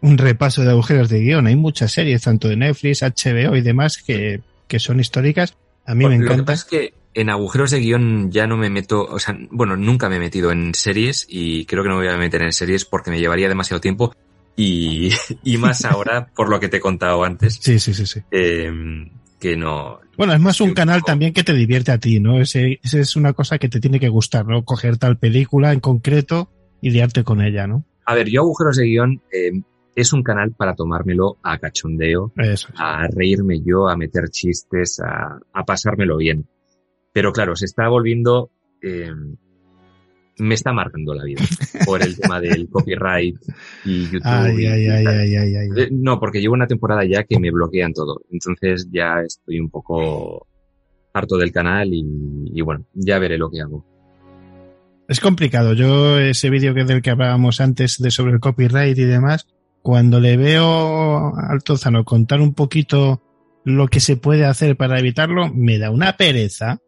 [0.00, 1.46] un repaso de agujeros de guion.
[1.46, 5.54] Hay muchas series, tanto de Netflix, HBO y demás, que, que son históricas.
[5.84, 6.44] A mí me Lo que encanta.
[6.52, 10.08] pasa es que en agujeros de guion ya no me meto, o sea, bueno, nunca
[10.08, 12.84] me he metido en series y creo que no me voy a meter en series
[12.84, 14.14] porque me llevaría demasiado tiempo
[14.56, 15.10] y,
[15.44, 18.20] y más ahora por lo que te he contado antes, Sí, sí, sí, sí.
[18.30, 18.70] eh,
[19.40, 22.40] que no, Bueno, es más un canal también que te divierte a ti, ¿no?
[22.40, 24.64] Ese, ese es una cosa que te tiene que gustar, ¿no?
[24.64, 26.50] Coger tal película en concreto
[26.82, 27.84] y liarte con ella, ¿no?
[28.04, 29.52] A ver, yo agujeros de guion eh,
[29.96, 32.68] es un canal para tomármelo a cachondeo, Eso.
[32.68, 32.74] es.
[32.76, 36.46] a reírme yo, a meter chistes, a, a pasármelo bien.
[37.12, 38.50] Pero claro, se está volviendo,
[38.82, 39.10] eh,
[40.38, 41.42] me está marcando la vida
[41.84, 43.36] por el tema del copyright
[43.84, 44.20] y YouTube.
[44.24, 48.22] Ay, y- ay, ay, No, porque llevo una temporada ya que me bloquean todo.
[48.30, 50.46] Entonces ya estoy un poco
[51.12, 52.04] harto del canal y,
[52.54, 53.84] y bueno, ya veré lo que hago.
[55.08, 55.74] Es complicado.
[55.74, 59.46] Yo, ese vídeo que del que hablábamos antes de sobre el copyright y demás,
[59.82, 63.20] cuando le veo al Tozano contar un poquito
[63.64, 66.78] lo que se puede hacer para evitarlo, me da una pereza.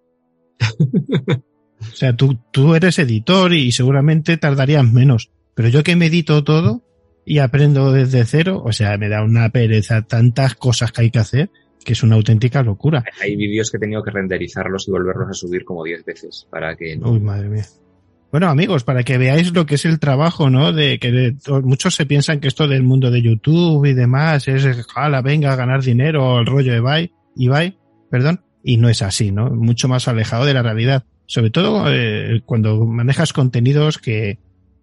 [1.81, 5.31] O sea, tú, tú eres editor y seguramente tardarías menos.
[5.55, 6.83] Pero yo que medito todo
[7.25, 11.19] y aprendo desde cero, o sea, me da una pereza tantas cosas que hay que
[11.19, 11.51] hacer
[11.85, 13.03] que es una auténtica locura.
[13.21, 16.77] Hay vídeos que he tenido que renderizarlos y volverlos a subir como 10 veces para
[16.77, 17.11] que no.
[17.11, 17.65] Uy, madre mía.
[18.31, 20.73] Bueno, amigos, para que veáis lo que es el trabajo, ¿no?
[20.73, 24.65] De que de- muchos se piensan que esto del mundo de YouTube y demás es,
[24.87, 27.77] jala, venga a ganar dinero, el rollo de Ibai, Ibai,
[28.09, 29.51] perdón, y no es así, ¿no?
[29.51, 31.05] Mucho más alejado de la realidad.
[31.27, 34.39] Sobre todo eh, cuando manejas contenidos que,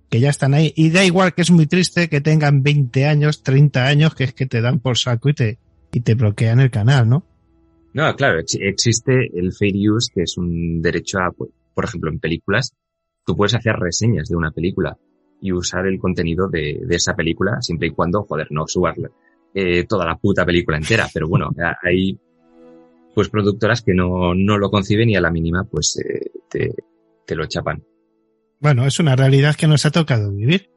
[0.10, 0.74] que ya están ahí.
[0.76, 4.34] Y da igual que es muy triste que tengan 20 años, 30 años, que es
[4.34, 5.58] que te dan por saco y te,
[5.94, 7.26] y te bloquean el canal, ¿no?
[7.94, 12.10] No, claro, ex- existe el fair use, que es un derecho a, pues, por ejemplo,
[12.12, 12.74] en películas,
[13.26, 14.98] tú puedes hacer reseñas de una película
[15.42, 18.96] y usar el contenido de, de esa película siempre y cuando, joder, no subas
[19.54, 21.08] eh, toda la puta película entera.
[21.14, 21.50] Pero bueno,
[21.84, 22.18] hay
[23.20, 26.74] pues productoras que no, no lo conciben y a la mínima pues eh, te,
[27.26, 27.84] te lo chapan.
[28.62, 30.70] Bueno, es una realidad que nos ha tocado vivir.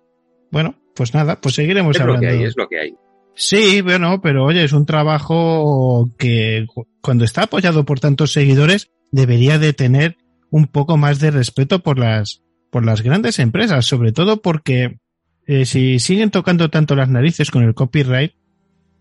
[0.51, 2.27] Bueno, pues nada, pues seguiremos Es lo hablando.
[2.27, 2.95] que hay, es lo que hay.
[3.37, 8.91] Sí, bueno, pero oye, es un trabajo que cu- cuando está apoyado por tantos seguidores
[9.13, 10.17] debería de tener
[10.51, 12.43] un poco más de respeto por las
[12.73, 14.99] por las grandes empresas, sobre todo porque
[15.47, 18.33] eh, si siguen tocando tanto las narices con el copyright,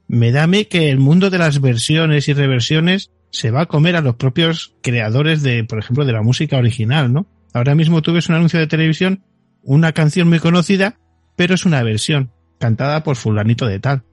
[0.08, 3.66] me da a mí que el mundo de las versiones y reversiones se va a
[3.66, 7.26] comer a los propios creadores de, por ejemplo, de la música original, ¿no?
[7.54, 9.24] Ahora mismo tú ves un anuncio de televisión,
[9.64, 10.98] una canción muy conocida,
[11.36, 14.04] pero es una versión cantada por fulanito de tal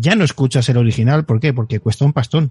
[0.00, 1.24] ya no escuchas el original.
[1.24, 1.52] ¿Por qué?
[1.52, 2.50] Porque cuesta un pastón.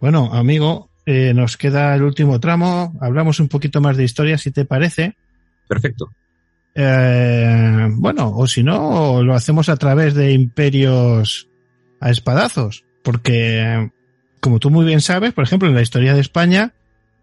[0.00, 2.94] Bueno, amigo, eh, nos queda el último tramo.
[3.00, 5.16] Hablamos un poquito más de historia, si te parece.
[5.68, 6.10] Perfecto.
[6.78, 11.48] Eh, bueno, o si no, lo hacemos a través de imperios
[12.00, 12.84] a espadazos.
[13.02, 13.90] Porque,
[14.40, 16.74] como tú muy bien sabes, por ejemplo, en la historia de España,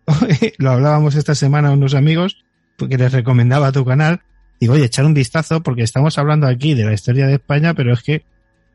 [0.57, 2.43] lo hablábamos esta semana a unos amigos,
[2.77, 4.21] porque les recomendaba tu canal.
[4.59, 7.93] Digo, oye, echar un vistazo, porque estamos hablando aquí de la historia de España, pero
[7.93, 8.25] es que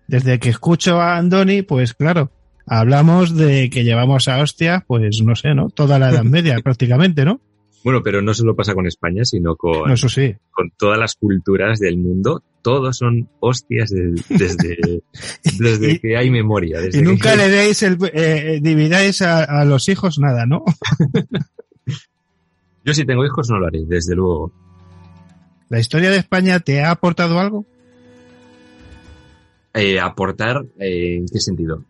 [0.07, 2.31] desde que escucho a Andoni, pues claro,
[2.67, 5.71] hablamos de que llevamos a hostia, pues no sé, ¿no?
[5.71, 7.41] Toda la Edad Media prácticamente, ¿no?
[7.85, 10.35] Bueno, pero no solo pasa con España, sino con, No, eso sí.
[10.51, 12.43] con todas las culturas del mundo.
[12.61, 15.03] Todos son hostias de- desde,
[15.59, 16.81] desde Y- que hay memoria.
[16.81, 20.65] Desde Y nunca que- le deis el, eh, dividáis a, a los hijos nada, ¿no?
[22.85, 24.53] Yo si tengo hijos no lo haré, desde luego.
[25.69, 27.67] ¿La historia de España te ha aportado algo?
[29.75, 31.85] Eh, aportar, eh, ¿en qué sentido?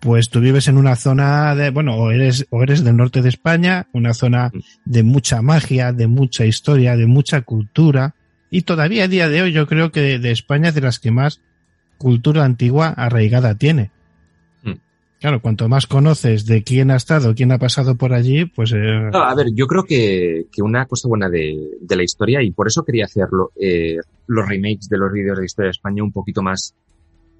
[0.00, 3.28] Pues tú vives en una zona de, bueno, o eres, o eres del norte de
[3.28, 4.52] España, una zona
[4.84, 8.14] de mucha magia, de mucha historia, de mucha cultura.
[8.50, 11.10] Y todavía a día de hoy yo creo que de España es de las que
[11.10, 11.40] más
[11.98, 13.90] cultura antigua arraigada tiene.
[14.62, 14.74] Mm.
[15.20, 18.72] Claro, cuanto más conoces de quién ha estado, quién ha pasado por allí, pues...
[18.72, 19.10] Eh...
[19.12, 22.52] No, a ver, yo creo que, que una cosa buena de, de, la historia, y
[22.52, 23.96] por eso quería hacerlo, eh,
[24.28, 26.74] los remakes de los vídeos de historia de España un poquito más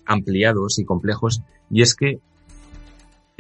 [0.05, 2.19] ampliados y complejos, y es que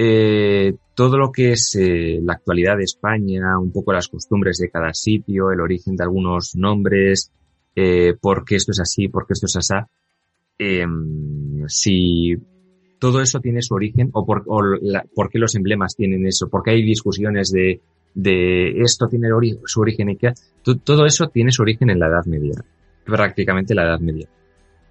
[0.01, 4.70] eh, todo lo que es eh, la actualidad de España, un poco las costumbres de
[4.70, 7.33] cada sitio, el origen de algunos nombres,
[7.75, 9.75] eh, por qué esto es así, por qué esto es así,
[10.57, 10.87] eh,
[11.66, 12.37] si
[13.01, 16.49] todo eso tiene su origen o por, o la, por qué los emblemas tienen eso,
[16.49, 17.81] porque hay discusiones de,
[18.15, 20.33] de esto tiene ori su origen y qué,
[20.85, 22.55] todo eso tiene su origen en la Edad Media,
[23.05, 24.29] prácticamente la Edad Media,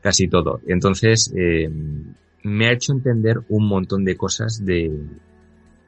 [0.02, 0.60] casi todo.
[0.68, 1.70] Entonces, eh,
[2.48, 4.92] me ha hecho entender un montón de cosas de,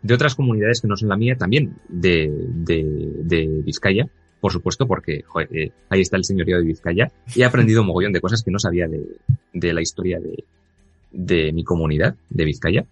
[0.01, 4.09] de otras comunidades que no son la mía, también de, de, Vizcaya,
[4.41, 7.11] por supuesto, porque eh, ahí está el señorío de Vizcaya.
[7.33, 9.05] Y he aprendido un mogollón de cosas que no sabía de,
[9.53, 10.43] de la historia de,
[11.11, 12.85] de mi comunidad, de Vizcaya,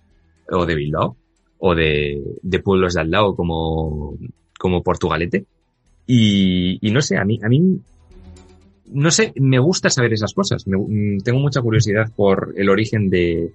[0.49, 1.17] o de Bilbao,
[1.59, 4.17] o de, de pueblos de al lado como,
[4.57, 5.45] como Portugalete.
[6.05, 7.81] Y, y no sé, a mí, a mí,
[8.91, 10.67] no sé, me gusta saber esas cosas.
[10.67, 10.77] Me,
[11.23, 13.53] tengo mucha curiosidad por el origen de,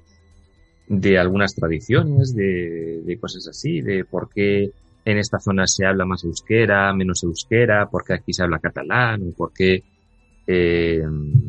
[0.88, 4.70] de algunas tradiciones, de, de cosas así, de por qué
[5.04, 9.34] en esta zona se habla más euskera, menos euskera, por qué aquí se habla catalán,
[9.36, 9.82] por qué
[10.46, 11.02] eh,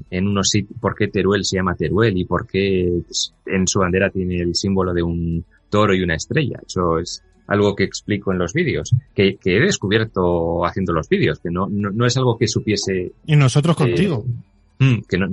[0.09, 3.01] en unos sitios, por qué Teruel se llama Teruel y por qué
[3.45, 6.59] en su bandera tiene el símbolo de un toro y una estrella.
[6.65, 11.39] Eso es algo que explico en los vídeos, que, que he descubierto haciendo los vídeos,
[11.39, 13.11] que no, no, no, es algo que supiese.
[13.25, 14.25] Y nosotros contigo.
[14.79, 15.27] Eh, que no,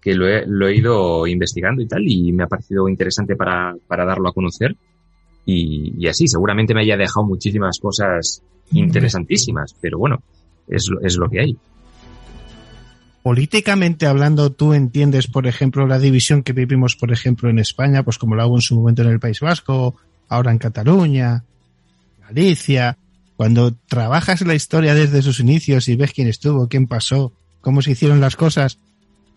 [0.00, 3.74] que lo he, lo he ido investigando y tal, y me ha parecido interesante para,
[3.86, 4.74] para darlo a conocer.
[5.46, 10.22] Y, y, así, seguramente me haya dejado muchísimas cosas interesantísimas, pero bueno,
[10.68, 11.56] es, es lo que hay.
[13.22, 18.18] Políticamente hablando, tú entiendes, por ejemplo, la división que vivimos, por ejemplo, en España, pues
[18.18, 19.94] como la hubo en su momento en el País Vasco,
[20.28, 21.44] ahora en Cataluña,
[22.32, 22.98] Galicia.
[23.36, 27.92] Cuando trabajas la historia desde sus inicios y ves quién estuvo, quién pasó, cómo se
[27.92, 28.78] hicieron las cosas,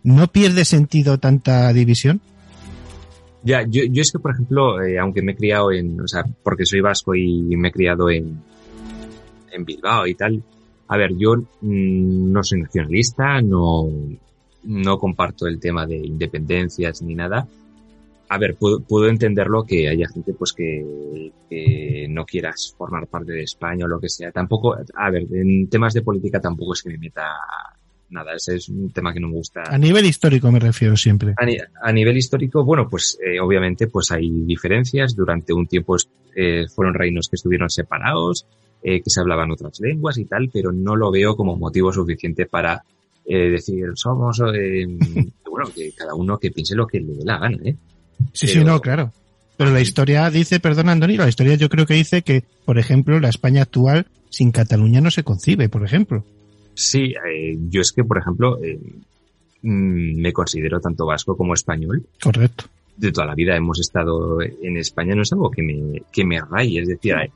[0.04, 2.22] ¿no pierde sentido tanta división?
[3.44, 6.24] Ya, yo, yo es que, por ejemplo, eh, aunque me he criado en, o sea,
[6.44, 8.40] porque soy vasco y me he criado en,
[9.52, 10.44] en Bilbao y tal,
[10.88, 13.88] a ver, yo mmm, no soy nacionalista, no,
[14.64, 17.48] no comparto el tema de independencias ni nada.
[18.30, 23.34] A ver, puedo, puedo entenderlo que haya gente pues que, que, no quieras formar parte
[23.34, 24.32] de España o lo que sea.
[24.32, 27.28] Tampoco, a ver, en temas de política tampoco es que me meta
[28.10, 29.64] nada, ese es un tema que no me gusta.
[29.68, 31.34] A nivel histórico me refiero siempre.
[31.38, 35.16] A, ni, a nivel histórico, bueno, pues eh, obviamente pues hay diferencias.
[35.16, 35.96] Durante un tiempo
[36.36, 38.48] eh, fueron reinos que estuvieron separados,
[38.82, 42.46] eh, que se hablaban otras lenguas y tal, pero no lo veo como motivo suficiente
[42.46, 42.84] para
[43.26, 44.86] eh, decir somos, eh,
[45.50, 47.76] bueno, que cada uno que piense lo que le dé la gana, ¿eh?
[48.34, 49.14] Sí, pero, sí, no, claro.
[49.58, 53.20] Pero la historia dice, perdón, Andoni, la historia yo creo que dice que, por ejemplo,
[53.20, 56.26] la España actual sin Cataluña no se concibe, por ejemplo.
[56.74, 58.78] Sí, eh, yo es que, por ejemplo, eh,
[59.62, 62.06] me considero tanto vasco como español.
[62.22, 62.66] Correcto.
[62.98, 66.40] De toda la vida hemos estado en España, no es algo que me, que me
[66.40, 67.32] raye, es decir, sí.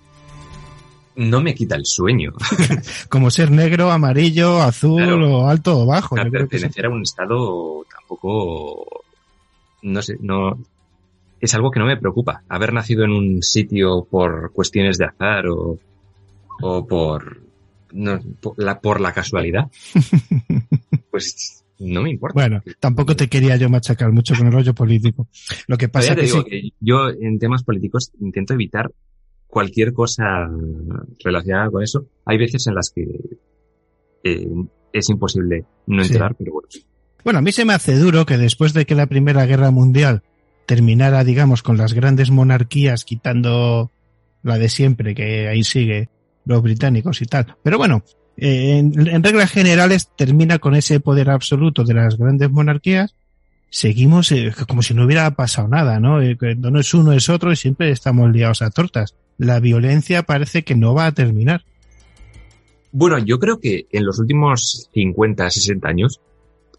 [1.15, 2.33] no me quita el sueño.
[3.09, 6.15] como ser negro, amarillo, azul claro, o alto o bajo.
[6.15, 9.03] Claro, pertenecer a un estado tampoco,
[9.81, 10.59] no sé, no,
[11.39, 12.43] es algo que no me preocupa.
[12.49, 15.79] Haber nacido en un sitio por cuestiones de azar o,
[16.61, 17.41] o por,
[17.93, 19.69] no, por, la, por la casualidad,
[21.11, 22.33] pues no me importa.
[22.33, 25.27] Bueno, tampoco te quería yo machacar mucho con el rollo político.
[25.67, 26.49] Lo que pasa que, digo sí.
[26.49, 28.91] que yo en temas políticos intento evitar
[29.47, 30.49] cualquier cosa
[31.23, 32.05] relacionada con eso.
[32.25, 33.07] Hay veces en las que
[34.23, 34.47] eh,
[34.91, 36.35] es imposible no entrar, sí.
[36.39, 36.67] pero bueno.
[37.23, 40.23] Bueno, a mí se me hace duro que después de que la Primera Guerra Mundial
[40.65, 43.91] terminara, digamos, con las grandes monarquías, quitando
[44.43, 46.09] la de siempre, que ahí sigue
[46.45, 47.55] los británicos y tal.
[47.63, 48.03] Pero bueno,
[48.37, 53.15] eh, en, reglas generales termina con ese poder absoluto de las grandes monarquías.
[53.69, 56.21] Seguimos eh, como si no hubiera pasado nada, ¿no?
[56.21, 59.15] Eh, no es uno, es otro y siempre estamos liados a tortas.
[59.37, 61.65] La violencia parece que no va a terminar.
[62.91, 66.21] Bueno, yo creo que en los últimos 50, 60 años,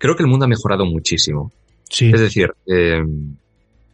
[0.01, 1.53] creo que el mundo ha mejorado muchísimo.
[1.89, 2.11] Sí.
[2.13, 3.05] Es decir, eh,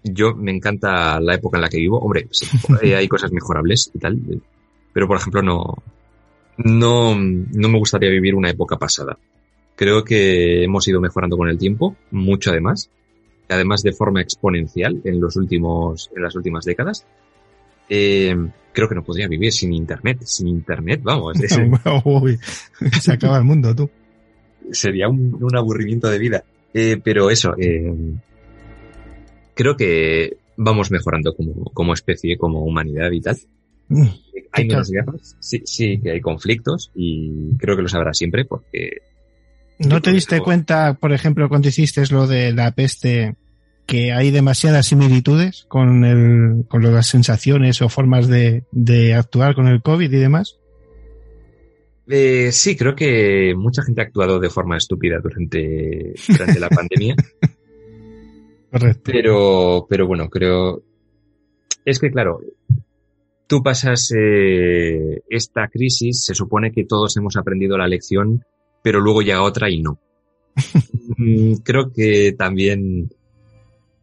[0.05, 1.99] yo me encanta la época en la que vivo.
[1.99, 2.47] Hombre, sí,
[2.95, 4.19] hay cosas mejorables y tal,
[4.93, 5.83] pero por ejemplo no,
[6.59, 9.19] no, no me gustaría vivir una época pasada.
[9.75, 12.89] Creo que hemos ido mejorando con el tiempo, mucho además,
[13.49, 17.05] además de forma exponencial en los últimos, en las últimas décadas.
[17.89, 18.35] Eh,
[18.73, 21.39] creo que no podría vivir sin internet, sin internet, vamos.
[21.43, 21.59] Es,
[22.05, 22.39] Uy,
[23.01, 23.91] se acaba el mundo, tú.
[24.73, 26.45] Sería un, un aburrimiento de vida.
[26.75, 27.93] Eh, pero eso, eh,
[29.55, 33.39] creo que vamos mejorando como, como especie, como humanidad y tal.
[33.89, 34.03] Mm,
[34.53, 34.95] Hay ¿qué menos tal?
[34.95, 38.99] guerras, sí, sí que hay conflictos y creo que los habrá siempre porque
[39.79, 43.37] ¿No te diste cuenta, por ejemplo, cuando hiciste lo de la peste,
[43.87, 49.69] que hay demasiadas similitudes con, el, con las sensaciones o formas de, de actuar con
[49.69, 50.57] el COVID y demás?
[52.09, 57.17] Eh, sí, creo que mucha gente ha actuado de forma estúpida durante, durante la pandemia,
[58.71, 59.03] Correcto.
[59.05, 60.83] pero, pero bueno, creo...
[61.85, 62.41] Es que claro,
[63.47, 68.45] tú pasas eh, esta crisis, se supone que todos hemos aprendido la lección,
[68.83, 69.99] pero luego llega otra y no.
[71.19, 73.09] Mm, creo que también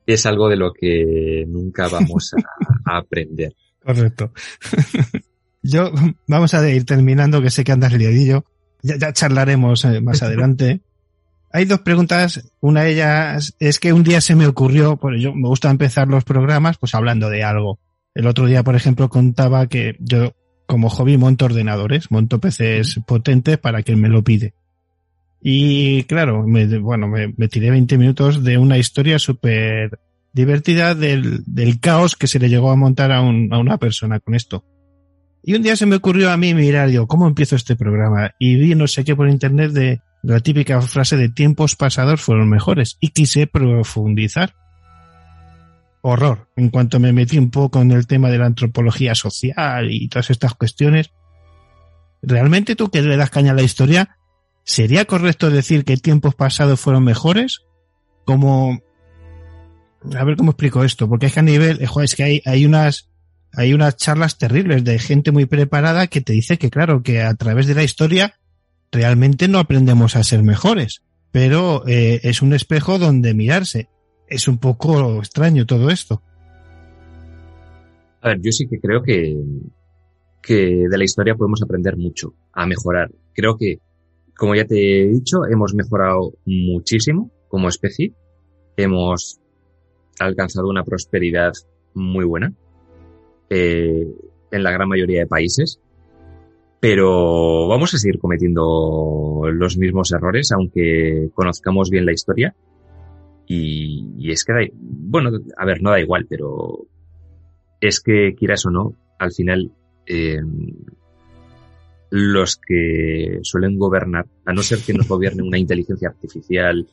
[0.07, 3.53] es algo de lo que nunca vamos a, a aprender.
[3.83, 4.31] Correcto.
[5.63, 5.91] Yo,
[6.27, 8.45] vamos a ir terminando, que sé que andas liadillo.
[8.83, 10.81] Ya, ya charlaremos eh, más adelante.
[11.51, 12.51] Hay dos preguntas.
[12.59, 16.07] Una de ellas es que un día se me ocurrió, pues yo me gusta empezar
[16.07, 17.79] los programas pues hablando de algo.
[18.13, 20.33] El otro día, por ejemplo, contaba que yo
[20.65, 24.53] como hobby monto ordenadores, monto PCs potentes para quien me lo pide.
[25.41, 29.99] Y claro, me, bueno, me, me tiré 20 minutos de una historia súper
[30.31, 34.19] divertida del, del caos que se le llegó a montar a, un, a una persona
[34.19, 34.63] con esto.
[35.43, 38.31] Y un día se me ocurrió a mí mirar, digo, ¿cómo empiezo este programa?
[38.39, 42.49] Y vi no sé qué por internet de la típica frase de tiempos pasados fueron
[42.49, 42.97] mejores.
[43.01, 44.55] Y quise profundizar.
[46.01, 46.47] Horror.
[46.55, 50.29] En cuanto me metí un poco en el tema de la antropología social y todas
[50.29, 51.11] estas cuestiones,
[52.21, 54.17] ¿realmente tú que le das caña a la historia,
[54.63, 57.61] sería correcto decir que tiempos pasados fueron mejores?
[58.25, 58.81] Como,
[60.15, 62.65] a ver cómo explico esto, porque es que a nivel, eh, es que hay, hay
[62.65, 63.09] unas,
[63.55, 67.33] hay unas charlas terribles de gente muy preparada que te dice que claro, que a
[67.35, 68.39] través de la historia
[68.91, 73.89] realmente no aprendemos a ser mejores, pero eh, es un espejo donde mirarse.
[74.27, 76.21] Es un poco extraño todo esto.
[78.21, 79.35] A ver, yo sí que creo que,
[80.41, 83.11] que de la historia podemos aprender mucho, a mejorar.
[83.33, 83.79] Creo que,
[84.35, 88.13] como ya te he dicho, hemos mejorado muchísimo como especie.
[88.77, 89.39] Hemos
[90.19, 91.51] alcanzado una prosperidad
[91.93, 92.53] muy buena
[93.53, 94.07] eh,
[94.51, 95.79] en la gran mayoría de países.
[96.79, 102.55] Pero vamos a seguir cometiendo los mismos errores, aunque conozcamos bien la historia.
[103.47, 106.87] Y, y es que, da, bueno, a ver, no da igual, pero
[107.79, 109.71] es que, quieras o no, al final,
[110.07, 110.41] eh,
[112.09, 116.87] los que suelen gobernar, a no ser que nos gobierne una inteligencia artificial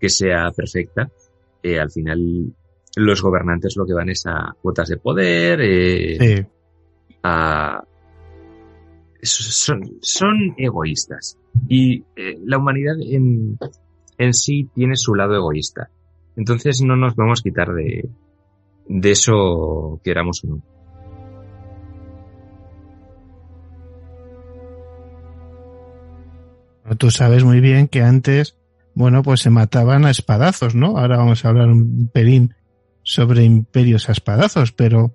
[0.00, 1.10] que sea perfecta,
[1.62, 2.54] eh, al final
[2.96, 6.46] los gobernantes lo que van es a cuotas de poder, eh, Sí.
[7.22, 7.82] a,
[9.22, 11.38] son, son egoístas.
[11.68, 13.58] Y eh, la humanidad en,
[14.18, 15.90] en sí tiene su lado egoísta.
[16.36, 18.08] Entonces no nos podemos quitar de,
[18.88, 20.62] de eso queramos o no.
[26.98, 28.56] Tú sabes muy bien que antes,
[28.94, 30.98] bueno, pues se mataban a espadazos, ¿no?
[30.98, 32.54] Ahora vamos a hablar un pelín
[33.02, 35.14] sobre imperios a espadazos, pero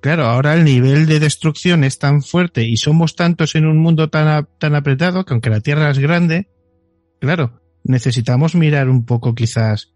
[0.00, 4.08] claro, ahora el nivel de destrucción es tan fuerte y somos tantos en un mundo
[4.08, 6.48] tan, tan apretado que aunque la Tierra es grande,
[7.20, 9.92] claro, necesitamos mirar un poco quizás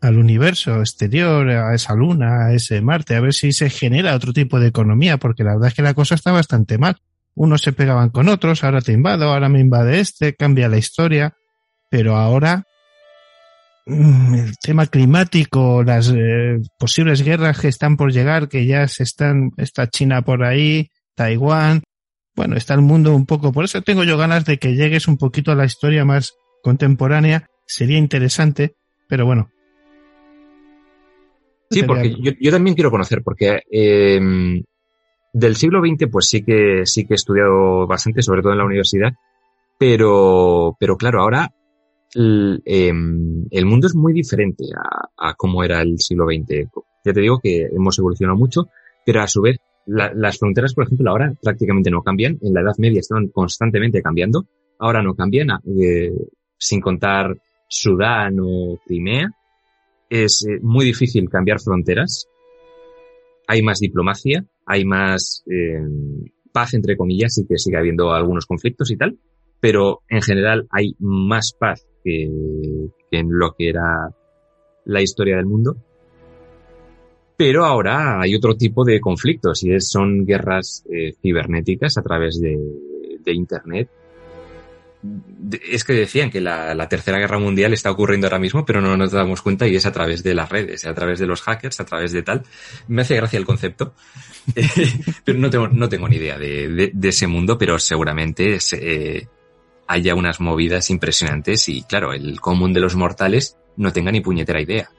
[0.00, 4.32] al universo exterior, a esa luna, a ese Marte, a ver si se genera otro
[4.32, 6.96] tipo de economía, porque la verdad es que la cosa está bastante mal.
[7.34, 11.34] Unos se pegaban con otros, ahora te invado, ahora me invade este, cambia la historia,
[11.90, 12.64] pero ahora
[13.86, 19.52] el tema climático, las eh, posibles guerras que están por llegar, que ya se están,
[19.56, 21.82] está China por ahí, Taiwán,
[22.34, 25.16] bueno, está el mundo un poco, por eso tengo yo ganas de que llegues un
[25.16, 28.74] poquito a la historia más contemporánea, sería interesante,
[29.08, 29.50] pero bueno.
[31.70, 34.20] Sí, porque yo, yo también quiero conocer, porque eh,
[35.32, 38.64] del siglo XX, pues sí que sí que he estudiado bastante, sobre todo en la
[38.64, 39.12] universidad,
[39.78, 41.52] pero, pero claro, ahora
[42.14, 46.68] el, em, el mundo es muy diferente a, a cómo era el siglo XX.
[47.04, 48.66] Ya te digo que hemos evolucionado mucho,
[49.04, 52.38] pero a su vez la- las fronteras, por ejemplo, ahora prácticamente no cambian.
[52.42, 54.46] En la Edad Media estaban constantemente cambiando,
[54.78, 55.48] ahora no cambian,
[55.80, 56.12] eh,
[56.58, 57.36] sin contar
[57.68, 59.30] Sudán o Crimea.
[60.10, 62.26] Es eh, muy difícil cambiar fronteras.
[63.48, 65.80] Hay más diplomacia, hay más eh,
[66.52, 69.18] paz, entre comillas, sí que sigue habiendo algunos conflictos y tal,
[69.60, 72.22] pero en general hay más paz que,
[73.10, 74.08] en lo que era
[74.84, 75.76] la historia del mundo.
[77.36, 82.40] Pero ahora hay otro tipo de conflictos y es- son guerras eh, cibernéticas a través
[82.40, 82.56] de,
[83.28, 83.88] Internet,
[85.68, 89.10] es que decían que la, Tercera Guerra Mundial está ocurriendo ahora mismo, pero no nos
[89.10, 91.84] damos cuenta y es a través de las redes, a través de los hackers, a
[91.84, 92.42] través de tal.
[92.86, 93.94] Me hace gracia el concepto,
[95.24, 99.28] pero no tengo, ni idea de, ese mundo, pero seguramente se- eh,
[99.88, 104.60] haya unas movidas impresionantes y claro, el común de los mortales no tenga ni puñetera
[104.60, 104.90] idea.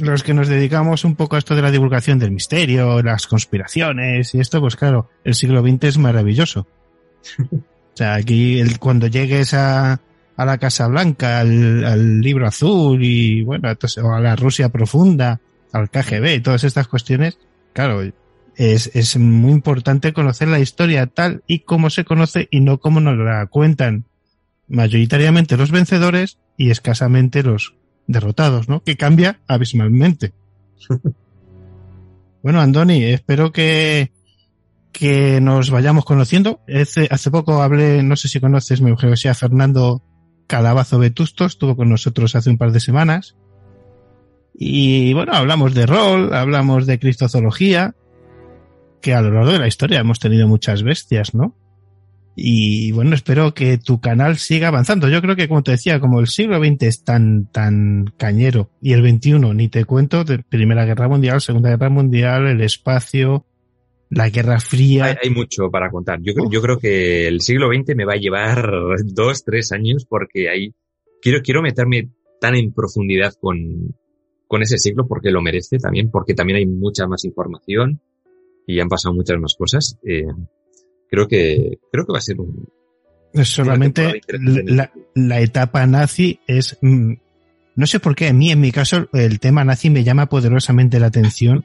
[0.00, 4.34] Los que nos dedicamos un poco a esto de la divulgación del misterio, las conspiraciones
[4.34, 6.66] y esto, pues claro, el siglo XX es maravilloso.
[7.94, 10.00] O sea, aquí el- cuando llegues a,
[10.36, 14.68] a la Casa Blanca, al, al libro azul y bueno, entonces, o a la Rusia
[14.68, 15.38] profunda,
[15.72, 17.38] al KGB, todas estas cuestiones,
[17.72, 18.02] claro,
[18.56, 23.00] es, es muy importante conocer la historia tal y como se conoce y no como
[23.00, 24.04] nos la cuentan
[24.68, 27.74] mayoritariamente los vencedores y escasamente los
[28.06, 28.82] derrotados, ¿no?
[28.82, 30.32] Que cambia abismalmente.
[32.42, 34.12] bueno, Andoni, espero que,
[34.92, 36.60] que nos vayamos conociendo.
[36.68, 40.02] Hace, hace poco hablé, no sé si conoces mi mujer, sea Fernando
[40.46, 43.36] Calabazo Vetusto, estuvo con nosotros hace un par de semanas.
[44.56, 47.94] Y bueno, hablamos de rol, hablamos de cristozoología,
[49.04, 51.54] que a lo largo de la historia hemos tenido muchas bestias, ¿no?
[52.34, 55.10] Y bueno, espero que tu canal siga avanzando.
[55.10, 58.94] Yo creo que, como te decía, como el siglo XX es tan, tan cañero y
[58.94, 63.44] el XXI, ni te cuento, de Primera Guerra Mundial, Segunda Guerra Mundial, el espacio,
[64.08, 65.18] la Guerra Fría.
[65.22, 66.18] Hay, mucho para contar.
[66.22, 68.70] Yo, creo- yo creo que el siglo XX me va a llevar
[69.04, 70.72] dos, tres años porque ahí
[71.20, 72.08] quiero, quiero meterme
[72.40, 73.94] tan en profundidad con,
[74.48, 78.00] con ese siglo porque lo merece también, porque también hay mucha más información
[78.66, 79.98] y han pasado muchas más cosas.
[80.02, 80.26] Eh,
[81.10, 82.68] creo que, creo que va a ser un,
[83.32, 86.78] Es solamente la, la etapa nazi es...
[86.80, 87.12] mm,
[87.76, 91.00] no sé por qué, a mí en mi caso el tema nazi me llama poderosamente
[91.00, 91.64] la atención.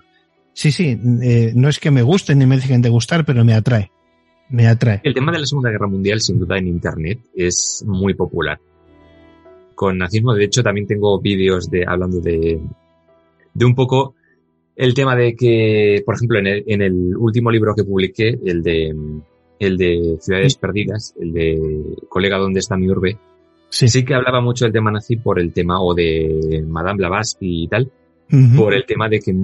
[0.53, 3.53] Sí, sí, eh, no es que me guste ni me dejen de gustar, pero me
[3.53, 3.91] atrae.
[4.49, 5.01] Me atrae.
[5.03, 8.59] El tema de la Segunda Guerra Mundial, sin duda, en Internet es muy popular.
[9.75, 12.59] Con nazismo, de hecho, también tengo vídeos de hablando de,
[13.53, 14.15] de un poco
[14.79, 18.63] el tema de que, por ejemplo, en el, en el último libro que publiqué, el
[18.63, 18.95] de,
[19.59, 23.17] el de Ciudades Perdidas, el de Colega, ¿dónde está mi urbe?
[23.67, 24.05] Sí.
[24.05, 27.91] que hablaba mucho del tema nazi por el tema, o de Madame Blavatsky y tal,
[28.55, 29.35] por el tema de que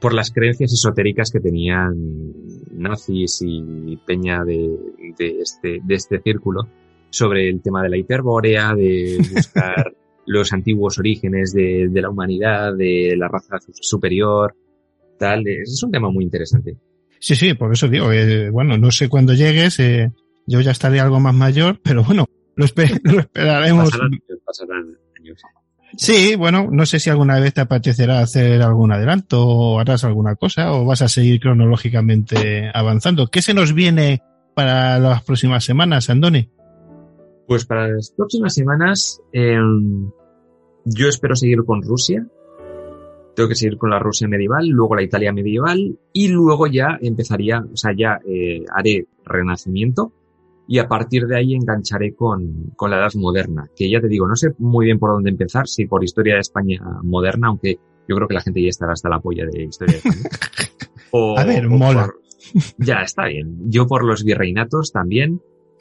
[0.00, 1.94] por las creencias esotéricas que tenían
[2.72, 4.70] nazis y peña de,
[5.18, 6.66] de este de este círculo
[7.10, 9.92] sobre el tema de la hiperbórea, de buscar
[10.30, 14.54] los antiguos orígenes de, de la humanidad, de la raza superior,
[15.18, 15.46] tal.
[15.48, 16.76] Es un tema muy interesante.
[17.18, 20.10] Sí, sí, por eso digo, eh, bueno, no sé cuándo llegues, eh,
[20.46, 23.90] yo ya estaré algo más mayor, pero bueno, lo, espe- lo esperaremos.
[23.90, 24.10] Pasarán,
[24.46, 25.42] pasarán años.
[25.96, 30.36] Sí, bueno, no sé si alguna vez te apetecerá hacer algún adelanto o harás alguna
[30.36, 33.26] cosa o vas a seguir cronológicamente avanzando.
[33.26, 34.22] ¿Qué se nos viene
[34.54, 36.48] para las próximas semanas, Andoni?
[37.48, 39.58] Pues para las próximas semanas, eh,
[40.84, 42.26] yo espero seguir con Rusia.
[43.34, 47.60] Tengo que seguir con la Rusia medieval, luego la Italia medieval y luego ya empezaría,
[47.60, 50.12] o sea, ya eh, haré Renacimiento
[50.66, 54.26] y a partir de ahí engancharé con, con la Edad Moderna, que ya te digo,
[54.28, 57.78] no sé muy bien por dónde empezar, si por historia de España moderna, aunque
[58.08, 60.28] yo creo que la gente ya estará hasta la polla de historia de España.
[61.12, 62.06] O- A ver, mola.
[62.06, 62.20] por-
[62.78, 63.68] ya, está bien.
[63.70, 65.40] Yo por los virreinatos también.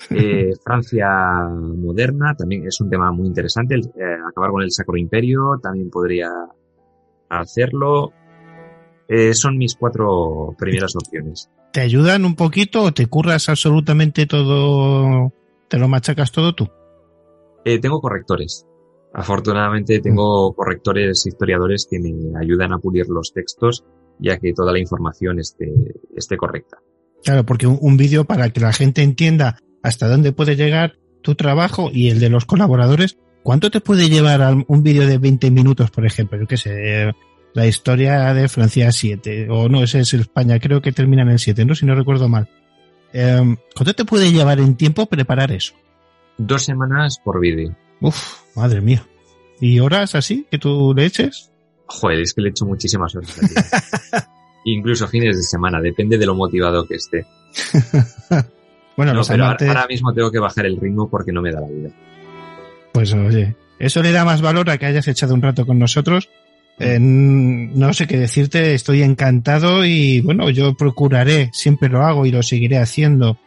[0.09, 1.07] Eh, Francia
[1.49, 3.75] moderna también es un tema muy interesante.
[3.75, 6.29] El, eh, acabar con el Sacro Imperio también podría
[7.29, 8.11] hacerlo.
[9.07, 11.49] Eh, son mis cuatro primeras opciones.
[11.73, 15.33] ¿Te ayudan un poquito o te curras absolutamente todo,
[15.67, 16.67] te lo machacas todo tú?
[17.65, 18.65] Eh, tengo correctores.
[19.13, 23.83] Afortunadamente tengo correctores historiadores que me ayudan a pulir los textos
[24.19, 25.71] ya que toda la información esté,
[26.15, 26.77] esté correcta.
[27.23, 31.35] Claro, porque un, un vídeo para que la gente entienda hasta dónde puede llegar tu
[31.35, 35.91] trabajo y el de los colaboradores, ¿cuánto te puede llevar un vídeo de 20 minutos,
[35.91, 36.39] por ejemplo?
[36.39, 37.11] Yo qué sé,
[37.53, 41.39] la historia de Francia 7, o no, ese es España, creo que termina en el
[41.39, 41.75] 7, ¿no?
[41.75, 42.47] Si no recuerdo mal.
[43.11, 45.73] Eh, ¿Cuánto te puede llevar en tiempo preparar eso?
[46.37, 47.75] Dos semanas por vídeo.
[48.01, 49.05] Uf, madre mía.
[49.59, 51.51] ¿Y horas así que tú le eches?
[51.85, 53.35] Joder, es que le echo muchísimas horas.
[54.65, 57.25] Incluso fines de semana, depende de lo motivado que esté.
[58.99, 61.41] Bueno, No, los pero ahora- amantes, ahora mismo tengo que bajar el ritmo porque no
[61.41, 61.89] me da la vida.
[62.91, 66.29] pues oye, eso le da más valor a que hayas echado un rato con nosotros.
[66.79, 72.31] Eh, no sé qué decirte, estoy encantado y bueno, yo procuraré, siempre lo hago y
[72.31, 73.37] lo seguiré haciendo,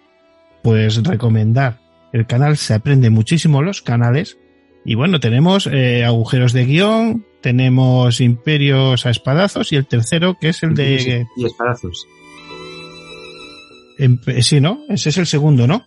[0.62, 1.80] pues recomendar.
[2.14, 4.38] El canal se aprende muchísimo los canales
[4.86, 10.48] y bueno, tenemos eh, agujeros de guion, tenemos imperios a espadazos y el tercero que
[10.48, 11.26] es el de...
[11.36, 12.06] Y espadazos.
[14.04, 14.80] Em- eh, sí, ¿no?
[14.88, 15.86] Ese es el segundo, ¿no?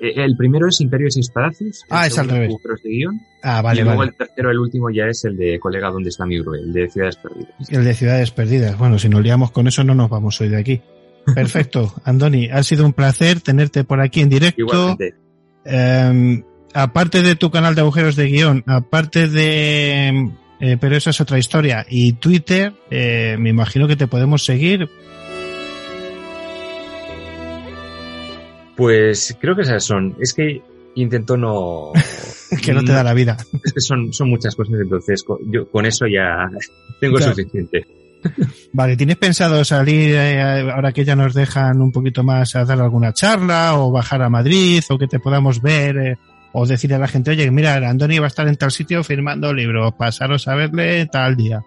[0.00, 1.82] Eh, El primero es Imperio y Seis Palacios.
[1.88, 2.52] el Ah, es al revés.
[2.82, 4.10] De guion, Ah, vale, y luego vale.
[4.10, 6.58] el tercero, el último, ya es el de Colega, ¿dónde está mi héroe?
[6.58, 7.70] El de Ciudades Perdidas.
[7.70, 8.76] El de Ciudades Perdidas.
[8.76, 10.80] Bueno, si nos liamos con eso no nos vamos hoy de aquí.
[11.34, 14.60] Perfecto, Andoni, ha sido un placer tenerte por aquí en directo.
[14.60, 15.14] Igualmente.
[15.64, 16.42] Eh,
[16.74, 20.30] aparte de tu canal de agujeros de guion, aparte de...
[20.60, 21.86] eh, pero eso es otra historia.
[21.88, 24.88] Y Twitter, eh, me imagino que te podemos seguir.
[28.80, 30.16] Pues creo que esas son.
[30.20, 30.62] Es que
[30.94, 31.92] intento no.
[32.64, 33.36] que no te da la vida.
[33.62, 36.48] Es que son, son muchas cosas, entonces con, yo con eso ya
[37.00, 37.86] tengo suficiente.
[38.72, 42.80] Vale, ¿tienes pensado salir eh, ahora que ya nos dejan un poquito más a dar
[42.80, 46.16] alguna charla o bajar a Madrid o que te podamos ver eh,
[46.54, 49.52] o decirle a la gente, oye, mira, Andoni va a estar en tal sitio firmando
[49.52, 51.62] libros, pasaros a verle tal día?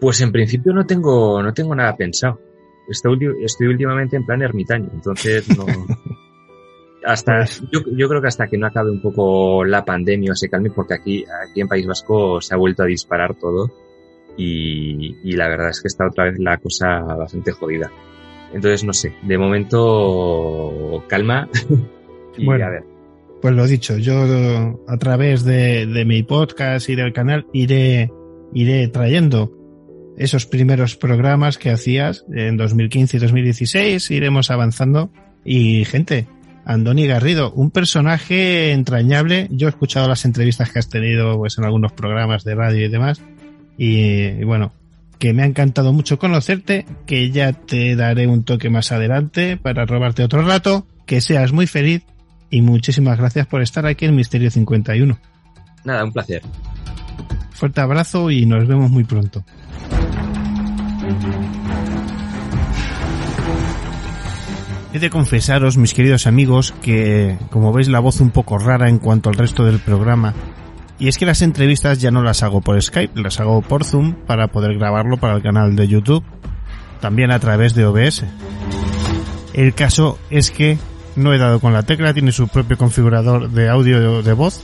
[0.00, 2.40] Pues en principio no tengo, no tengo nada pensado.
[2.88, 5.66] Estoy últimamente en plan ermitaño, entonces no.
[7.04, 10.34] Hasta, Pues- yo, yo creo que hasta que no acabe un poco la pandemia o
[10.36, 13.70] se calme, porque aquí, aquí en País Vasco se ha vuelto a disparar todo
[14.36, 17.90] y, y la verdad es que está otra vez la cosa bastante jodida.
[18.52, 21.48] Entonces, no sé, de momento calma
[22.36, 22.66] y Bueno.
[22.66, 22.84] a ver.
[23.40, 28.10] Pues lo dicho, yo a través de, de mi podcast y del canal iré,
[28.52, 29.50] iré trayendo
[30.18, 35.10] esos primeros programas que hacías en 2015 y 2016, iremos avanzando.
[35.42, 36.26] Y gente,
[36.64, 39.48] Andoni Garrido, un personaje entrañable.
[39.50, 42.88] Yo he escuchado las entrevistas que has tenido pues, en algunos programas de radio y
[42.88, 43.22] demás.
[43.78, 44.72] Y, y bueno,
[45.18, 49.84] que me ha encantado mucho conocerte, que ya te daré un toque más adelante para
[49.84, 52.02] robarte otro rato, que seas muy feliz
[52.50, 55.18] y muchísimas gracias por estar aquí en Misterio 51.
[55.84, 56.42] Nada, un placer.
[57.52, 59.44] Fuerte abrazo y nos vemos muy pronto.
[64.92, 68.98] He de confesaros, mis queridos amigos, que como veis la voz un poco rara en
[68.98, 70.34] cuanto al resto del programa.
[70.98, 74.14] Y es que las entrevistas ya no las hago por Skype, las hago por Zoom
[74.26, 76.24] para poder grabarlo para el canal de YouTube,
[77.00, 78.24] también a través de OBS.
[79.54, 80.76] El caso es que
[81.14, 84.62] no he dado con la tecla, tiene su propio configurador de audio de voz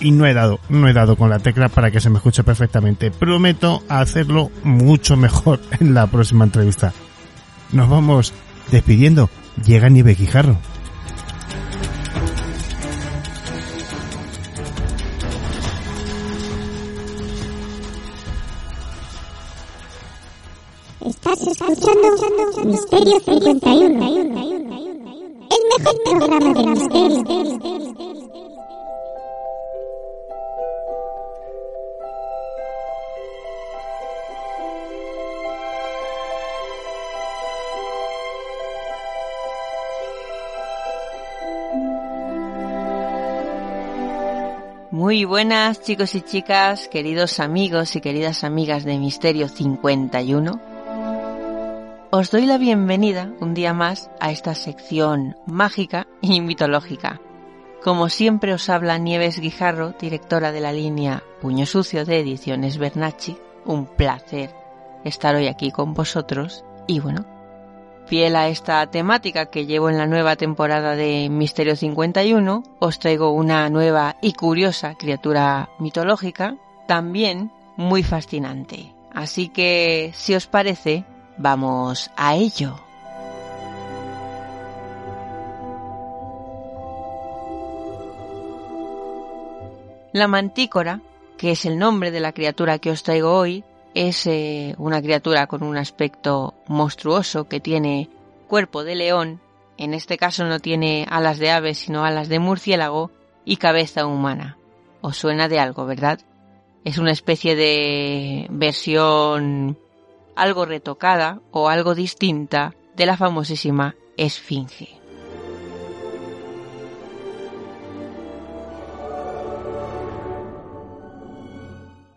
[0.00, 2.42] y no he dado, no he dado con la tecla para que se me escuche
[2.42, 3.10] perfectamente.
[3.10, 6.92] Prometo hacerlo mucho mejor en la próxima entrevista.
[7.72, 8.32] Nos vamos
[8.70, 9.30] despidiendo.
[9.64, 10.58] Llega Nive Guijarro.
[21.00, 24.06] Estás escuchando Misterio 51.
[25.50, 28.47] El mejor programa de misterio.
[45.08, 50.60] Muy buenas chicos y chicas, queridos amigos y queridas amigas de Misterio 51.
[52.10, 57.22] Os doy la bienvenida un día más a esta sección mágica y mitológica.
[57.82, 63.38] Como siempre os habla Nieves Guijarro, directora de la línea Puño Sucio de Ediciones Bernacci.
[63.64, 64.54] Un placer
[65.04, 67.24] estar hoy aquí con vosotros y bueno,
[68.08, 73.32] Fiel a esta temática que llevo en la nueva temporada de Misterio 51, os traigo
[73.32, 76.56] una nueva y curiosa criatura mitológica,
[76.86, 78.94] también muy fascinante.
[79.12, 81.04] Así que, si os parece,
[81.36, 82.80] vamos a ello.
[90.12, 91.02] La mantícora,
[91.36, 93.64] que es el nombre de la criatura que os traigo hoy,
[93.98, 98.08] es eh, una criatura con un aspecto monstruoso que tiene
[98.46, 99.40] cuerpo de león,
[99.76, 103.10] en este caso no tiene alas de ave sino alas de murciélago
[103.44, 104.56] y cabeza humana.
[105.00, 106.20] Os suena de algo, ¿verdad?
[106.84, 109.76] Es una especie de versión
[110.36, 114.97] algo retocada o algo distinta de la famosísima Esfinge.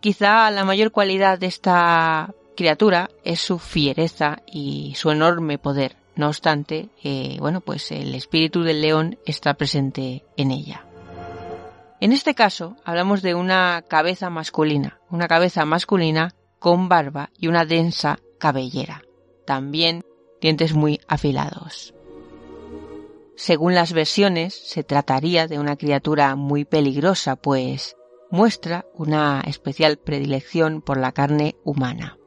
[0.01, 5.95] Quizá la mayor cualidad de esta criatura es su fiereza y su enorme poder.
[6.15, 10.85] No obstante, eh, bueno, pues el espíritu del león está presente en ella.
[11.99, 17.63] En este caso, hablamos de una cabeza masculina, una cabeza masculina con barba y una
[17.63, 19.03] densa cabellera.
[19.45, 20.03] También
[20.41, 21.93] dientes muy afilados.
[23.35, 27.95] Según las versiones, se trataría de una criatura muy peligrosa, pues
[28.31, 32.17] muestra una especial predilección por la carne humana.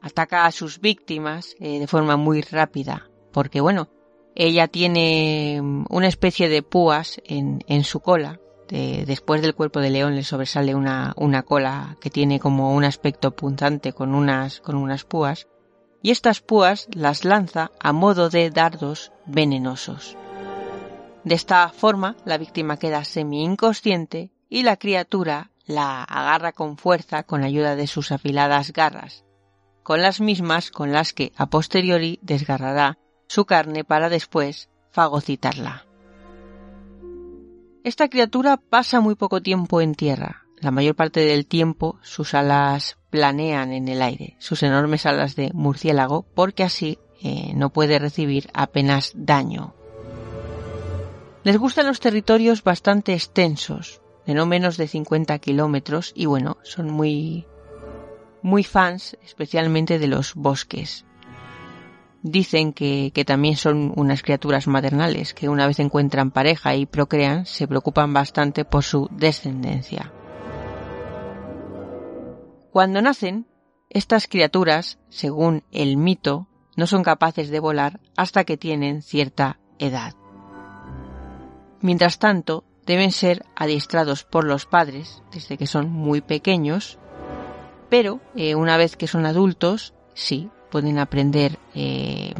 [0.00, 3.88] Ataca a sus víctimas eh, de forma muy rápida, porque bueno,
[4.34, 8.40] ella tiene una especie de púas en, en su cola.
[8.68, 13.30] después del cuerpo de león le sobresale una, una cola que tiene como un aspecto
[13.30, 15.46] punzante con unas, con unas púas.
[16.02, 20.16] Y estas púas las lanza a modo de dardos venenosos.
[21.24, 27.42] De esta forma, la víctima queda semi-inconsciente y la criatura la agarra con fuerza con
[27.42, 29.24] ayuda de sus afiladas garras,
[29.82, 35.86] con las mismas con las que a posteriori desgarrará su carne para después fagocitarla.
[37.84, 40.42] Esta criatura pasa muy poco tiempo en tierra.
[40.58, 45.50] La mayor parte del tiempo sus alas planean en el aire, sus enormes alas de
[45.52, 49.74] murciélago, porque así eh, no puede recibir apenas daño.
[51.44, 56.90] Les gustan los territorios bastante extensos, de no menos de 50 kilómetros, y bueno, son
[56.90, 57.46] muy,
[58.42, 61.04] muy fans, especialmente de los bosques.
[62.22, 67.46] Dicen que, que también son unas criaturas maternales, que una vez encuentran pareja y procrean,
[67.46, 70.12] se preocupan bastante por su descendencia.
[72.72, 73.46] Cuando nacen,
[73.88, 80.12] estas criaturas, según el mito, no son capaces de volar hasta que tienen cierta edad.
[81.80, 86.98] Mientras tanto, deben ser adiestrados por los padres desde que son muy pequeños,
[87.88, 92.34] pero eh, una vez que son adultos, sí, pueden aprender eh,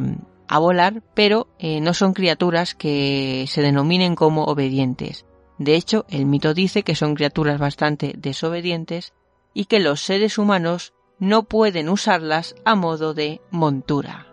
[0.47, 5.25] a volar, pero eh, no son criaturas que se denominen como obedientes.
[5.57, 9.13] De hecho, el mito dice que son criaturas bastante desobedientes
[9.53, 14.27] y que los seres humanos no pueden usarlas a modo de montura.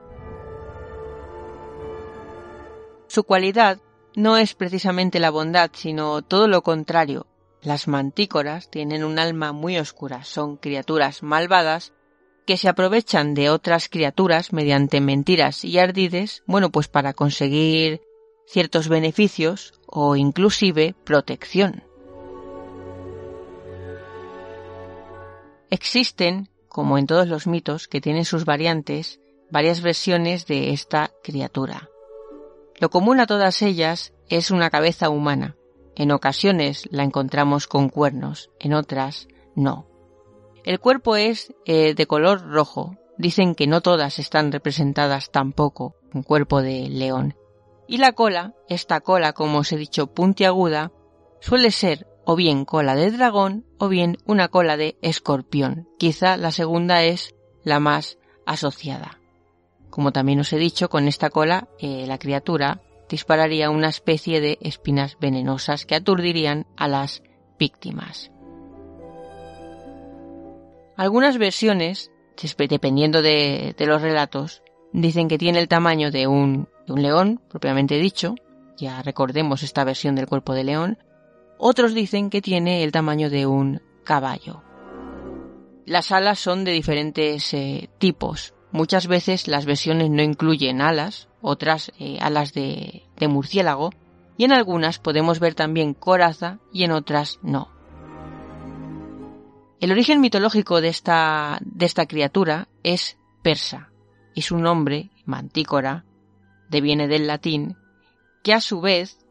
[3.07, 3.79] Su cualidad
[4.17, 7.27] no es precisamente la bondad, sino todo lo contrario.
[7.63, 11.93] Las mantícoras tienen un alma muy oscura, son criaturas malvadas
[12.47, 18.03] que se aprovechan de otras criaturas mediante mentiras y ardides, bueno, pues para conseguir
[18.47, 21.83] ciertos beneficios o inclusive protección.
[25.71, 29.21] Existen, como en todos los mitos que tienen sus variantes,
[29.51, 31.89] varias versiones de esta criatura.
[32.85, 35.57] Lo común a todas ellas es una cabeza humana.
[35.97, 39.87] En ocasiones la encontramos con cuernos, en otras no.
[40.67, 42.99] El cuerpo es eh, de color rojo.
[43.17, 47.39] Dicen que no todas están representadas tampoco en cuerpo de león.
[47.89, 50.93] Y la cola, esta cola, como os he dicho, puntiaguda,
[51.41, 55.89] suele ser o bien cola de dragón o bien una cola de escorpión.
[55.99, 59.21] Quizá la segunda es la más asociada.
[59.95, 64.59] Como también os he dicho, con esta cola eh, la criatura dispararía una especie de
[64.61, 67.23] espinas venenosas que aturdirían a las
[67.61, 68.33] víctimas.
[70.97, 72.11] Algunas versiones,
[72.69, 78.35] dependiendo de, los relatos, dicen que tiene el tamaño de un, león, propiamente dicho,
[78.77, 80.99] ya recordemos esta versión del cuerpo de león,
[81.57, 84.61] otros dicen que tiene el tamaño de un caballo.
[85.87, 88.55] Las alas son de diferentes eh, tipos.
[88.75, 93.93] Muchas veces las versiones no incluyen alas, otras eh, alas de, murciélago,
[94.37, 97.69] y en algunas podemos ver también coraza y en otras no.
[99.79, 103.93] El origen mitológico de esta, de esta criatura es persa
[104.35, 106.05] y su nombre, mantícora,
[106.69, 107.77] deviene del latín,
[108.43, 109.25] que a su vez,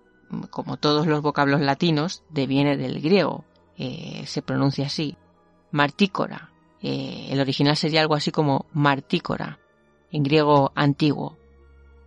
[0.51, 3.43] como todos los vocablos latinos, deviene del griego,
[3.77, 5.17] eh, se pronuncia así,
[5.69, 6.52] martícora.
[6.83, 9.59] Eh, el original sería algo así como martícora,
[10.11, 11.37] en griego antiguo.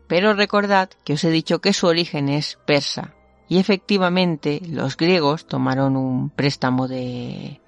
[0.06, 3.14] Pero recordad que os he dicho que su origen es persa,
[3.48, 7.60] y efectivamente los griegos tomaron un préstamo de,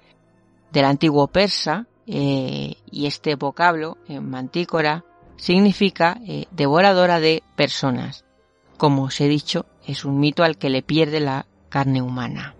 [0.71, 5.03] del antiguo persa, eh, y este vocablo, en mantícora,
[5.35, 8.23] significa eh, devoradora de personas.
[8.77, 12.55] Como os he dicho, es un mito al que le pierde la carne humana.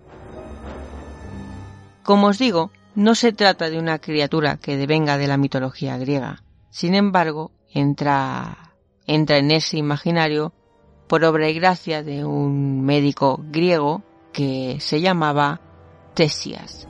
[2.02, 6.42] Como os digo, no se trata de una criatura que devenga de la mitología griega.
[6.70, 8.74] Sin embargo, entra,
[9.06, 10.52] entra en ese imaginario
[11.06, 14.02] por obra y gracia de un médico griego
[14.32, 15.60] que se llamaba
[16.14, 16.86] Tesias.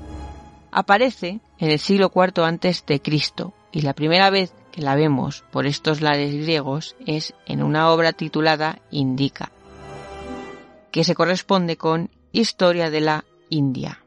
[0.72, 5.44] Aparece en el siglo IV antes de Cristo y la primera vez que la vemos
[5.50, 9.52] por estos lares griegos es en una obra titulada Indica,
[10.90, 14.04] que se corresponde con Historia de la India.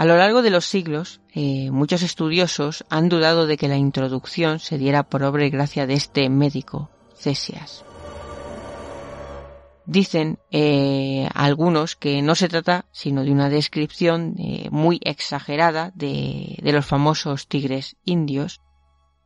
[0.00, 4.58] A lo largo de los siglos, eh, muchos estudiosos han dudado de que la introducción
[4.58, 7.84] se diera por obra y gracia de este médico, Cesias.
[9.84, 16.56] Dicen eh, algunos que no se trata sino de una descripción eh, muy exagerada de,
[16.62, 18.62] de los famosos tigres indios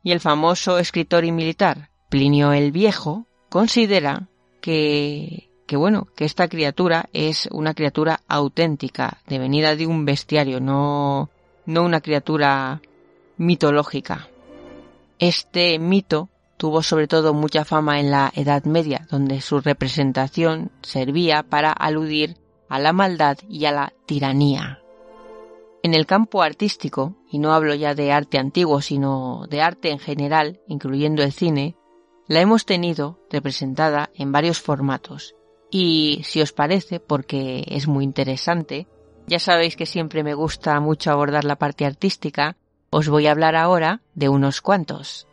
[0.02, 4.28] y el famoso escritor y militar Plinio el Viejo considera
[4.60, 11.31] que, que bueno, que esta criatura es una criatura auténtica, devenida de un bestiario, no,
[11.66, 12.82] no una criatura
[13.36, 14.28] mitológica.
[15.19, 21.43] Este mito tuvo sobre todo mucha fama en la Edad Media, donde su representación servía
[21.43, 22.36] para aludir
[22.69, 24.81] a la maldad y a la tiranía.
[25.82, 29.99] En el campo artístico, y no hablo ya de arte antiguo, sino de arte en
[29.99, 31.77] general, incluyendo el cine,
[32.27, 35.35] la hemos tenido representada en varios formatos.
[35.76, 38.86] Y si os parece, porque es muy interesante,
[39.26, 42.56] ya sabéis que siempre me gusta mucho abordar la parte artística,
[42.90, 45.26] os voy a hablar ahora de unos cuantos.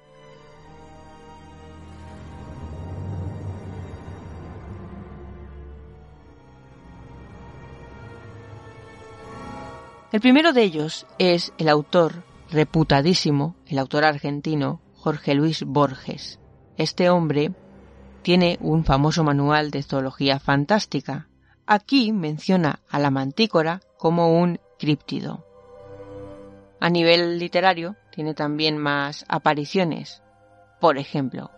[10.12, 16.40] El primero de ellos es el autor reputadísimo, el autor argentino Jorge Luis Borges.
[16.78, 17.52] Este hombre
[18.22, 21.28] tiene un famoso manual de zoología fantástica.
[21.66, 25.46] Aquí menciona a la mantícora como un críptido.
[26.80, 30.22] A nivel literario tiene también más apariciones.
[30.80, 31.52] Por ejemplo,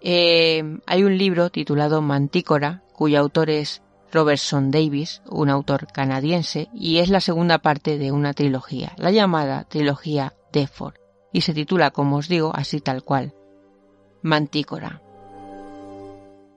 [0.00, 3.82] eh, hay un libro titulado Mantícora, cuyo autor es
[4.12, 9.64] Robertson Davis, un autor canadiense, y es la segunda parte de una trilogía, la llamada
[9.64, 10.96] trilogía Deford,
[11.32, 13.32] y se titula, como os digo, así tal cual,
[14.22, 15.02] Mantícora.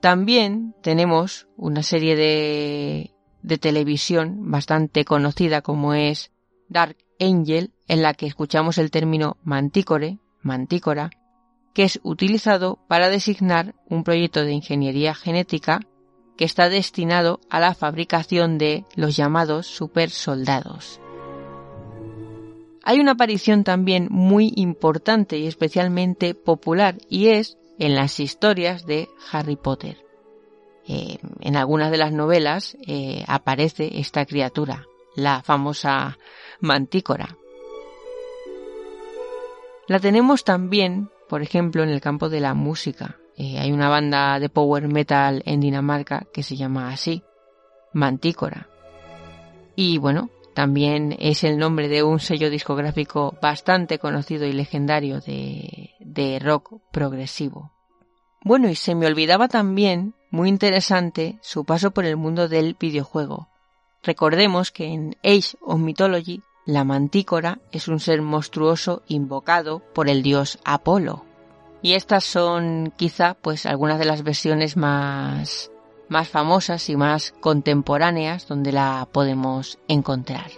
[0.00, 6.32] También tenemos una serie de, de televisión bastante conocida como es
[6.68, 11.10] Dark Angel, en la que escuchamos el término mantícore, mantícora,
[11.74, 15.80] que es utilizado para designar un proyecto de ingeniería genética
[16.36, 21.00] que está destinado a la fabricación de los llamados supersoldados.
[22.82, 29.08] Hay una aparición también muy importante y especialmente popular y es en las historias de
[29.30, 29.98] Harry Potter.
[30.88, 36.18] Eh, en algunas de las novelas eh, aparece esta criatura, la famosa
[36.60, 37.36] mantícora.
[39.88, 43.18] La tenemos también, por ejemplo, en el campo de la música.
[43.36, 47.22] Eh, hay una banda de power metal en Dinamarca que se llama así,
[47.92, 48.68] Mantícora.
[49.74, 55.90] Y bueno, también es el nombre de un sello discográfico bastante conocido y legendario de,
[56.00, 57.72] de rock progresivo.
[58.42, 63.50] Bueno, y se me olvidaba también, muy interesante, su paso por el mundo del videojuego.
[64.02, 70.22] Recordemos que en Age of Mythology, la mantícora es un ser monstruoso invocado por el
[70.22, 71.26] dios Apolo.
[71.82, 75.70] Y estas son quizá pues algunas de las versiones más
[76.08, 80.50] más famosas y más contemporáneas donde la podemos encontrar.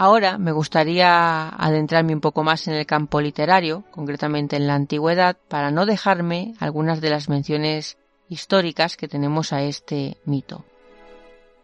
[0.00, 5.36] Ahora me gustaría adentrarme un poco más en el campo literario, concretamente en la antigüedad,
[5.48, 10.64] para no dejarme algunas de las menciones históricas que tenemos a este mito.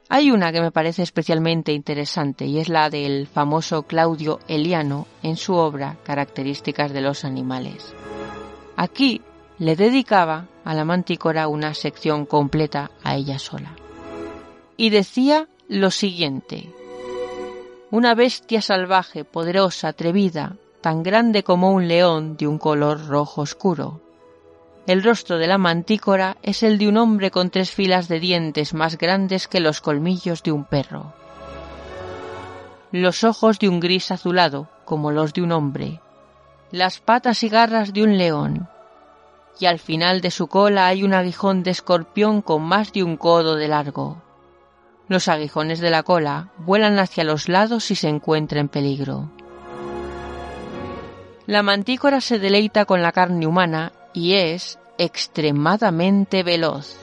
[0.08, 5.36] Hay una que me parece especialmente interesante y es la del famoso Claudio Eliano en
[5.36, 7.92] su obra Características de los animales.
[8.76, 9.20] Aquí
[9.58, 13.74] le dedicaba a la mantícora una sección completa a ella sola.
[14.76, 16.70] Y decía lo siguiente.
[17.90, 24.00] Una bestia salvaje, poderosa, atrevida, tan grande como un león de un color rojo oscuro,
[24.86, 28.72] el rostro de la mantícora es el de un hombre con tres filas de dientes
[28.72, 31.12] más grandes que los colmillos de un perro.
[32.92, 36.00] Los ojos de un gris azulado, como los de un hombre.
[36.70, 38.68] Las patas y garras de un león.
[39.58, 43.16] Y al final de su cola hay un aguijón de escorpión con más de un
[43.16, 44.22] codo de largo.
[45.08, 49.30] Los aguijones de la cola vuelan hacia los lados y se encuentra en peligro.
[51.46, 56.96] La mantícora se deleita con la carne humana y es extremadamente veloz.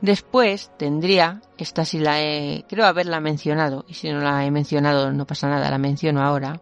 [0.00, 5.12] Después tendría, esta si la he, creo haberla mencionado, y si no la he mencionado
[5.12, 6.60] no pasa nada, la menciono ahora,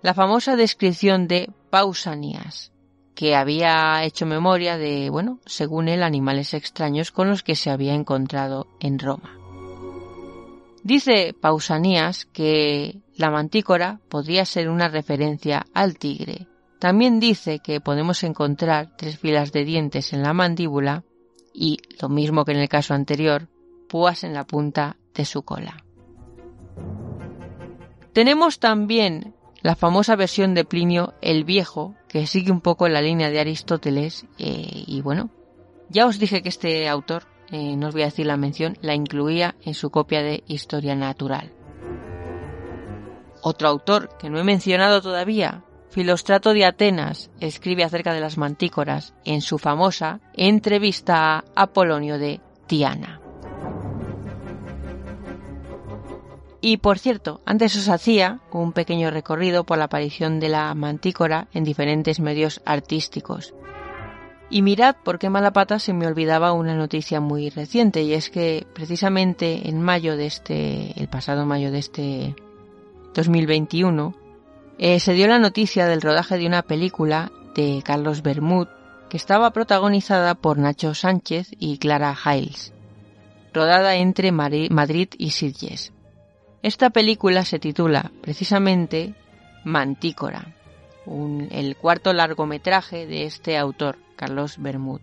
[0.00, 2.70] la famosa descripción de Pausanias,
[3.16, 7.94] que había hecho memoria de, bueno, según él, animales extraños con los que se había
[7.94, 9.38] encontrado en Roma.
[10.84, 16.48] Dice Pausanias que la mantícora podría ser una referencia al tigre.
[16.78, 21.04] También dice que podemos encontrar tres filas de dientes en la mandíbula
[21.52, 23.48] y, lo mismo que en el caso anterior,
[23.88, 25.84] púas en la punta de su cola.
[28.12, 33.30] Tenemos también la famosa versión de Plinio el Viejo, que sigue un poco la línea
[33.30, 35.30] de Aristóteles eh, y bueno,
[35.88, 38.94] ya os dije que este autor, eh, no os voy a decir la mención, la
[38.94, 41.52] incluía en su copia de Historia Natural.
[43.46, 49.12] Otro autor que no he mencionado todavía, Filostrato de Atenas, escribe acerca de las mantícoras
[49.26, 53.20] en su famosa entrevista a Apolonio de Tiana.
[56.62, 61.48] Y por cierto, antes os hacía un pequeño recorrido por la aparición de la mantícora
[61.52, 63.52] en diferentes medios artísticos.
[64.48, 68.30] Y mirad por qué mala pata se me olvidaba una noticia muy reciente y es
[68.30, 72.34] que precisamente en mayo de este, el pasado mayo de este
[73.14, 74.14] 2021,
[74.78, 78.66] eh, se dio la noticia del rodaje de una película de Carlos Bermud
[79.08, 82.72] que estaba protagonizada por Nacho Sánchez y Clara Hiles,
[83.52, 85.92] rodada entre Madrid y Sitges.
[86.62, 89.14] Esta película se titula precisamente
[89.64, 90.54] Mantícora,
[91.06, 95.00] el cuarto largometraje de este autor, Carlos Bermud.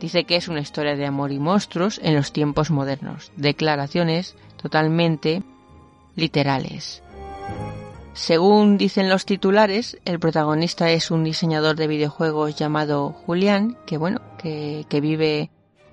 [0.00, 5.42] Dice que es una historia de amor y monstruos en los tiempos modernos, declaraciones totalmente
[6.14, 7.02] literales.
[8.18, 14.20] Según dicen los titulares, el protagonista es un diseñador de videojuegos llamado Julián, que bueno,
[14.38, 15.50] que, vive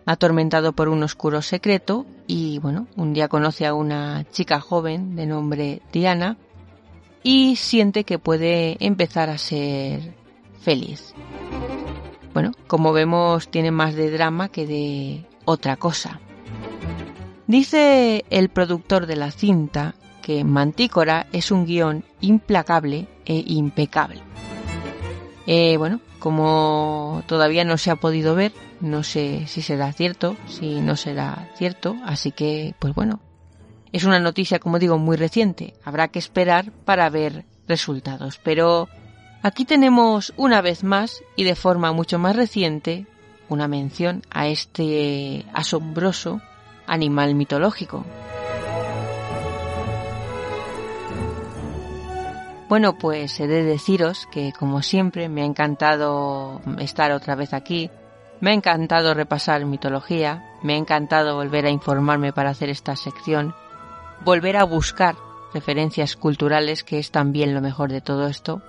[0.08, 5.28] atormentado por un oscuro secreto y bueno, un día conoce a una chica joven de
[5.28, 6.38] nombre Diana
[7.22, 10.16] y siente que puede empezar a ser
[10.60, 11.14] feliz.
[12.34, 16.20] Bueno, como vemos tiene más de drama que de otra cosa.
[17.46, 19.94] Dice el productor de la cinta
[20.26, 24.24] que Mantícora es un guion implacable e impecable.
[25.46, 30.82] Eh, bueno, como todavía no se ha podido ver, no sé si será cierto, si
[30.82, 33.20] no será cierto, así que, pues bueno,
[33.92, 35.76] es una noticia, como digo, muy reciente.
[35.84, 38.40] Habrá que esperar para ver resultados.
[38.44, 38.90] Pero
[39.44, 43.06] aquí tenemos una vez más y de forma mucho más reciente
[43.48, 46.42] una mención a este asombroso
[46.88, 48.04] animal mitológico.
[52.68, 57.92] Bueno, pues he de deciros que como siempre me ha encantado estar otra vez aquí.
[58.42, 63.54] Me ha encantado repasar mitología, me ha encantado volver a informarme para hacer esta sección,
[64.24, 65.16] volver a buscar
[65.54, 68.62] referencias culturales, que es también lo mejor de todo esto.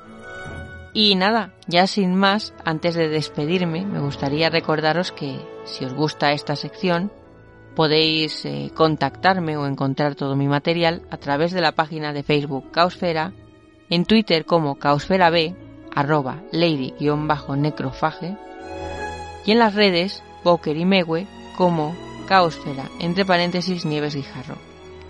[0.92, 6.32] Y nada, ya sin más, antes de despedirme, me gustaría recordaros que si os gusta
[6.32, 7.10] esta sección,
[7.74, 12.70] podéis eh, contactarme o encontrar todo mi material a través de la página de Facebook
[12.70, 13.32] Caosfera,
[13.90, 15.54] en Twitter como Caosfera B,
[15.94, 18.36] arroba lady-necrofage,
[19.44, 21.26] y en las redes Poker y Mewe
[21.56, 21.94] como
[22.26, 24.56] Caosfera, entre paréntesis Nieves Guijarro.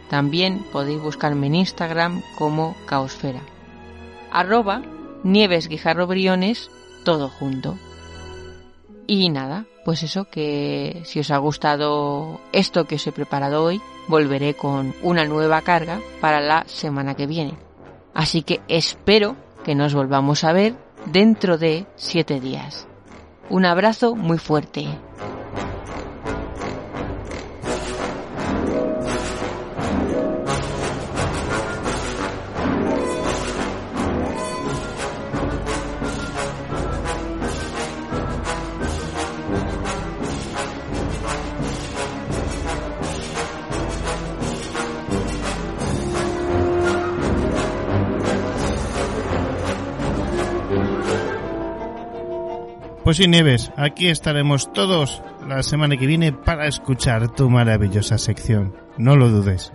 [0.08, 3.40] También podéis buscarme en Instagram como Caosfera.
[4.30, 4.82] Arroba
[5.24, 6.70] Nieves Guijarro Briones,
[7.04, 7.76] todo junto.
[9.06, 13.80] Y nada, pues eso, que si os ha gustado esto que os he preparado hoy,
[14.08, 17.65] volveré con una nueva carga para la semana que viene.
[18.16, 20.74] Así que espero que nos volvamos a ver
[21.04, 22.88] dentro de siete días.
[23.50, 24.88] Un abrazo muy fuerte.
[53.06, 58.74] Pues sí, Nieves, aquí estaremos todos la semana que viene para escuchar tu maravillosa sección.
[58.98, 59.72] No lo dudes.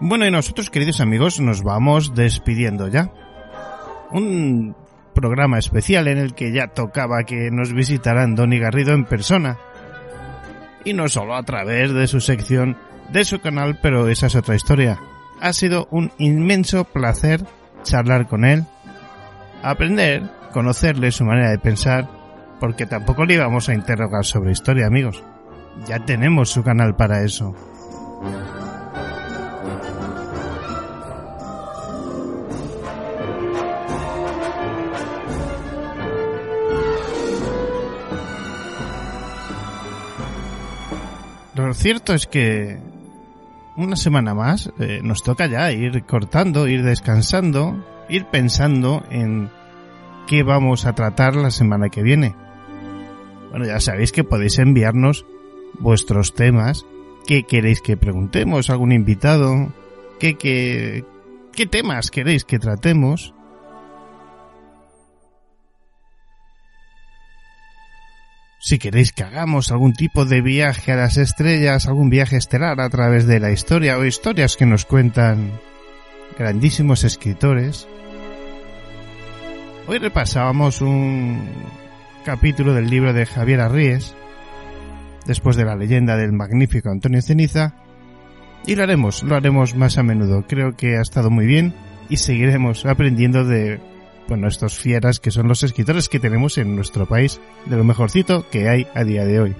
[0.00, 3.12] Bueno, y nosotros, queridos amigos, nos vamos despidiendo ya.
[4.10, 4.74] Un
[5.14, 9.58] programa especial en el que ya tocaba que nos visitaran Donny Garrido en persona.
[10.84, 12.76] Y no solo a través de su sección
[13.10, 14.98] de su canal, pero esa es otra historia.
[15.40, 17.44] Ha sido un inmenso placer
[17.82, 18.64] charlar con él,
[19.62, 20.22] aprender,
[20.52, 22.08] conocerle su manera de pensar,
[22.60, 25.22] porque tampoco le íbamos a interrogar sobre historia, amigos.
[25.86, 27.54] Ya tenemos su canal para eso.
[41.54, 42.78] Lo cierto es que
[43.76, 49.50] una semana más eh, nos toca ya ir cortando, ir descansando, ir pensando en
[50.26, 52.34] qué vamos a tratar la semana que viene.
[53.50, 55.26] Bueno, ya sabéis que podéis enviarnos
[55.78, 56.86] vuestros temas,
[57.26, 59.72] qué queréis que preguntemos, algún invitado,
[60.18, 61.04] qué, qué,
[61.52, 63.34] qué temas queréis que tratemos.
[68.64, 72.88] Si queréis que hagamos algún tipo de viaje a las estrellas, algún viaje estelar a
[72.90, 75.50] través de la historia o historias que nos cuentan
[76.38, 77.88] grandísimos escritores.
[79.88, 81.42] Hoy repasábamos un
[82.24, 84.14] capítulo del libro de Javier Arríes,
[85.26, 87.74] después de la leyenda del magnífico Antonio Ceniza,
[88.64, 90.46] y lo haremos, lo haremos más a menudo.
[90.46, 91.74] Creo que ha estado muy bien
[92.08, 93.80] y seguiremos aprendiendo de
[94.28, 98.46] bueno, estos fieras que son los escritores que tenemos en nuestro país, de lo mejorcito
[98.50, 99.56] que hay a día de hoy.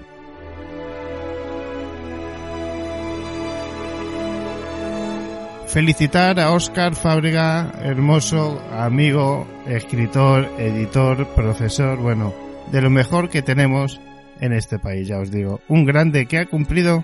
[5.67, 12.31] Felicitar a Óscar Fábrega, hermoso amigo, escritor, editor, profesor, bueno,
[12.71, 13.99] de lo mejor que tenemos
[14.39, 15.61] en este país, ya os digo.
[15.67, 17.03] Un grande que ha cumplido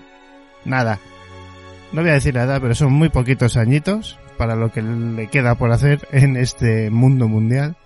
[0.64, 1.00] nada.
[1.92, 5.54] No voy a decir nada, pero son muy poquitos añitos para lo que le queda
[5.54, 7.76] por hacer en este mundo mundial.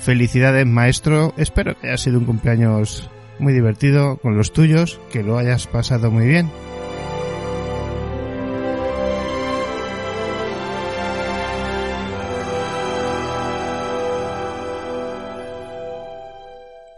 [0.00, 1.32] Felicidades, maestro.
[1.38, 6.10] Espero que haya sido un cumpleaños muy divertido con los tuyos, que lo hayas pasado
[6.10, 6.50] muy bien.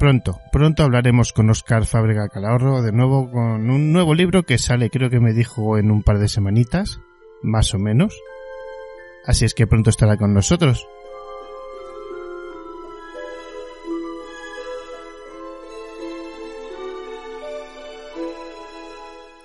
[0.01, 4.91] Pronto, pronto hablaremos con Oscar Fábrega Calahorro de nuevo con un nuevo libro que sale,
[4.91, 6.99] creo que me dijo en un par de semanitas,
[7.41, 8.19] más o menos.
[9.27, 10.87] Así es que pronto estará con nosotros.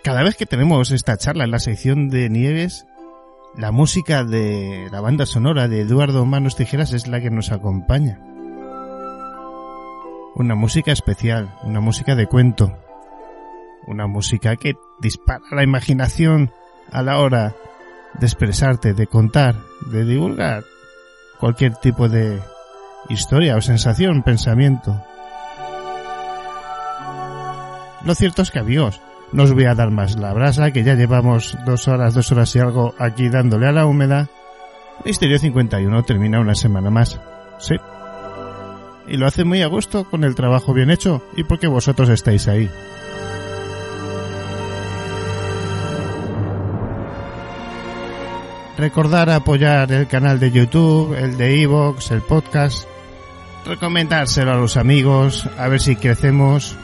[0.04, 2.88] Cada vez que tenemos esta charla en la sección de Nieves,
[3.56, 8.20] la música de la banda sonora de Eduardo Manos Tijeras es la que nos acompaña.
[10.36, 12.78] Una música especial, una música de cuento,
[13.88, 16.52] una música que dispara la imaginación
[16.92, 17.56] a la hora
[18.20, 19.56] de expresarte, de contar,
[19.88, 20.64] de divulgar
[21.40, 22.42] cualquier tipo de
[23.10, 25.02] historia o sensación, pensamiento.
[28.04, 30.96] Lo cierto es que amigos, no os voy a dar más la brasa, que ya
[30.96, 34.28] llevamos dos horas, dos horas y algo aquí dándole a la húmeda.
[35.06, 37.20] Misterio 51 termina una semana más.
[37.58, 37.76] Sí.
[39.08, 42.48] Y lo hace muy a gusto con el trabajo bien hecho y porque vosotros estáis
[42.48, 42.70] ahí.
[48.80, 52.88] Recordar apoyar el canal de YouTube, el de Evox, el podcast.
[53.66, 56.78] Recomendárselo a los amigos, a ver si crecemos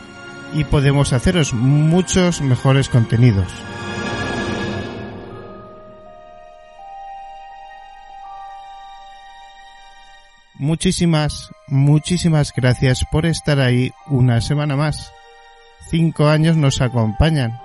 [0.54, 3.48] y podemos haceros muchos mejores contenidos.
[10.56, 15.14] Muchísimas, muchísimas gracias por estar ahí una semana más.
[15.90, 17.65] Cinco años nos acompañan.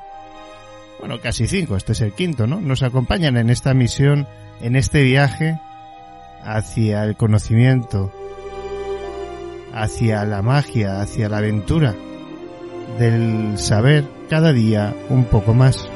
[1.01, 2.61] Bueno, casi cinco, este es el quinto, ¿no?
[2.61, 4.29] Nos acompañan en esta misión,
[4.61, 5.59] en este viaje
[6.45, 8.13] hacia el conocimiento,
[9.73, 11.95] hacia la magia, hacia la aventura
[12.99, 15.89] del saber cada día un poco más.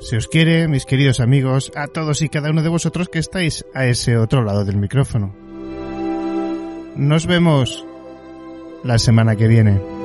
[0.00, 3.64] Se os quiere, mis queridos amigos, a todos y cada uno de vosotros que estáis
[3.74, 5.32] a ese otro lado del micrófono.
[6.96, 7.86] Nos vemos
[8.82, 9.97] la semana que viene.